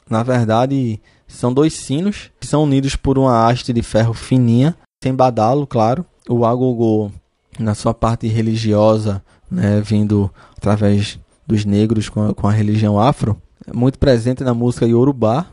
[0.09, 5.13] Na verdade, são dois sinos que são unidos por uma haste de ferro fininha, sem
[5.13, 6.05] badalo, claro.
[6.29, 7.11] O agogô,
[7.59, 13.41] na sua parte religiosa, né, vindo através dos negros com a, com a religião afro,
[13.65, 15.45] é muito presente na música Yorubá,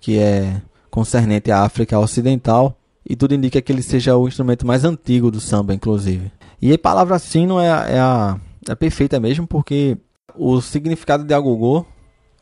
[0.00, 0.60] que é
[0.90, 2.76] concernente à África Ocidental,
[3.08, 6.30] e tudo indica que ele seja o instrumento mais antigo do samba, inclusive.
[6.60, 9.96] E a palavra sino é, é, a, é perfeita mesmo, porque
[10.36, 11.84] o significado de agogô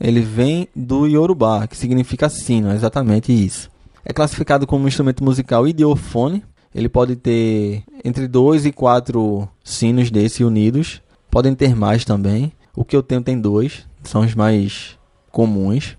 [0.01, 3.71] ele vem do Yorubá, que significa sino, é exatamente isso.
[4.09, 6.43] É classificado como um instrumento musical idiofone.
[6.75, 11.03] Ele pode ter entre dois e quatro sinos desse unidos.
[11.31, 12.51] Podem ter mais também.
[12.75, 14.99] O que eu tenho tem dois, são os mais
[15.31, 15.99] comuns.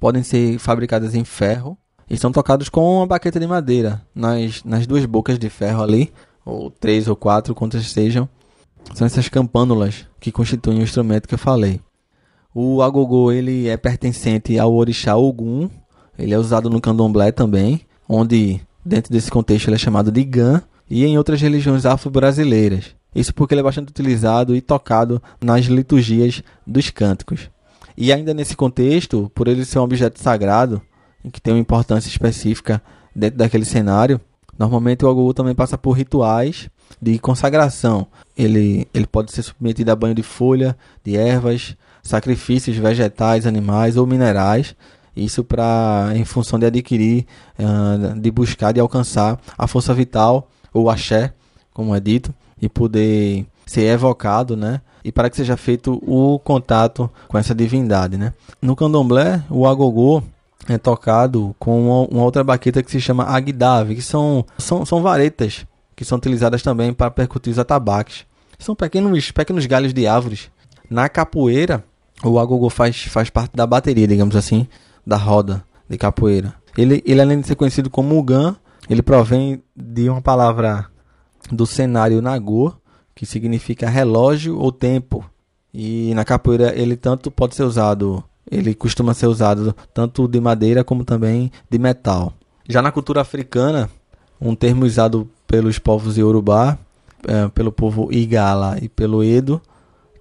[0.00, 1.78] Podem ser fabricadas em ferro
[2.10, 6.12] e são tocados com uma baqueta de madeira nas, nas duas bocas de ferro ali,
[6.44, 8.28] ou três ou quatro, quantas sejam.
[8.94, 11.80] São essas campânulas que constituem o instrumento que eu falei.
[12.52, 15.70] O agogô ele é pertencente ao orixá Ogum.
[16.18, 20.62] Ele é usado no candomblé também, onde dentro desse contexto ele é chamado de gan
[20.88, 22.94] e em outras religiões afro-brasileiras.
[23.14, 27.48] Isso porque ele é bastante utilizado e tocado nas liturgias dos cânticos.
[27.96, 30.82] E ainda nesse contexto, por ele ser um objeto sagrado,
[31.32, 32.82] que tem uma importância específica
[33.14, 34.20] dentro daquele cenário,
[34.58, 36.68] normalmente o agogô também passa por rituais
[37.00, 38.06] de consagração.
[38.36, 44.06] Ele, ele pode ser submetido a banho de folha, de ervas, sacrifícios vegetais, animais ou
[44.06, 44.74] minerais.
[45.16, 47.26] Isso para em função de adquirir,
[47.58, 51.32] uh, de buscar, de alcançar a força vital, ou axé,
[51.72, 54.80] como é dito, e poder ser evocado, né?
[55.04, 58.32] E para que seja feito o contato com essa divindade, né?
[58.60, 60.22] No candomblé, o agogô
[60.68, 65.02] é tocado com uma, uma outra baqueta que se chama agdave, que são, são, são
[65.02, 68.24] varetas que são utilizadas também para percutir os atabaques.
[68.58, 70.50] São pequenos, pequenos galhos de árvores.
[70.90, 71.84] Na capoeira,
[72.22, 74.66] o agogô faz, faz parte da bateria, digamos assim,
[75.06, 76.54] da roda de capoeira.
[76.76, 78.56] Ele, ele além de ser conhecido como Ugan,
[78.88, 80.86] ele provém de uma palavra
[81.50, 82.72] do cenário Nagô,
[83.14, 85.24] que significa relógio ou tempo.
[85.72, 90.84] E na capoeira ele tanto pode ser usado, ele costuma ser usado tanto de madeira
[90.84, 92.32] como também de metal.
[92.68, 93.90] Já na cultura africana,
[94.40, 96.78] um termo usado pelos povos Yorubá,
[97.26, 99.60] é, pelo povo Igala e pelo Edo,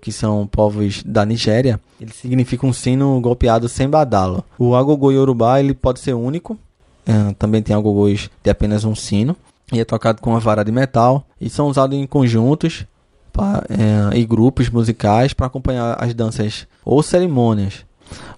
[0.03, 4.43] que são povos da Nigéria, ele significa um sino golpeado sem badalo.
[4.59, 6.59] O agogô Yorubá ele pode ser único,
[7.05, 9.33] é, também tem agogôs de apenas um sino,
[9.71, 12.85] e é tocado com uma vara de metal e são usados em conjuntos
[13.31, 17.85] pra, é, e grupos musicais para acompanhar as danças ou cerimônias.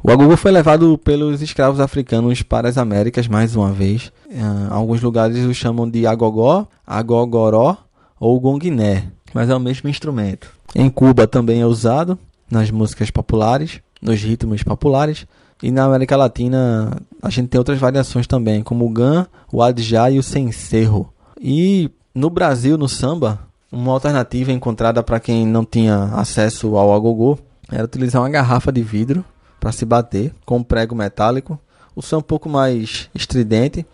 [0.04, 4.12] O agogô foi levado pelos escravos africanos para as Américas mais uma vez.
[4.30, 4.40] É,
[4.70, 7.76] alguns lugares o chamam de agogó, agogoró
[8.20, 10.55] ou gonguiné, mas é o mesmo instrumento.
[10.77, 12.19] Em Cuba também é usado
[12.52, 15.26] nas músicas populares, nos ritmos populares.
[15.64, 16.91] E na América Latina
[17.22, 21.14] a gente tem outras variações também, como o gan, o adjá e o cencerro.
[21.39, 23.39] E no Brasil, no samba,
[23.72, 27.39] uma alternativa encontrada para quem não tinha acesso ao agogô
[27.72, 29.23] era utilizar uma garrafa de vidro
[29.61, 31.57] para se bater com um prego metálico.
[31.95, 33.85] O som um pouco mais estridente,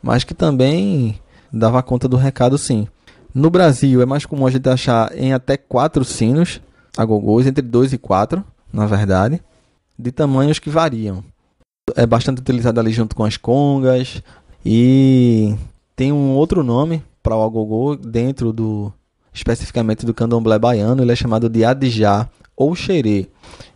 [0.00, 1.18] mas que também
[1.52, 2.86] dava conta do recado sim.
[3.34, 6.60] No Brasil é mais comum a gente achar em até quatro sinos
[6.96, 8.42] agogôs, entre 2 e 4,
[8.72, 9.40] na verdade,
[9.98, 11.22] de tamanhos que variam.
[11.94, 14.22] É bastante utilizado ali junto com as congas
[14.64, 15.54] e
[15.94, 18.92] tem um outro nome para o agogô dentro do
[19.32, 23.28] especificamente do candomblé baiano, ele é chamado de adijá ou xerê.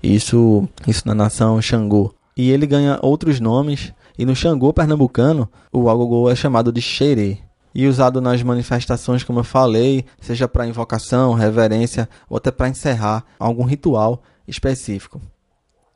[0.03, 2.13] Isso, isso na nação Xangô.
[2.37, 7.39] E ele ganha outros nomes e no Xangô pernambucano, o agogô é chamado de xerê
[7.75, 13.25] e usado nas manifestações, como eu falei, seja para invocação, reverência ou até para encerrar
[13.39, 15.21] algum ritual específico.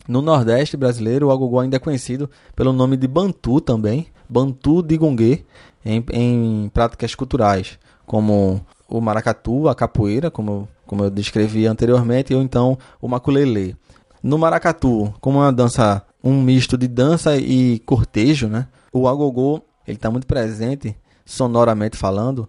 [0.08, 4.96] No Nordeste brasileiro, o agogô ainda é conhecido pelo nome de bantu também, bantu de
[4.96, 5.44] gongue,
[5.84, 12.42] em, em práticas culturais, como o maracatu, a capoeira, como, como eu descrevi anteriormente, ou
[12.42, 13.74] então o maculelê.
[14.22, 18.68] No maracatu, como uma dança, um misto de dança e cortejo, né?
[18.92, 20.96] O agogô, ele está muito presente,
[21.26, 22.48] sonoramente falando,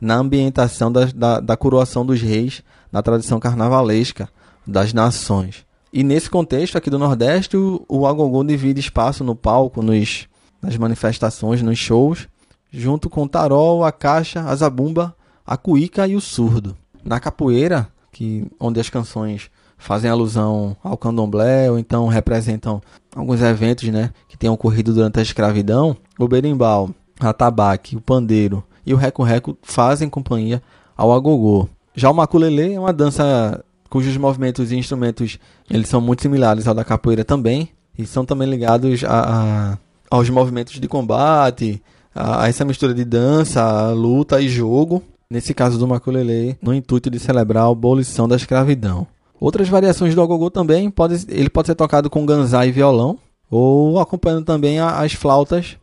[0.00, 4.28] na ambientação da, da, da coroação dos reis, na tradição carnavalesca
[4.66, 5.64] das nações.
[5.92, 10.26] E nesse contexto aqui do Nordeste, o, o agogô divide espaço no palco, nos,
[10.60, 12.26] nas manifestações, nos shows,
[12.72, 15.14] junto com o tarol, a caixa, a zabumba,
[15.46, 16.76] a cuíca e o surdo.
[17.04, 22.80] Na capoeira, que onde as canções fazem alusão ao candomblé ou então representam
[23.14, 28.64] alguns eventos, né, que tenham ocorrido durante a escravidão, o berimbau, a tabaque, o pandeiro
[28.84, 30.62] e o reco-reco fazem companhia
[30.96, 31.68] ao agogô.
[31.94, 35.38] Já o maculelê é uma dança cujos movimentos e instrumentos
[35.70, 39.78] eles são muito similares ao da capoeira também e são também ligados a, a
[40.10, 41.82] aos movimentos de combate,
[42.14, 45.02] a, a, essa mistura de dança, luta e jogo.
[45.28, 49.06] Nesse caso do maculelê, no intuito de celebrar a abolição da escravidão.
[49.40, 53.18] Outras variações do agogô também pode, ele pode ser tocado com ganzá e violão
[53.50, 55.76] ou acompanhando também as flautas,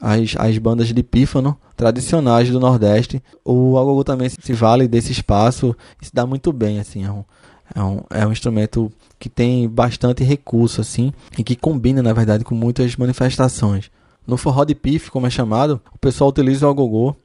[0.00, 3.22] as, as bandas de pífano tradicionais do Nordeste.
[3.44, 7.04] O agogô também se vale desse espaço e se dá muito bem assim.
[7.04, 7.24] É um,
[7.74, 12.44] é um, é um instrumento que tem bastante recurso, assim, e que combina, na verdade,
[12.44, 13.90] com muitas manifestações.
[14.26, 17.16] No forró de pife, como é chamado, o pessoal utiliza o agogô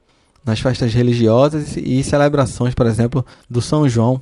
[0.43, 4.21] nas festas religiosas e celebrações, por exemplo, do São João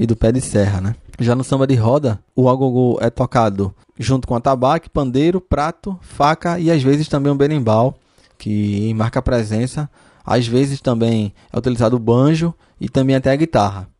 [0.00, 0.96] e do pé de serra, né?
[1.18, 6.58] Já no samba de roda, o agogô é tocado junto com atabaque, pandeiro, prato, faca
[6.58, 7.94] e às vezes também um berimbau,
[8.38, 9.90] que marca a presença.
[10.24, 13.90] Às vezes também é utilizado o banjo e também até a guitarra.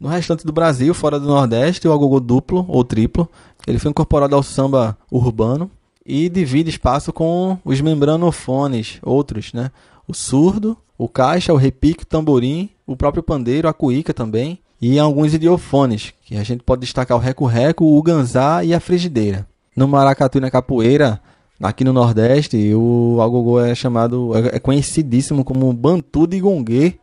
[0.00, 3.28] No restante do Brasil, fora do Nordeste, o agogô duplo ou triplo,
[3.66, 5.70] ele foi incorporado ao samba urbano
[6.04, 9.70] e divide espaço com os membranofones, outros, né?
[10.08, 14.98] O surdo, o caixa, o repique, o tamborim, o próprio pandeiro, a cuíca também, e
[14.98, 19.46] alguns idiofones, que a gente pode destacar o reco-reco, o ganzá e a frigideira.
[19.76, 21.20] No maracatu e na capoeira,
[21.62, 26.98] aqui no Nordeste, o agogô é chamado, é conhecidíssimo como bantu de gongue,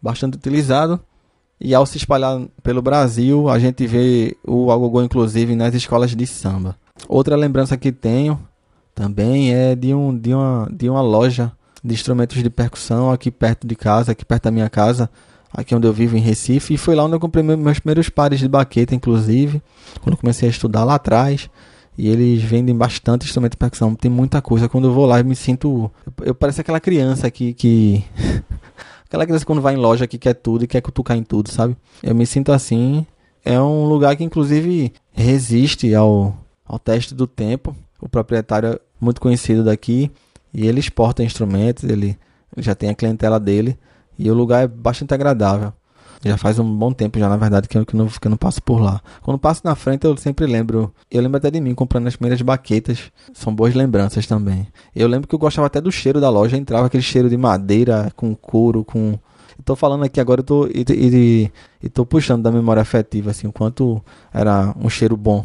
[0.00, 0.98] bastante utilizado,
[1.60, 6.26] e ao se espalhar pelo Brasil, a gente vê o agogô inclusive nas escolas de
[6.26, 6.76] samba.
[7.06, 8.40] Outra lembrança que tenho
[8.94, 11.52] também é de, um, de, uma, de uma loja
[11.84, 15.10] de instrumentos de percussão aqui perto de casa, aqui perto da minha casa,
[15.52, 16.74] aqui onde eu vivo em Recife.
[16.74, 19.62] E foi lá onde eu comprei meus primeiros pares de baqueta, inclusive,
[20.00, 21.48] quando comecei a estudar lá atrás.
[21.96, 24.68] E eles vendem bastante instrumento de percussão, tem muita coisa.
[24.68, 25.90] Quando eu vou lá, eu me sinto.
[26.06, 28.04] Eu, eu pareço aquela criança aqui que.
[29.08, 31.74] Aquela criança quando vai em loja que quer tudo e quer cutucar em tudo, sabe?
[32.02, 33.06] Eu me sinto assim.
[33.42, 37.74] É um lugar que inclusive resiste ao, ao teste do tempo.
[37.98, 40.10] O proprietário é muito conhecido daqui
[40.52, 42.18] e ele exporta instrumentos, ele
[42.58, 43.78] já tem a clientela dele
[44.18, 45.72] e o lugar é bastante agradável.
[46.24, 48.36] Já faz um bom tempo já, na verdade, que eu, que, não, que eu não
[48.36, 49.00] passo por lá.
[49.22, 50.92] Quando passo na frente, eu sempre lembro.
[51.10, 53.12] Eu lembro até de mim comprando as primeiras baquetas.
[53.32, 54.66] São boas lembranças também.
[54.94, 56.56] Eu lembro que eu gostava até do cheiro da loja.
[56.56, 59.18] Entrava aquele cheiro de madeira, com couro, com.
[59.58, 63.48] Estou falando aqui agora, eu tô, e, e, e tô puxando da memória afetiva, assim,
[63.48, 64.00] o quanto
[64.32, 65.44] era um cheiro bom.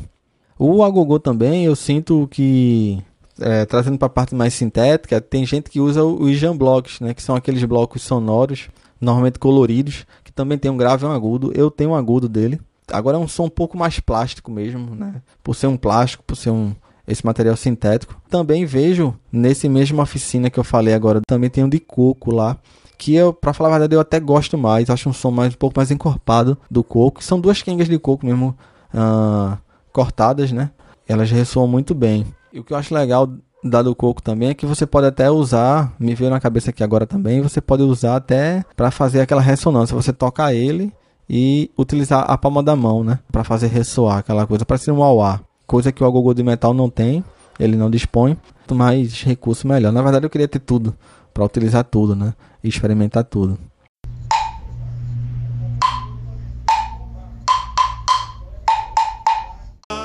[0.57, 3.01] O agogô também, eu sinto que
[3.39, 7.13] é, trazendo para a parte mais sintética, tem gente que usa os jam blocks, né,
[7.13, 8.69] que são aqueles blocos sonoros,
[8.99, 11.51] normalmente coloridos, também tem um grave e um agudo.
[11.55, 12.59] Eu tenho um agudo dele.
[12.91, 15.21] Agora é um som um pouco mais plástico mesmo, né?
[15.41, 18.15] Por ser um plástico, por ser um esse material sintético.
[18.29, 22.57] Também vejo nesse mesmo oficina que eu falei agora, também tem um de coco lá,
[22.97, 25.57] que eu, para falar a verdade, eu até gosto mais, acho um som mais um
[25.57, 27.21] pouco mais encorpado do coco.
[27.21, 28.57] São duas quengas de coco mesmo
[28.93, 29.57] uh,
[29.91, 30.71] cortadas, né?
[31.05, 32.25] Elas ressoam muito bem.
[32.53, 33.27] E o que eu acho legal
[33.63, 37.07] dado coco também é que você pode até usar, me veio na cabeça aqui agora
[37.07, 39.95] também, você pode usar até para fazer aquela ressonância.
[39.95, 40.93] Você tocar ele
[41.27, 45.01] e utilizar a palma da mão, né, para fazer ressoar aquela coisa, para ser um
[45.01, 47.23] auá, coisa que o agogô de metal não tem,
[47.59, 48.37] ele não dispõe.
[48.71, 49.91] Mais recurso melhor.
[49.91, 50.95] Na verdade eu queria ter tudo
[51.33, 53.57] para utilizar tudo, né, e experimentar tudo.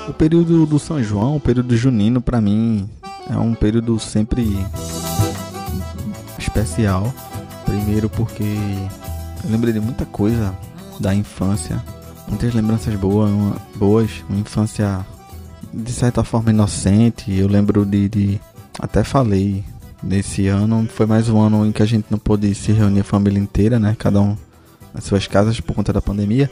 [0.08, 2.88] O período do São João, o período junino, para mim
[3.28, 4.56] é um período sempre
[6.38, 7.12] especial.
[7.66, 8.42] Primeiro porque
[9.44, 10.56] eu lembrei de muita coisa
[10.98, 11.84] da infância,
[12.26, 15.04] muitas lembranças boas, uma, boas, uma infância
[15.74, 17.30] de certa forma inocente.
[17.30, 18.40] Eu lembro de, de
[18.80, 19.62] até falei
[20.02, 23.04] nesse ano foi mais um ano em que a gente não pôde se reunir a
[23.04, 23.94] família inteira, né?
[23.98, 24.36] Cada um
[24.94, 26.50] nas suas casas por conta da pandemia.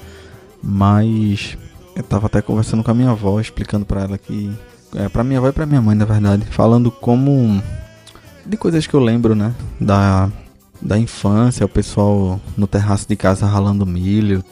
[0.63, 1.57] Mas
[1.97, 4.55] eu tava até conversando com a minha avó, explicando para ela que
[4.95, 7.63] é, pra minha avó e pra minha mãe, na verdade, falando como.
[8.45, 9.55] de coisas que eu lembro, né?
[9.81, 10.31] Da,
[10.81, 14.45] da infância, o pessoal no terraço de casa ralando milho,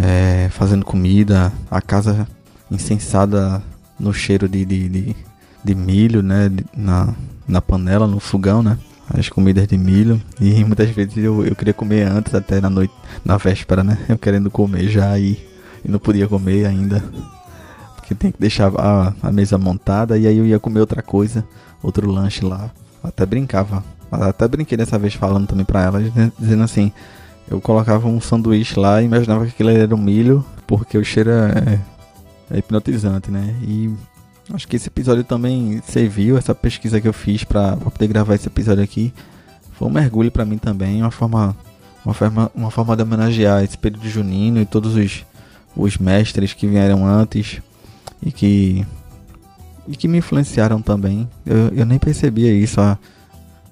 [0.00, 2.26] é, fazendo comida, a casa
[2.70, 3.60] incensada
[3.98, 5.16] no cheiro de, de, de,
[5.64, 6.50] de milho, né?
[6.76, 7.12] Na,
[7.46, 8.78] na panela, no fogão, né?
[9.12, 10.22] As comidas de milho.
[10.40, 12.94] E muitas vezes eu, eu queria comer antes, até na noite,
[13.24, 13.98] na véspera, né?
[14.08, 15.38] Eu querendo comer já e,
[15.84, 17.02] e não podia comer ainda.
[17.96, 21.44] Porque tem que deixar a, a mesa montada e aí eu ia comer outra coisa,
[21.82, 22.70] outro lanche lá.
[23.02, 23.84] Até brincava.
[24.10, 26.00] Até brinquei dessa vez falando também pra ela,
[26.38, 26.92] dizendo assim,
[27.48, 31.30] eu colocava um sanduíche lá e imaginava que aquilo era um milho, porque o cheiro
[31.30, 31.80] é,
[32.50, 33.54] é hipnotizante, né?
[33.62, 33.92] E
[34.52, 38.46] acho que esse episódio também serviu, essa pesquisa que eu fiz para poder gravar esse
[38.46, 39.12] episódio aqui.
[39.72, 41.56] Foi um mergulho para mim também, uma forma,
[42.04, 45.24] uma forma, uma forma de homenagear esse período junino e todos os,
[45.76, 47.60] os mestres que vieram antes
[48.22, 48.86] e que
[49.86, 51.28] e que me influenciaram também.
[51.44, 52.80] Eu, eu nem percebia isso.
[52.80, 52.96] Ó.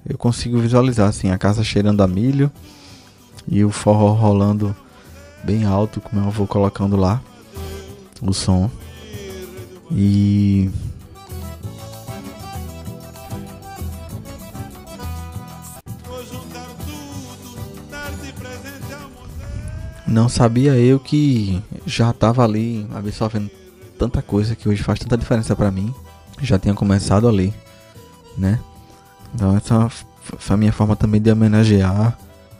[0.07, 2.51] Eu consigo visualizar assim a casa cheirando a milho
[3.47, 4.75] e o forró rolando
[5.43, 7.21] bem alto, como eu vou colocando lá
[8.21, 8.69] o som.
[9.91, 10.69] E
[20.07, 23.49] não sabia eu que já estava ali absorvendo
[23.97, 25.93] tanta coisa que hoje faz tanta diferença para mim.
[26.41, 27.53] Já tinha começado ali,
[28.37, 28.59] né?
[29.33, 29.89] Então essa
[30.21, 32.17] foi a minha forma também de homenagear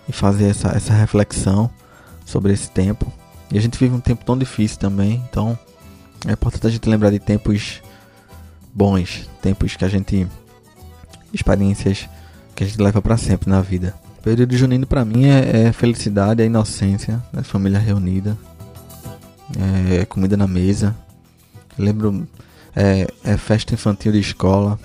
[0.07, 1.69] e fazer essa, essa reflexão
[2.25, 3.11] sobre esse tempo.
[3.51, 5.57] E a gente vive um tempo tão difícil também, então
[6.25, 7.81] é importante a gente lembrar de tempos
[8.73, 10.27] bons, tempos que a gente.
[11.33, 12.09] experiências
[12.55, 13.93] que a gente leva para sempre na vida.
[14.23, 18.37] Período junino para mim é, é, felicidade, é inocência, é família reunida,
[19.99, 20.95] é comida na mesa.
[21.77, 22.27] lembro,
[22.75, 24.79] é, é festa infantil de escola,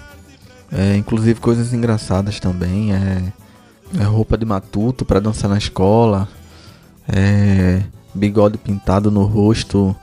[0.73, 3.33] é, inclusive coisas engraçadas também, é
[3.97, 6.29] é roupa de matuto para dançar na escola.
[7.09, 7.83] É
[8.15, 9.97] bigode pintado no rosto.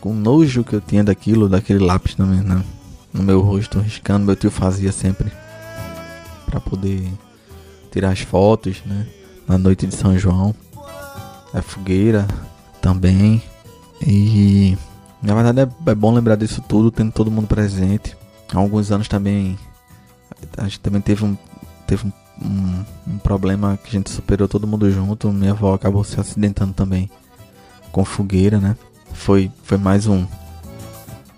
[0.00, 2.62] Com nojo que eu tinha daquilo, daquele lápis no meu,
[3.12, 4.24] no meu rosto, riscando.
[4.24, 5.30] Meu tio fazia sempre.
[6.46, 7.10] para poder
[7.90, 9.06] tirar as fotos, né?
[9.46, 10.54] Na noite de São João.
[11.54, 12.26] É fogueira
[12.80, 13.42] também.
[14.06, 14.76] E
[15.22, 18.16] na verdade é, é bom lembrar disso tudo, tendo todo mundo presente.
[18.52, 19.58] Há alguns anos também
[20.56, 21.36] a gente também teve um,
[21.86, 22.12] teve um
[22.42, 25.32] um, um, problema que a gente superou todo mundo junto.
[25.32, 27.10] Minha avó acabou se acidentando também
[27.90, 28.76] com fogueira, né?
[29.12, 30.26] Foi, foi mais um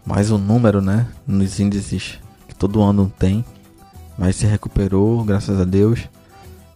[0.05, 1.07] mais um número, né?
[1.27, 2.19] Nos índices
[2.49, 3.45] que todo ano tem.
[4.19, 6.09] Mas se recuperou, graças a Deus.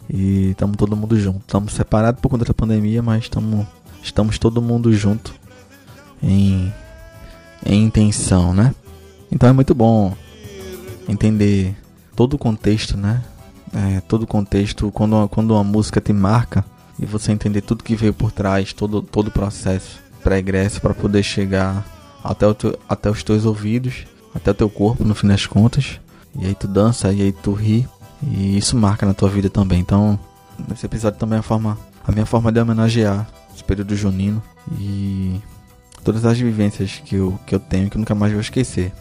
[0.08, 1.40] E estamos todo mundo junto.
[1.40, 3.66] Estamos separados por conta da pandemia, mas estamos
[4.02, 5.34] estamos todo mundo junto
[6.22, 6.72] em
[7.64, 8.74] em intenção, né?
[9.32, 10.14] Então é muito bom
[11.08, 11.74] entender
[12.14, 13.22] todo o contexto, né?
[13.74, 16.64] é, todo o contexto, quando uma, quando uma música te marca
[16.98, 21.22] e você entender tudo que veio por trás, todo, todo o processo pregresso para poder
[21.22, 21.84] chegar
[22.22, 26.00] até, o teu, até os teus ouvidos, até o teu corpo no fim das contas.
[26.38, 27.86] E aí tu dança, e aí tu ri,
[28.22, 29.80] e isso marca na tua vida também.
[29.80, 30.18] Então,
[30.68, 34.42] nesse episódio também é a, forma, a minha forma de homenagear esse período junino
[34.78, 35.40] e
[36.02, 38.92] todas as vivências que eu, que eu tenho que eu nunca mais vou esquecer.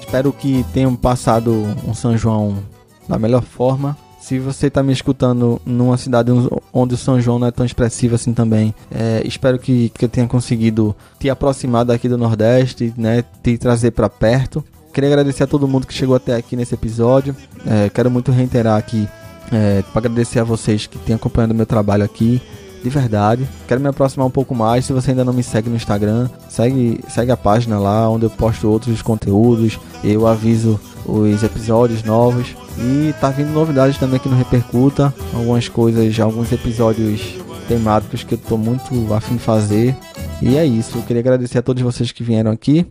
[0.00, 1.52] Espero que tenham passado
[1.86, 2.62] um São João
[3.06, 3.96] da melhor forma.
[4.20, 6.30] Se você está me escutando numa cidade
[6.72, 10.08] onde o São João não é tão expressivo assim também, é, espero que, que eu
[10.08, 14.64] tenha conseguido te aproximar daqui do Nordeste, né, te trazer para perto.
[14.98, 17.32] Queria agradecer a todo mundo que chegou até aqui nesse episódio.
[17.64, 19.08] É, quero muito reiterar aqui
[19.52, 22.42] é, para agradecer a vocês que têm acompanhado meu trabalho aqui
[22.82, 23.48] de verdade.
[23.68, 24.86] Quero me aproximar um pouco mais.
[24.86, 28.30] Se você ainda não me segue no Instagram, segue, segue a página lá onde eu
[28.30, 29.78] posto outros conteúdos.
[30.02, 32.56] Eu aviso os episódios novos.
[32.76, 35.14] E tá vindo novidades também aqui no Repercuta.
[35.32, 37.36] Algumas coisas, alguns episódios
[37.68, 39.94] temáticos que eu tô muito afim de fazer.
[40.42, 40.98] E é isso.
[40.98, 42.84] Eu queria agradecer a todos vocês que vieram aqui,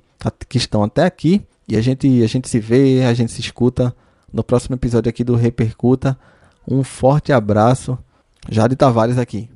[0.47, 1.45] que estão até aqui.
[1.67, 3.93] E a gente, a gente se vê, a gente se escuta
[4.31, 6.17] no próximo episódio aqui do Repercuta.
[6.67, 7.97] Um forte abraço.
[8.49, 9.49] Jade Tavares aqui.